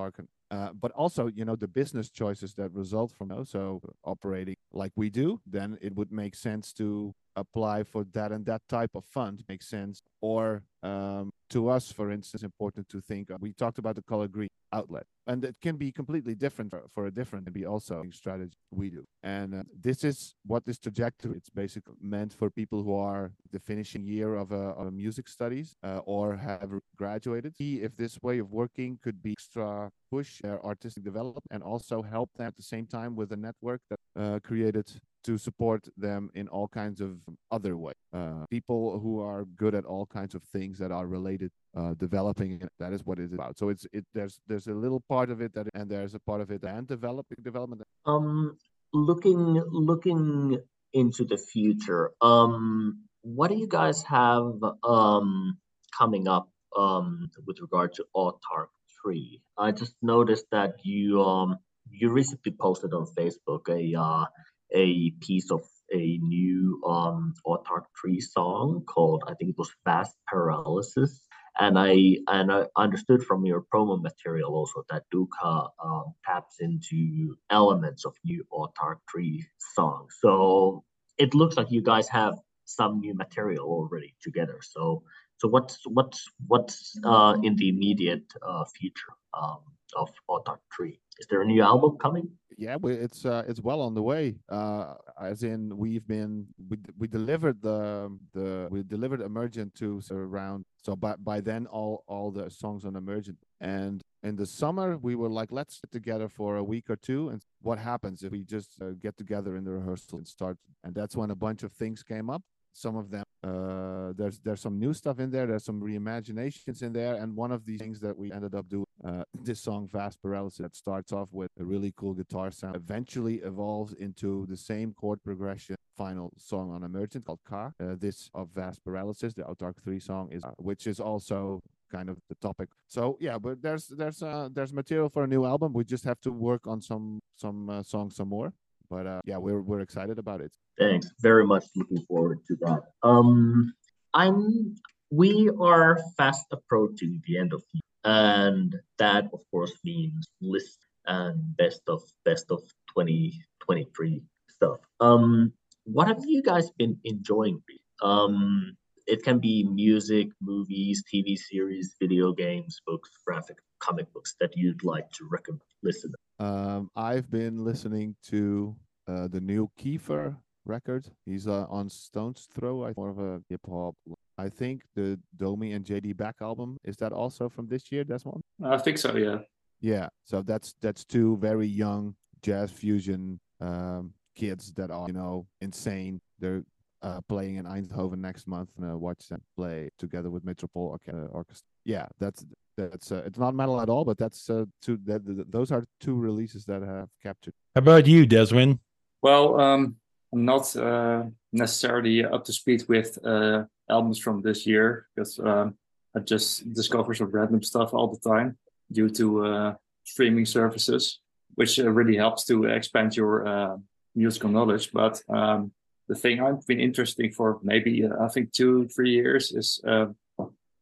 uh, 0.51 0.71
but 0.81 0.93
also 0.93 1.27
you 1.27 1.45
know 1.45 1.57
the 1.57 1.69
business 1.69 2.09
choices 2.11 2.55
that 2.55 2.73
result 2.73 3.13
from 3.13 3.33
also 3.33 3.81
operating 4.05 4.57
like 4.73 4.93
we 4.97 5.11
do. 5.11 5.41
Then 5.47 5.79
it 5.81 5.95
would 5.97 6.13
make 6.13 6.35
sense 6.35 6.73
to 6.75 7.15
apply 7.35 7.83
for 7.85 8.05
that 8.13 8.33
and 8.33 8.47
that 8.47 8.63
type 8.69 8.91
of 8.95 9.05
fund. 9.05 9.45
Makes 9.49 9.69
sense. 9.69 10.03
Or 10.21 10.63
um, 10.83 11.31
to 11.51 11.69
us, 11.69 11.93
for 11.93 12.11
instance, 12.11 12.43
important 12.43 12.89
to 12.91 13.01
think. 13.01 13.29
we 13.41 13.53
talked 13.53 13.79
about 13.79 13.97
the 13.97 14.03
color 14.03 14.29
green 14.29 14.49
outlet 14.73 15.07
and 15.27 15.45
it 15.45 15.57
can 15.61 15.77
be 15.77 15.91
completely 15.91 16.35
different 16.35 16.71
for, 16.71 16.85
for 16.95 17.07
a 17.07 17.11
different 17.11 17.53
be 17.53 17.65
also 17.65 18.05
strategy 18.13 18.57
we 18.71 18.91
do. 18.91 19.05
And 19.23 19.55
uh, 19.55 19.63
this 19.81 20.05
is 20.05 20.35
what 20.45 20.65
this 20.65 20.79
trajectory 20.79 21.37
it's 21.37 21.51
basically 21.51 21.95
meant 22.01 22.33
for 22.33 22.51
people 22.51 22.83
who 22.83 22.95
are 22.95 23.33
the 23.53 23.59
finishing 23.59 24.05
year 24.05 24.35
of 24.35 24.53
a, 24.53 24.75
of 24.81 24.87
a 24.87 24.91
music 24.91 25.29
studies 25.29 25.75
uh, 25.83 25.99
or 26.05 26.37
have 26.37 26.71
graduated. 26.97 27.57
See 27.57 27.81
if 27.81 27.97
this 27.97 28.19
way 28.23 28.39
of 28.39 28.53
working 28.53 28.99
could 29.03 29.23
be 29.23 29.33
extra 29.33 29.91
push 30.11 30.41
their 30.41 30.65
artistic 30.65 31.05
development 31.05 31.45
and 31.51 31.63
also 31.63 32.03
help 32.03 32.31
them 32.37 32.47
at 32.47 32.57
the 32.57 32.63
same 32.63 32.87
time 32.87 33.17
with 33.17 33.33
a 33.33 33.37
network 33.37 33.81
that 33.91 33.99
uh, 34.17 34.39
created 34.41 34.91
to 35.27 35.37
support 35.37 35.89
them 35.97 36.31
in 36.35 36.49
all 36.49 36.69
kinds 36.69 37.01
of 37.01 37.19
other 37.51 37.77
ways. 37.77 37.95
Uh, 38.13 38.45
people 38.51 38.99
who 39.01 39.21
are 39.21 39.45
good 39.57 39.75
at 39.75 39.85
all 39.85 40.07
kinds 40.07 40.35
of 40.35 40.43
things 40.45 40.79
that 40.79 40.91
are 40.91 41.07
related 41.07 41.51
uh, 41.77 41.95
developing 41.95 42.63
that 42.79 42.93
is 42.93 43.05
what 43.05 43.19
it's 43.19 43.35
about 43.35 43.59
so 43.59 43.69
it's 43.69 43.87
it 43.93 44.05
there's 44.15 44.41
there's 44.47 44.67
a 44.67 44.73
little 44.73 45.03
part 45.09 45.31
of 45.31 45.43
it 45.43 45.53
that 45.53 45.67
and 45.75 45.91
there's 45.91 46.15
a 46.15 46.19
part 46.21 46.41
of 46.41 46.51
it 46.51 46.63
and 46.65 46.87
developing 46.89 47.37
development 47.43 47.83
um 48.07 48.57
looking 48.95 49.63
looking 49.71 50.59
into 50.95 51.25
the 51.25 51.37
future 51.37 52.13
um 52.23 53.05
what 53.23 53.51
do 53.51 53.57
you 53.57 53.69
guys 53.69 54.03
have 54.05 54.55
um 54.85 55.59
coming 55.99 56.27
up 56.29 56.49
um 56.79 57.29
with 57.47 57.59
regard 57.61 57.93
to 57.93 58.05
autarkh 58.15 58.73
Tree. 59.07 59.41
I 59.57 59.73
just 59.73 59.95
noticed 60.03 60.47
that 60.51 60.75
you 60.83 61.23
um 61.23 61.59
you 61.91 62.11
recently 62.11 62.53
posted 62.53 62.93
on 62.93 63.07
Facebook 63.19 63.69
a 63.69 63.99
uh, 63.99 64.25
a 64.73 65.11
piece 65.21 65.51
of 65.51 65.63
a 65.93 66.19
new 66.19 66.83
um 66.87 67.35
Autarkh 67.47 67.87
Tree 67.95 68.21
song 68.21 68.83
called 68.87 69.25
I 69.27 69.35
think 69.35 69.51
it 69.51 69.59
was 69.59 69.71
Fast 69.85 70.17
Paralysis. 70.27 71.21
And 71.59 71.79
I 71.79 72.19
and 72.29 72.53
I 72.53 72.67
understood 72.77 73.25
from 73.25 73.47
your 73.47 73.65
promo 73.73 74.01
material 74.03 74.55
also 74.55 74.85
that 74.91 75.05
Duka 75.13 75.71
um, 75.83 76.15
taps 76.25 76.57
into 76.61 77.37
elements 77.49 78.05
of 78.05 78.15
new 78.25 78.45
Autarkh 78.53 78.99
Tree 79.09 79.47
songs. 79.75 80.17
So 80.21 80.85
it 81.17 81.35
looks 81.35 81.57
like 81.57 81.71
you 81.71 81.81
guys 81.83 82.09
have 82.11 82.35
some 82.67 83.01
new 83.01 83.15
material 83.15 83.65
already 83.65 84.15
together. 84.21 84.59
So 84.61 85.05
so 85.39 85.49
what's 85.49 85.79
what's 85.87 86.27
what's 86.47 86.99
uh, 87.05 87.37
in 87.43 87.57
the 87.57 87.69
immediate 87.69 88.25
uh, 88.43 88.65
future 88.79 89.13
um, 89.35 89.59
of 89.97 90.11
Autarkh 90.31 90.65
Tree? 90.73 90.99
Is 91.19 91.27
there 91.29 91.43
a 91.43 91.45
new 91.45 91.63
album 91.63 91.97
coming? 91.99 92.29
Yeah, 92.59 92.77
it's 92.85 93.27
uh, 93.27 93.45
it's 93.47 93.61
well 93.61 93.83
on 93.83 93.95
the 93.95 94.03
way. 94.03 94.37
Uh, 94.49 94.95
as 95.21 95.43
in, 95.43 95.77
we've 95.77 96.07
been 96.07 96.47
we, 96.69 96.79
we 96.99 97.07
delivered 97.07 97.61
the 97.61 98.17
the 98.33 98.69
we 98.71 98.83
delivered 98.83 99.21
Emergent 99.21 99.75
to 99.77 100.01
around 100.11 100.65
so 100.83 100.97
by 100.97 101.17
by 101.17 101.41
then 101.41 101.67
all 101.67 102.05
all 102.07 102.31
the 102.31 102.51
songs 102.51 102.85
on 102.85 102.97
Emergent 102.97 103.39
and 103.61 104.03
in 104.23 104.37
the 104.37 104.47
summer 104.47 104.97
we 104.97 105.15
were 105.15 105.29
like 105.29 105.51
let's 105.51 105.81
get 105.81 105.91
together 105.91 106.29
for 106.29 106.57
a 106.57 106.65
week 106.65 106.89
or 106.89 106.97
two 106.97 107.29
and 107.29 107.43
what 107.63 107.79
happens 107.79 108.23
if 108.23 108.31
we 108.33 108.45
just 108.45 108.71
uh, 108.81 108.91
get 109.01 109.17
together 109.17 109.57
in 109.57 109.65
the 109.65 109.73
rehearsal 109.73 110.19
and 110.19 110.29
start 110.29 110.57
and 110.85 110.95
that's 110.95 111.17
when 111.17 111.31
a 111.31 111.35
bunch 111.35 111.63
of 111.63 111.73
things 111.73 112.03
came 112.03 112.29
up 112.31 112.43
some 112.77 112.97
of 112.97 113.11
them 113.11 113.25
uh, 113.47 114.13
there's 114.17 114.39
there's 114.41 114.61
some 114.61 114.79
new 114.79 114.93
stuff 114.93 115.19
in 115.21 115.31
there. 115.31 115.47
There's 115.47 115.65
some 115.65 115.81
reimaginations 115.81 116.83
in 116.83 116.93
there. 116.93 117.15
And 117.15 117.37
one 117.37 117.53
of 117.53 117.65
these 117.65 117.81
things 117.81 118.01
that 118.01 118.17
we 118.17 118.33
ended 118.33 118.55
up 118.55 118.69
doing 118.69 118.87
uh, 119.05 119.23
this 119.43 119.61
song 119.61 119.89
fast 119.93 120.21
paralysis 120.23 120.59
that 120.59 120.75
starts 120.75 121.13
off 121.13 121.29
with 121.33 121.51
a 121.61 121.65
really 121.65 121.93
cool 121.97 122.15
guitar 122.15 122.51
sound 122.51 122.77
eventually 122.77 123.37
evolves 123.37 123.93
into 123.95 124.47
the 124.47 124.57
same 124.57 124.93
chord 124.95 125.23
progression 125.23 125.77
final 125.97 126.33
song 126.37 126.73
on 126.73 126.83
emergent 126.83 127.25
called 127.25 127.41
car 127.49 127.75
uh, 127.81 127.95
this 127.99 128.31
of 128.35 128.49
vast 128.55 128.85
paralysis 128.85 129.33
the 129.33 129.43
autarkh 129.43 129.83
3 129.83 129.99
song 129.99 130.29
is 130.31 130.45
uh, 130.45 130.51
which 130.59 130.87
is 130.87 131.01
also 131.01 131.63
kind 131.91 132.11
of 132.11 132.19
the 132.29 132.35
topic. 132.37 132.69
So 132.89 133.17
yeah 133.21 133.39
but 133.39 133.63
there's 133.63 133.87
there's 133.87 134.23
uh 134.23 134.49
there's 134.53 134.73
material 134.73 135.09
for 135.09 135.23
a 135.25 135.27
new 135.27 135.45
album. 135.45 135.73
We 135.73 135.85
just 135.85 136.05
have 136.05 136.21
to 136.23 136.33
work 136.33 136.67
on 136.67 136.81
some 136.81 137.21
some 137.37 137.71
uh, 137.71 137.83
songs 137.83 138.17
some 138.17 138.29
more 138.29 138.53
but 138.89 139.07
uh, 139.07 139.21
yeah, 139.25 139.39
we're 139.39 139.61
we're 139.61 139.81
excited 139.81 140.19
about 140.19 140.41
it. 140.41 140.53
Thanks, 140.79 141.09
very 141.21 141.47
much 141.47 141.65
looking 141.75 142.03
forward 142.03 142.41
to 142.49 142.57
that. 142.63 142.83
Um, 143.03 143.75
I'm 144.15 144.77
we 145.11 145.51
are 145.61 146.01
fast 146.17 146.47
approaching 146.53 147.23
the 147.27 147.39
end 147.39 147.53
of 147.53 147.63
the 147.73 147.81
year, 147.81 148.05
and 148.05 148.77
that 148.99 149.25
of 149.33 149.41
course 149.51 149.73
means 149.85 150.27
list 150.41 150.79
and 151.07 151.57
best 151.57 151.83
of 151.89 152.03
best 152.25 152.51
of 152.51 152.61
2023 152.97 154.23
stuff. 154.49 154.79
Um, 155.01 155.53
what 155.85 156.09
have 156.09 156.25
you 156.27 156.43
guys 156.43 156.71
been 156.73 156.99
enjoying? 157.05 157.63
Um, 158.03 158.77
it 159.07 159.23
can 159.23 159.39
be 159.39 159.65
music, 159.65 160.29
movies, 160.41 161.05
TV 161.13 161.39
series, 161.39 161.95
video 162.01 162.33
games, 162.33 162.81
books, 162.87 163.11
graphic 163.25 163.59
comic 163.79 164.13
books 164.13 164.35
that 164.41 164.57
you'd 164.57 164.83
like 164.83 165.11
to 165.13 165.29
recommend 165.31 165.63
listeners. 165.83 166.15
Um, 166.39 166.91
I've 166.95 167.31
been 167.31 167.65
listening 167.65 168.17
to 168.27 168.77
uh, 169.09 169.29
the 169.29 169.41
new 169.41 169.71
Kiefer 169.79 170.37
record. 170.65 171.07
He's 171.25 171.47
uh, 171.47 171.67
on 171.71 171.89
Stones 171.89 172.49
Throw, 172.55 172.85
I 172.85 172.93
more 172.97 173.11
of 173.11 173.19
a 173.19 173.41
hip 173.49 173.63
hop. 173.69 173.95
I 174.39 174.51
think 174.51 174.83
the 174.95 175.19
Domi 175.37 175.73
and 175.73 175.85
JD 175.85 176.17
Beck 176.17 176.37
album 176.43 176.77
is 176.85 176.97
that 176.99 177.13
also 177.13 177.49
from 177.49 177.69
this 177.69 177.91
year, 177.91 178.05
Desmond? 178.05 178.43
I 178.63 178.77
think 178.77 178.99
so, 178.99 179.17
yeah. 179.17 179.39
Yeah, 179.81 180.09
so 180.25 180.43
that's 180.43 180.75
that's 180.81 181.05
two 181.05 181.37
very 181.39 181.67
young 181.67 182.17
jazz 182.43 182.71
fusion 182.71 183.39
um, 183.61 184.13
kids 184.35 184.73
that 184.75 184.91
are 184.91 185.07
you 185.07 185.13
know 185.13 185.47
insane. 185.61 186.21
They're 186.39 186.65
uh, 187.03 187.21
playing 187.29 187.57
in 187.57 187.67
Eindhoven 187.67 188.19
next 188.19 188.47
month, 188.47 188.71
and 188.77 188.91
uh, 188.91 188.97
watch 188.97 189.29
them 189.29 189.43
play 189.57 189.91
together 189.99 190.31
with 190.31 190.45
Metropole 190.45 190.99
Orchestra. 191.31 191.67
Yeah, 191.85 192.07
that's 192.19 192.45
that's 192.77 193.11
uh, 193.11 193.23
it's 193.27 193.39
not 193.39 193.55
metal 193.55 193.81
at 193.81 193.89
all, 193.89 194.05
but 194.05 194.19
that's 194.19 194.49
uh, 194.51 194.65
two 194.83 194.99
that, 195.05 195.25
that 195.25 195.51
those 195.51 195.73
are 195.73 195.85
two 196.01 196.15
releases 196.15 196.65
that 196.67 196.83
I 196.83 196.87
have 196.87 197.09
captured. 197.23 197.55
How 197.75 197.81
about 197.81 198.07
you, 198.07 198.27
Desmond? 198.27 198.79
Well, 199.23 199.59
um, 199.61 199.97
I'm 200.33 200.45
not 200.45 200.77
uh, 200.77 201.25
necessarily 201.53 202.25
up 202.25 202.45
to 202.45 202.53
speed 202.53 202.85
with 202.89 203.19
uh, 203.25 203.65
albums 203.89 204.19
from 204.19 204.43
this 204.43 204.67
year 204.67 205.09
because 205.15 205.39
um, 205.39 205.75
I 206.15 206.21
just 206.21 206.73
discover 206.73 207.15
some 207.15 207.31
random 207.31 207.63
stuff 207.63 207.95
all 207.95 208.09
the 208.09 208.29
time 208.29 208.59
due 208.93 209.09
to 209.11 209.47
uh, 209.47 209.75
streaming 210.05 210.47
services, 210.47 211.21
which 211.55 211.79
uh, 211.79 211.91
really 211.91 212.17
helps 212.17 212.45
to 212.47 212.65
expand 212.65 213.17
your 213.17 213.47
uh, 213.47 213.77
musical 214.15 214.51
knowledge. 214.51 214.93
But 214.93 215.23
um, 215.29 215.73
the 216.09 216.15
thing 216.15 216.41
I've 216.41 216.67
been 216.67 216.81
interesting 216.81 217.33
for 217.33 217.59
maybe 217.63 218.05
uh, 218.05 218.25
I 218.25 218.29
think 218.29 218.53
two 218.53 218.89
three 218.89 219.11
years 219.11 219.53
is 219.53 219.81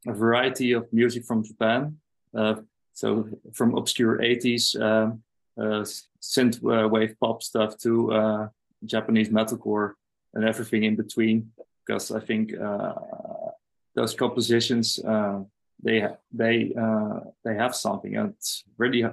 a 0.07 0.13
variety 0.13 0.73
of 0.73 0.93
music 0.93 1.25
from 1.25 1.43
Japan. 1.43 1.99
so 2.93 3.29
from 3.53 3.75
obscure 3.77 4.19
80s 4.19 4.81
um, 4.81 5.23
uh, 5.57 5.85
synth 6.21 6.59
uh, 6.65 6.89
wave 6.89 7.15
pop 7.21 7.43
stuff 7.43 7.79
to 7.79 8.13
uh, 8.13 8.49
Japanese 8.85 9.29
metalcore 9.29 9.93
and 10.35 10.45
everything 10.45 10.85
in 10.85 10.97
between. 10.97 11.53
Because 11.87 12.11
I 12.11 12.21
think 12.21 12.53
those 13.95 14.15
compositions 14.15 14.99
they 15.83 16.09
they 16.33 16.73
they 17.45 17.55
have 17.55 17.75
something, 17.75 18.17
and 18.17 18.31
it's 18.31 18.65
really 18.79 19.05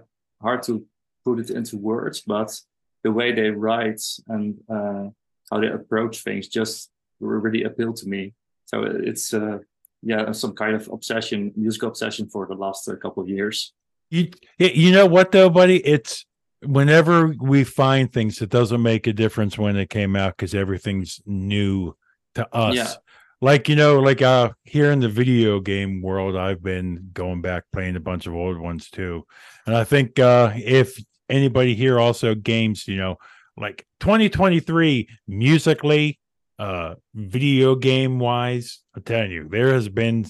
hard 0.42 0.64
to 0.64 0.86
put 1.26 1.40
it 1.40 1.50
into 1.50 1.78
words, 1.78 2.22
but 2.22 2.60
the 3.04 3.12
way 3.12 3.32
they 3.32 3.50
write 3.50 4.02
and 4.28 4.58
uh, 4.70 5.10
how 5.50 5.60
they 5.60 5.68
approach 5.68 6.24
things 6.24 6.48
just 6.48 6.90
really 7.20 7.64
appeal 7.64 7.94
to 7.94 8.08
me. 8.08 8.34
So 8.66 8.84
it's 8.84 9.34
uh, 9.34 9.60
yeah, 10.04 10.32
some 10.32 10.54
kind 10.54 10.76
of 10.76 10.90
obsession, 10.92 11.52
musical 11.56 11.90
obsession 11.90 12.28
for 12.28 12.48
the 12.48 12.56
last 12.56 12.88
uh, 12.88 12.96
couple 12.96 13.24
of 13.24 13.30
years. 13.30 13.74
You 14.10 14.30
you 14.58 14.92
know 14.92 15.06
what 15.06 15.32
though, 15.32 15.50
buddy? 15.50 15.78
It's 15.78 16.26
whenever 16.66 17.34
we 17.40 17.64
find 17.64 18.12
things, 18.12 18.42
it 18.42 18.50
doesn't 18.50 18.82
make 18.82 19.08
a 19.08 19.14
difference 19.14 19.58
when 19.58 19.76
it 19.78 19.90
came 19.90 20.16
out 20.16 20.36
because 20.36 20.54
everything's 20.54 21.22
new 21.26 21.96
to 22.36 22.56
us. 22.56 22.76
Yeah. 22.76 22.94
Like 23.44 23.70
you 23.70 23.76
know, 23.76 24.00
like 24.00 24.22
uh 24.22 24.52
here 24.64 24.92
in 24.92 25.00
the 25.00 25.10
video 25.10 25.60
game 25.60 26.02
world, 26.02 26.36
I've 26.36 26.62
been 26.62 27.10
going 27.14 27.42
back 27.42 27.64
playing 27.72 27.96
a 27.96 28.02
bunch 28.02 28.28
of 28.28 28.36
old 28.36 28.60
ones 28.60 28.90
too, 28.90 29.26
and 29.66 29.76
I 29.76 29.84
think 29.84 30.20
uh 30.20 30.52
if 30.56 31.02
anybody 31.30 31.74
here 31.74 32.00
also 32.00 32.36
games, 32.36 32.88
you 32.88 32.98
know, 32.98 33.16
like 33.58 33.86
2023 34.02 35.08
musically, 35.28 36.20
uh, 36.62 36.96
video 37.16 37.76
game 37.76 38.20
wise, 38.20 38.80
I'm 38.96 39.04
telling 39.04 39.32
you, 39.32 39.48
there 39.50 39.74
has 39.74 39.90
been 39.90 40.26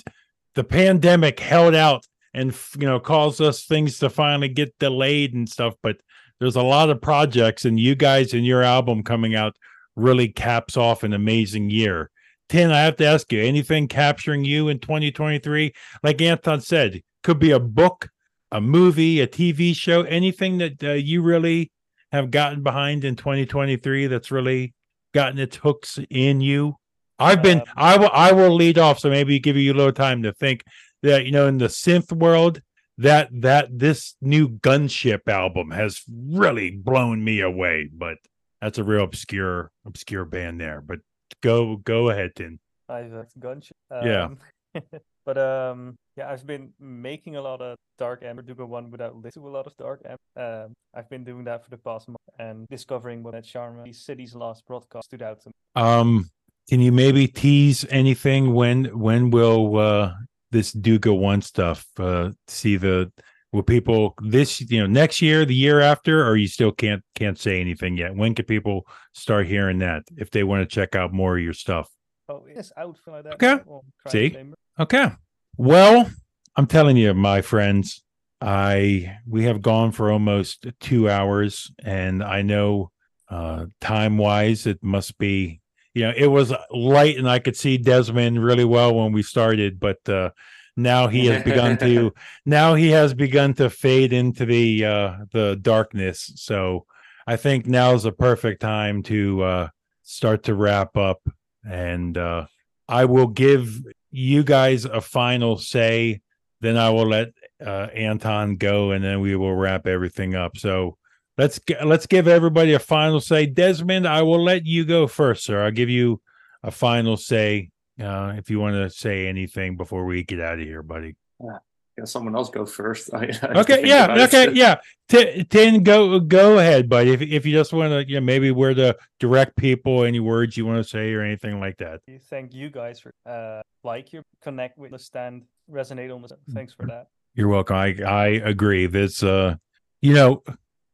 the 0.55 0.63
pandemic 0.63 1.39
held 1.39 1.75
out 1.75 2.05
and 2.33 2.55
you 2.77 2.87
know 2.87 2.99
caused 2.99 3.41
us 3.41 3.65
things 3.65 3.99
to 3.99 4.09
finally 4.09 4.47
get 4.47 4.77
delayed 4.79 5.33
and 5.33 5.49
stuff 5.49 5.73
but 5.83 5.97
there's 6.41 6.55
a 6.55 6.63
lot 6.63 6.89
of 6.89 6.99
projects, 6.99 7.65
and 7.65 7.79
you 7.79 7.93
guys 7.93 8.33
and 8.33 8.43
your 8.43 8.63
album 8.63 9.03
coming 9.03 9.35
out 9.35 9.55
really 9.95 10.27
caps 10.27 10.75
off 10.75 11.03
an 11.03 11.13
amazing 11.13 11.69
year. 11.69 12.09
Tijnn, 12.49 12.71
I 12.71 12.81
have 12.81 12.95
to 12.95 13.05
ask 13.05 13.31
you, 13.31 13.43
anything 13.43 13.87
capturing 13.87 14.43
you 14.43 14.67
in 14.67 14.79
2023? 14.79 15.71
Like 16.01 16.19
Anton 16.19 16.59
said, 16.59 17.03
could 17.23 17.37
be 17.37 17.51
a 17.51 17.59
book, 17.59 18.09
a 18.51 18.59
movie, 18.59 19.21
a 19.21 19.27
TV 19.27 19.75
show, 19.75 20.01
anything 20.01 20.57
that 20.57 20.83
uh, 20.83 20.93
you 20.93 21.21
really 21.21 21.71
have 22.11 22.31
gotten 22.31 22.63
behind 22.63 23.05
in 23.05 23.15
2023 23.15 24.07
that's 24.07 24.31
really 24.31 24.73
gotten 25.13 25.39
its 25.39 25.57
hooks 25.57 25.99
in 26.09 26.41
you. 26.41 26.77
I've 27.19 27.43
been, 27.43 27.59
um, 27.59 27.65
I 27.75 27.97
will, 27.97 28.09
I 28.11 28.31
will 28.31 28.55
lead 28.55 28.79
off. 28.79 28.99
So 28.99 29.09
maybe 29.09 29.37
give 29.39 29.55
you 29.55 29.73
a 29.73 29.75
little 29.75 29.91
time 29.91 30.23
to 30.23 30.33
think 30.33 30.63
that, 31.03 31.25
you 31.25 31.31
know, 31.31 31.47
in 31.47 31.57
the 31.57 31.67
synth 31.67 32.11
world, 32.11 32.61
that 33.01 33.29
that 33.31 33.67
this 33.71 34.15
new 34.21 34.47
gunship 34.47 35.27
album 35.27 35.71
has 35.71 36.01
really 36.07 36.69
blown 36.69 37.23
me 37.23 37.41
away 37.41 37.89
but 37.91 38.17
that's 38.61 38.77
a 38.77 38.83
real 38.83 39.03
obscure 39.03 39.71
obscure 39.85 40.25
band 40.25 40.61
there 40.61 40.81
but 40.81 40.99
go 41.41 41.77
go 41.77 42.09
ahead 42.09 42.31
Tijnn 42.35 42.59
i 42.89 43.03
that's 43.03 43.33
gunship 43.33 43.71
um, 43.89 44.37
yeah 44.75 44.81
but 45.25 45.37
um 45.37 45.95
yeah 46.15 46.29
i've 46.29 46.45
been 46.45 46.73
making 46.79 47.37
a 47.37 47.41
lot 47.41 47.61
of 47.61 47.75
dark 47.97 48.23
amber 48.23 48.43
do 48.43 48.53
go 48.53 48.65
one 48.65 48.91
without 48.91 49.15
listening 49.15 49.45
to 49.45 49.49
a 49.49 49.55
lot 49.57 49.65
of 49.65 49.75
dark 49.77 50.01
amber 50.05 50.65
um 50.65 50.73
i've 50.93 51.09
been 51.09 51.23
doing 51.23 51.43
that 51.43 51.63
for 51.63 51.71
the 51.71 51.77
past 51.77 52.07
month 52.07 52.17
and 52.39 52.67
discovering 52.67 53.23
what 53.23 53.33
that 53.33 53.43
charm 53.43 53.91
city's 53.93 54.35
last 54.35 54.65
broadcast 54.65 55.05
stood 55.05 55.21
out 55.21 55.41
to 55.41 55.49
me 55.49 55.53
um 55.75 56.29
can 56.69 56.79
you 56.79 56.91
maybe 56.91 57.27
tease 57.27 57.85
anything 57.89 58.53
when 58.53 58.85
when 58.97 59.29
will 59.31 59.77
uh 59.77 60.13
this 60.51 60.71
Duga 60.71 61.13
One 61.13 61.41
stuff? 61.41 61.87
Uh, 61.97 62.31
see 62.47 62.77
the 62.77 63.11
will 63.51 63.63
people 63.63 64.15
this 64.21 64.61
you 64.61 64.79
know 64.79 64.87
next 64.87 65.21
year, 65.21 65.45
the 65.45 65.55
year 65.55 65.79
after, 65.79 66.25
or 66.25 66.35
you 66.35 66.47
still 66.47 66.71
can't 66.71 67.03
can't 67.15 67.39
say 67.39 67.59
anything 67.59 67.97
yet? 67.97 68.15
When 68.15 68.35
can 68.35 68.45
people 68.45 68.85
start 69.13 69.47
hearing 69.47 69.79
that 69.79 70.03
if 70.17 70.29
they 70.29 70.43
want 70.43 70.61
to 70.61 70.73
check 70.73 70.95
out 70.95 71.13
more 71.13 71.37
of 71.37 71.43
your 71.43 71.53
stuff? 71.53 71.89
Oh, 72.29 72.45
it's 72.47 72.71
out 72.77 72.97
for 72.97 73.11
like 73.11 73.23
that. 73.23 73.33
Okay. 73.33 73.59
see. 74.07 74.37
Okay. 74.79 75.11
Well, 75.57 76.09
I'm 76.55 76.67
telling 76.67 76.95
you, 76.95 77.13
my 77.13 77.41
friends, 77.41 78.03
I 78.41 79.17
we 79.27 79.43
have 79.43 79.61
gone 79.61 79.91
for 79.91 80.11
almost 80.11 80.65
two 80.79 81.09
hours, 81.09 81.71
and 81.83 82.23
I 82.23 82.41
know 82.41 82.91
uh, 83.29 83.67
time 83.79 84.17
wise 84.17 84.65
it 84.65 84.83
must 84.83 85.17
be 85.17 85.61
you 85.93 86.03
know 86.03 86.13
it 86.15 86.27
was 86.27 86.53
light 86.71 87.17
and 87.17 87.29
I 87.29 87.39
could 87.39 87.55
see 87.55 87.77
Desmond 87.77 88.43
really 88.43 88.65
well 88.65 88.95
when 88.95 89.11
we 89.11 89.21
started, 89.21 89.79
but 89.79 90.07
uh, 90.09 90.31
now 90.75 91.07
he 91.07 91.27
has 91.27 91.43
begun 91.43 91.77
to 91.79 92.13
now 92.45 92.73
he 92.73 92.89
has 92.89 93.13
begun 93.13 93.53
to 93.55 93.69
fade 93.69 94.11
into 94.11 94.45
the 94.45 94.85
uh, 94.85 95.15
the 95.31 95.57
darkness. 95.61 96.31
So 96.35 96.85
I 97.27 97.35
think 97.35 97.67
now 97.67 97.93
is 97.93 98.03
the 98.03 98.11
perfect 98.11 98.61
time 98.61 99.03
to 99.03 99.43
uh, 99.43 99.67
start 100.01 100.43
to 100.43 100.55
wrap 100.55 100.97
up, 100.97 101.21
and 101.63 102.17
uh, 102.17 102.47
I 102.87 103.05
will 103.05 103.27
give 103.27 103.81
you 104.09 104.43
guys 104.43 104.85
a 104.85 105.01
final 105.01 105.57
say. 105.57 106.21
Then 106.59 106.77
I 106.77 106.91
will 106.91 107.07
let 107.07 107.29
uh, 107.65 107.87
Anton 107.93 108.55
go, 108.55 108.91
and 108.91 109.03
then 109.03 109.21
we 109.21 109.35
will 109.35 109.55
wrap 109.55 109.87
everything 109.87 110.35
up. 110.35 110.57
So 110.57 110.97
let's 111.37 111.59
let's 111.83 112.07
give 112.07 112.27
everybody 112.27 112.73
a 112.73 112.79
final 112.79 113.19
say. 113.19 113.45
Desmond, 113.45 114.07
I 114.07 114.21
will 114.21 114.43
let 114.43 114.65
you 114.65 114.85
go 114.85 115.07
first, 115.07 115.43
sir. 115.43 115.63
I'll 115.63 115.71
give 115.71 115.89
you 115.89 116.21
a 116.63 116.71
final 116.71 117.17
say 117.17 117.69
uh, 118.01 118.33
if 118.37 118.49
you 118.49 118.59
want 118.59 118.75
to 118.75 118.89
say 118.89 119.27
anything 119.27 119.77
before 119.77 120.05
we 120.05 120.23
get 120.23 120.39
out 120.39 120.59
of 120.59 120.65
here, 120.65 120.83
buddy. 120.83 121.15
Yeah, 121.43 121.57
yeah 121.97 122.05
someone 122.05 122.35
else 122.35 122.49
go 122.49 122.65
first. 122.65 123.11
I, 123.13 123.31
I 123.41 123.59
okay, 123.59 123.87
yeah, 123.87 124.23
okay, 124.25 124.47
it. 124.47 124.55
yeah. 124.55 124.75
T- 125.09 125.43
Tijnn, 125.43 125.83
go 125.83 126.19
go 126.19 126.57
ahead, 126.59 126.89
buddy. 126.89 127.11
If 127.11 127.21
if 127.21 127.45
you 127.45 127.53
just 127.53 127.73
want 127.73 127.91
to, 127.91 128.07
you 128.07 128.19
know, 128.19 128.25
maybe 128.25 128.51
we're 128.51 128.73
the 128.73 128.97
direct 129.19 129.55
people. 129.57 130.03
Any 130.03 130.19
words 130.19 130.57
you 130.57 130.65
want 130.65 130.83
to 130.83 130.89
say 130.89 131.13
or 131.13 131.21
anything 131.21 131.59
like 131.59 131.77
that. 131.77 132.01
Thank 132.29 132.53
you 132.53 132.69
guys 132.69 132.99
for 132.99 133.13
uh 133.25 133.61
like 133.83 134.13
your 134.13 134.23
connect 134.41 134.77
with 134.77 134.91
the 134.91 134.99
stand, 134.99 135.43
resonate 135.69 136.13
on 136.13 136.21
the. 136.21 136.37
Thanks 136.53 136.73
for 136.73 136.85
that. 136.87 137.07
You're 137.33 137.47
welcome. 137.47 137.77
I 137.77 137.95
I 138.05 138.27
agree. 138.27 138.87
This 138.87 139.23
uh, 139.23 139.55
you 140.01 140.13
know, 140.13 140.43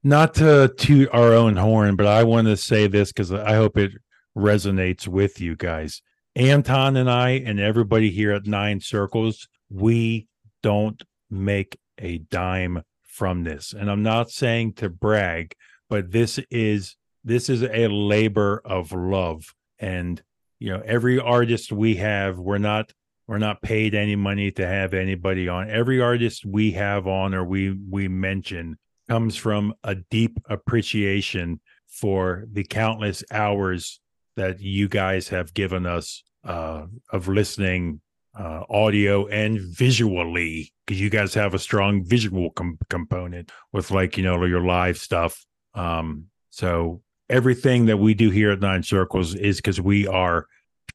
not 0.03 0.35
to 0.35 0.72
toot 0.77 1.09
our 1.11 1.34
own 1.34 1.55
horn, 1.55 1.95
but 1.95 2.05
I 2.05 2.23
want 2.23 2.47
to 2.47 2.57
say 2.57 2.88
this 2.88 3.11
because 3.11 3.31
I 3.31 3.55
hope 3.55 3.77
it 3.77 3.93
resonates 4.38 5.07
with 5.07 5.41
you 5.41 5.55
guys. 5.55 6.01
Anton 6.35 6.95
and 6.95 7.09
I 7.09 7.31
and 7.31 7.59
everybody 7.59 8.11
here 8.11 8.31
at 8.31 8.45
Nine 8.45 8.80
Circles, 8.81 9.47
we 9.72 10.27
don't 10.61 11.01
make 11.31 11.80
a 11.97 12.19
dime 12.19 12.84
from 13.01 13.43
this. 13.43 13.73
And 13.73 13.89
I'm 13.89 14.03
not 14.03 14.30
saying 14.30 14.73
to 14.73 14.89
brag, 14.89 15.55
but 15.89 16.11
this 16.11 16.39
is 16.51 16.95
this 17.23 17.49
is 17.49 17.64
a 17.64 17.88
labor 17.88 18.61
of 18.64 18.91
love. 18.91 19.55
And 19.80 20.22
you 20.59 20.69
know, 20.69 20.84
every 20.85 21.19
artist 21.19 21.72
we 21.72 21.95
have, 21.95 22.38
we're 22.38 22.59
not 22.59 22.93
we're 23.28 23.38
not 23.38 23.62
paid 23.62 23.94
any 23.94 24.16
money 24.16 24.52
to 24.52 24.66
have 24.66 24.94
anybody 24.94 25.49
on. 25.49 25.70
Every 25.70 26.02
artist 26.02 26.45
we 26.45 26.72
have 26.72 27.08
on 27.08 27.34
or 27.34 27.44
we 27.44 27.78
we 27.90 28.08
mention 28.08 28.78
comes 29.10 29.36
from 29.36 29.74
a 29.84 29.95
deep 29.95 30.40
appreciation 30.49 31.60
for 31.88 32.45
the 32.52 32.64
countless 32.64 33.24
hours 33.32 33.99
that 34.36 34.60
you 34.62 34.88
guys 34.88 35.30
have 35.30 35.54
given 35.54 35.86
us 35.86 36.24
uh, 36.44 36.86
of 37.12 37.28
listening 37.28 38.02
uh, 38.38 38.64
audio 38.70 39.28
and 39.28 39.60
visually 39.60 40.72
because 40.86 41.02
you 41.02 41.10
guys 41.10 41.34
have 41.34 41.54
a 41.54 41.60
strong 41.60 42.06
visual 42.06 42.52
com- 42.52 42.78
component 42.90 43.52
with 43.74 43.90
like 43.90 44.16
you 44.16 44.24
know 44.24 44.45
your 44.45 44.62
live 44.62 44.95
stuff 44.95 45.44
um 45.74 46.26
so 46.52 47.02
everything 47.30 47.88
that 47.88 47.98
we 47.98 48.14
do 48.14 48.30
here 48.30 48.52
at 48.52 48.60
nine 48.60 48.84
circles 48.84 49.34
is 49.34 49.58
because 49.58 49.82
we 49.82 50.06
are 50.06 50.45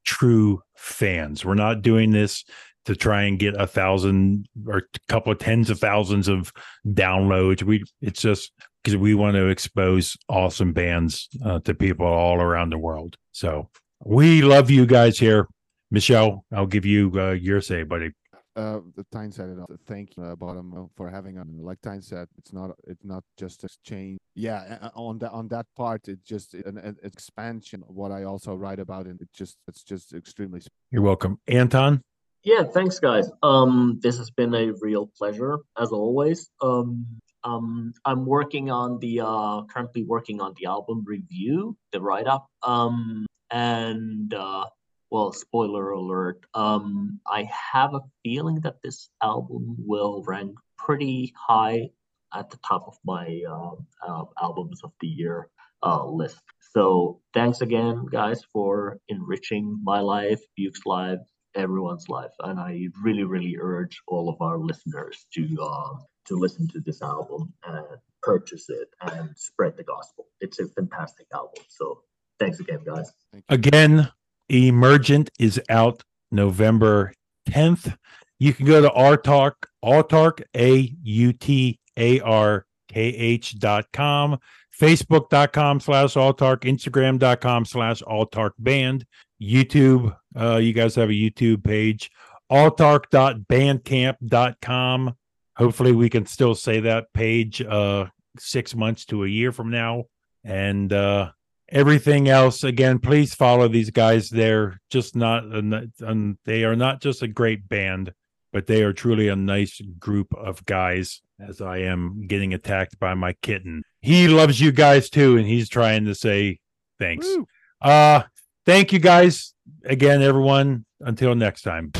true 0.04 0.60
fans 0.76 1.44
we're 1.44 1.54
not 1.54 1.82
doing 1.82 2.10
this 2.10 2.44
to 2.84 2.96
try 2.96 3.22
and 3.22 3.38
get 3.38 3.54
a 3.60 3.66
thousand 3.66 4.46
or 4.66 4.78
a 4.78 4.82
couple 5.08 5.30
of 5.30 5.38
tens 5.38 5.70
of 5.70 5.78
thousands 5.78 6.28
of 6.28 6.52
downloads 6.88 7.62
we 7.62 7.84
it's 8.00 8.22
just 8.22 8.52
because 8.82 8.96
we 8.96 9.14
want 9.14 9.36
to 9.36 9.46
expose 9.46 10.16
awesome 10.28 10.72
bands 10.72 11.28
uh, 11.44 11.60
to 11.60 11.72
people 11.74 12.06
all 12.06 12.40
around 12.40 12.70
the 12.70 12.78
world 12.78 13.16
so 13.30 13.68
we 14.04 14.42
love 14.42 14.70
you 14.70 14.86
guys 14.86 15.18
here. 15.18 15.46
Michele, 15.90 16.44
I'll 16.52 16.66
give 16.66 16.84
you 16.84 17.12
uh, 17.14 17.30
your 17.32 17.60
say, 17.60 17.82
buddy. 17.82 18.10
Uh, 18.54 18.80
the 18.94 19.04
Tijnn 19.04 19.32
said 19.32 19.48
it. 19.48 19.80
Thank 19.86 20.16
you, 20.16 20.24
uh, 20.24 20.36
bottom, 20.36 20.74
uh, 20.74 20.86
for 20.94 21.08
having 21.08 21.38
a 21.38 21.44
like 21.44 21.80
Tijnn 21.80 22.04
said. 22.04 22.28
It's 22.36 22.52
not. 22.52 22.76
It's 22.86 23.04
not 23.04 23.24
just 23.38 23.64
exchange. 23.64 24.18
Yeah, 24.34 24.90
on 24.94 25.18
that 25.20 25.30
on 25.30 25.48
that 25.48 25.66
part, 25.74 26.08
it's 26.08 26.22
just 26.22 26.54
an, 26.54 26.76
an 26.78 26.96
expansion. 27.02 27.82
Of 27.88 27.94
what 27.94 28.12
I 28.12 28.24
also 28.24 28.54
write 28.54 28.78
about, 28.78 29.06
and 29.06 29.20
it 29.20 29.28
just 29.32 29.56
it's 29.68 29.82
just 29.82 30.12
extremely. 30.12 30.60
You're 30.90 31.02
welcome, 31.02 31.38
Anton. 31.48 32.02
Yeah, 32.44 32.64
thanks, 32.64 32.98
guys. 32.98 33.30
Um, 33.42 34.00
this 34.02 34.18
has 34.18 34.30
been 34.30 34.54
a 34.54 34.72
real 34.80 35.10
pleasure 35.16 35.58
as 35.80 35.90
always. 35.90 36.50
Um, 36.60 37.06
um, 37.44 37.92
I'm 38.04 38.26
working 38.26 38.70
on 38.70 38.98
the 38.98 39.20
uh, 39.20 39.62
currently 39.64 40.04
working 40.04 40.40
on 40.40 40.52
the 40.60 40.66
album 40.66 41.04
review, 41.06 41.76
the 41.92 42.00
write 42.00 42.26
up. 42.26 42.46
Um, 42.62 43.26
and 43.50 44.32
uh, 44.34 44.64
well, 45.12 45.30
spoiler 45.30 45.90
alert. 45.90 46.40
Um, 46.54 47.20
I 47.26 47.46
have 47.72 47.92
a 47.92 48.00
feeling 48.22 48.60
that 48.60 48.80
this 48.82 49.10
album 49.22 49.76
will 49.78 50.24
rank 50.26 50.56
pretty 50.78 51.34
high 51.36 51.90
at 52.34 52.48
the 52.48 52.56
top 52.66 52.84
of 52.86 52.96
my 53.04 53.42
uh, 53.46 53.74
uh, 54.08 54.24
albums 54.40 54.80
of 54.82 54.92
the 55.02 55.06
year 55.06 55.50
uh, 55.82 56.06
list. 56.06 56.40
So 56.72 57.20
thanks 57.34 57.60
again, 57.60 58.06
guys, 58.10 58.42
for 58.54 58.98
enriching 59.10 59.78
my 59.84 60.00
life, 60.00 60.40
Buke's 60.56 60.86
life, 60.86 61.20
everyone's 61.54 62.08
life, 62.08 62.32
and 62.40 62.58
I 62.58 62.88
really, 63.02 63.24
really 63.24 63.58
urge 63.60 64.00
all 64.08 64.30
of 64.30 64.40
our 64.40 64.56
listeners 64.56 65.26
to 65.34 65.42
uh, 65.60 65.96
to 66.28 66.36
listen 66.38 66.68
to 66.68 66.80
this 66.80 67.02
album 67.02 67.52
and 67.66 67.84
purchase 68.22 68.70
it 68.70 68.88
and 69.02 69.28
spread 69.36 69.76
the 69.76 69.84
gospel. 69.84 70.28
It's 70.40 70.58
a 70.58 70.68
fantastic 70.68 71.26
album. 71.34 71.64
So 71.68 72.00
thanks 72.38 72.60
again, 72.60 72.80
guys. 72.82 73.12
Again, 73.50 74.10
Emergent 74.52 75.30
is 75.38 75.58
out 75.70 76.02
November 76.30 77.14
10th. 77.48 77.96
You 78.38 78.52
can 78.52 78.66
go 78.66 78.82
to 78.82 78.90
Autarkh, 78.90 79.54
Autarkh, 79.82 80.42
A 80.54 80.94
U 81.02 81.32
T 81.32 81.80
A 81.96 82.20
R 82.20 82.66
K 82.88 83.00
H 83.00 83.58
dot 83.58 83.86
com, 83.92 84.38
Facebook.com 84.78 85.80
slash 85.80 86.12
Autarkh, 86.14 86.64
Instagram.com 86.64 87.64
slash 87.64 88.02
Autarkh 88.02 88.52
Band, 88.58 89.06
YouTube. 89.40 90.14
Uh, 90.38 90.56
you 90.56 90.74
guys 90.74 90.96
have 90.96 91.08
a 91.08 91.12
YouTube 91.12 91.64
page, 91.64 92.10
Autarkh.bandcamp.com. 92.50 95.14
Hopefully, 95.56 95.92
we 95.92 96.10
can 96.10 96.26
still 96.26 96.54
say 96.54 96.80
that 96.80 97.10
page 97.14 97.62
uh, 97.62 98.04
six 98.38 98.74
months 98.74 99.06
to 99.06 99.24
a 99.24 99.28
year 99.28 99.50
from 99.52 99.70
now. 99.70 100.04
And 100.44 100.92
uh, 100.92 101.30
everything 101.72 102.28
else 102.28 102.62
again 102.62 102.98
please 102.98 103.34
follow 103.34 103.66
these 103.66 103.90
guys. 103.90 104.28
They're 104.28 104.78
just 104.90 105.16
not 105.16 105.44
and 105.44 106.38
they 106.44 106.64
are 106.64 106.76
not 106.76 107.00
just 107.00 107.22
a 107.22 107.28
great 107.28 107.68
band 107.68 108.12
but 108.52 108.66
they 108.66 108.82
are 108.82 108.92
truly 108.92 109.28
a 109.28 109.36
nice 109.36 109.80
group 109.98 110.34
of 110.34 110.62
guys 110.66 111.22
as 111.40 111.62
i 111.62 111.78
am 111.78 112.26
getting 112.26 112.54
attacked 112.54 112.98
by 113.00 113.14
my 113.14 113.32
kitten. 113.42 113.82
He 114.00 114.28
loves 114.28 114.60
you 114.60 114.70
guys 114.70 115.08
too 115.08 115.36
and 115.36 115.46
he's 115.46 115.68
trying 115.68 116.04
to 116.04 116.14
say 116.14 116.60
thanks. 116.98 117.26
Woo. 117.26 117.46
uh 117.80 118.22
thank 118.66 118.92
you 118.92 118.98
guys. 118.98 119.54
Again 119.84 120.22
everyone 120.22 120.84
until 121.00 121.34
next 121.34 121.62
time 121.62 121.92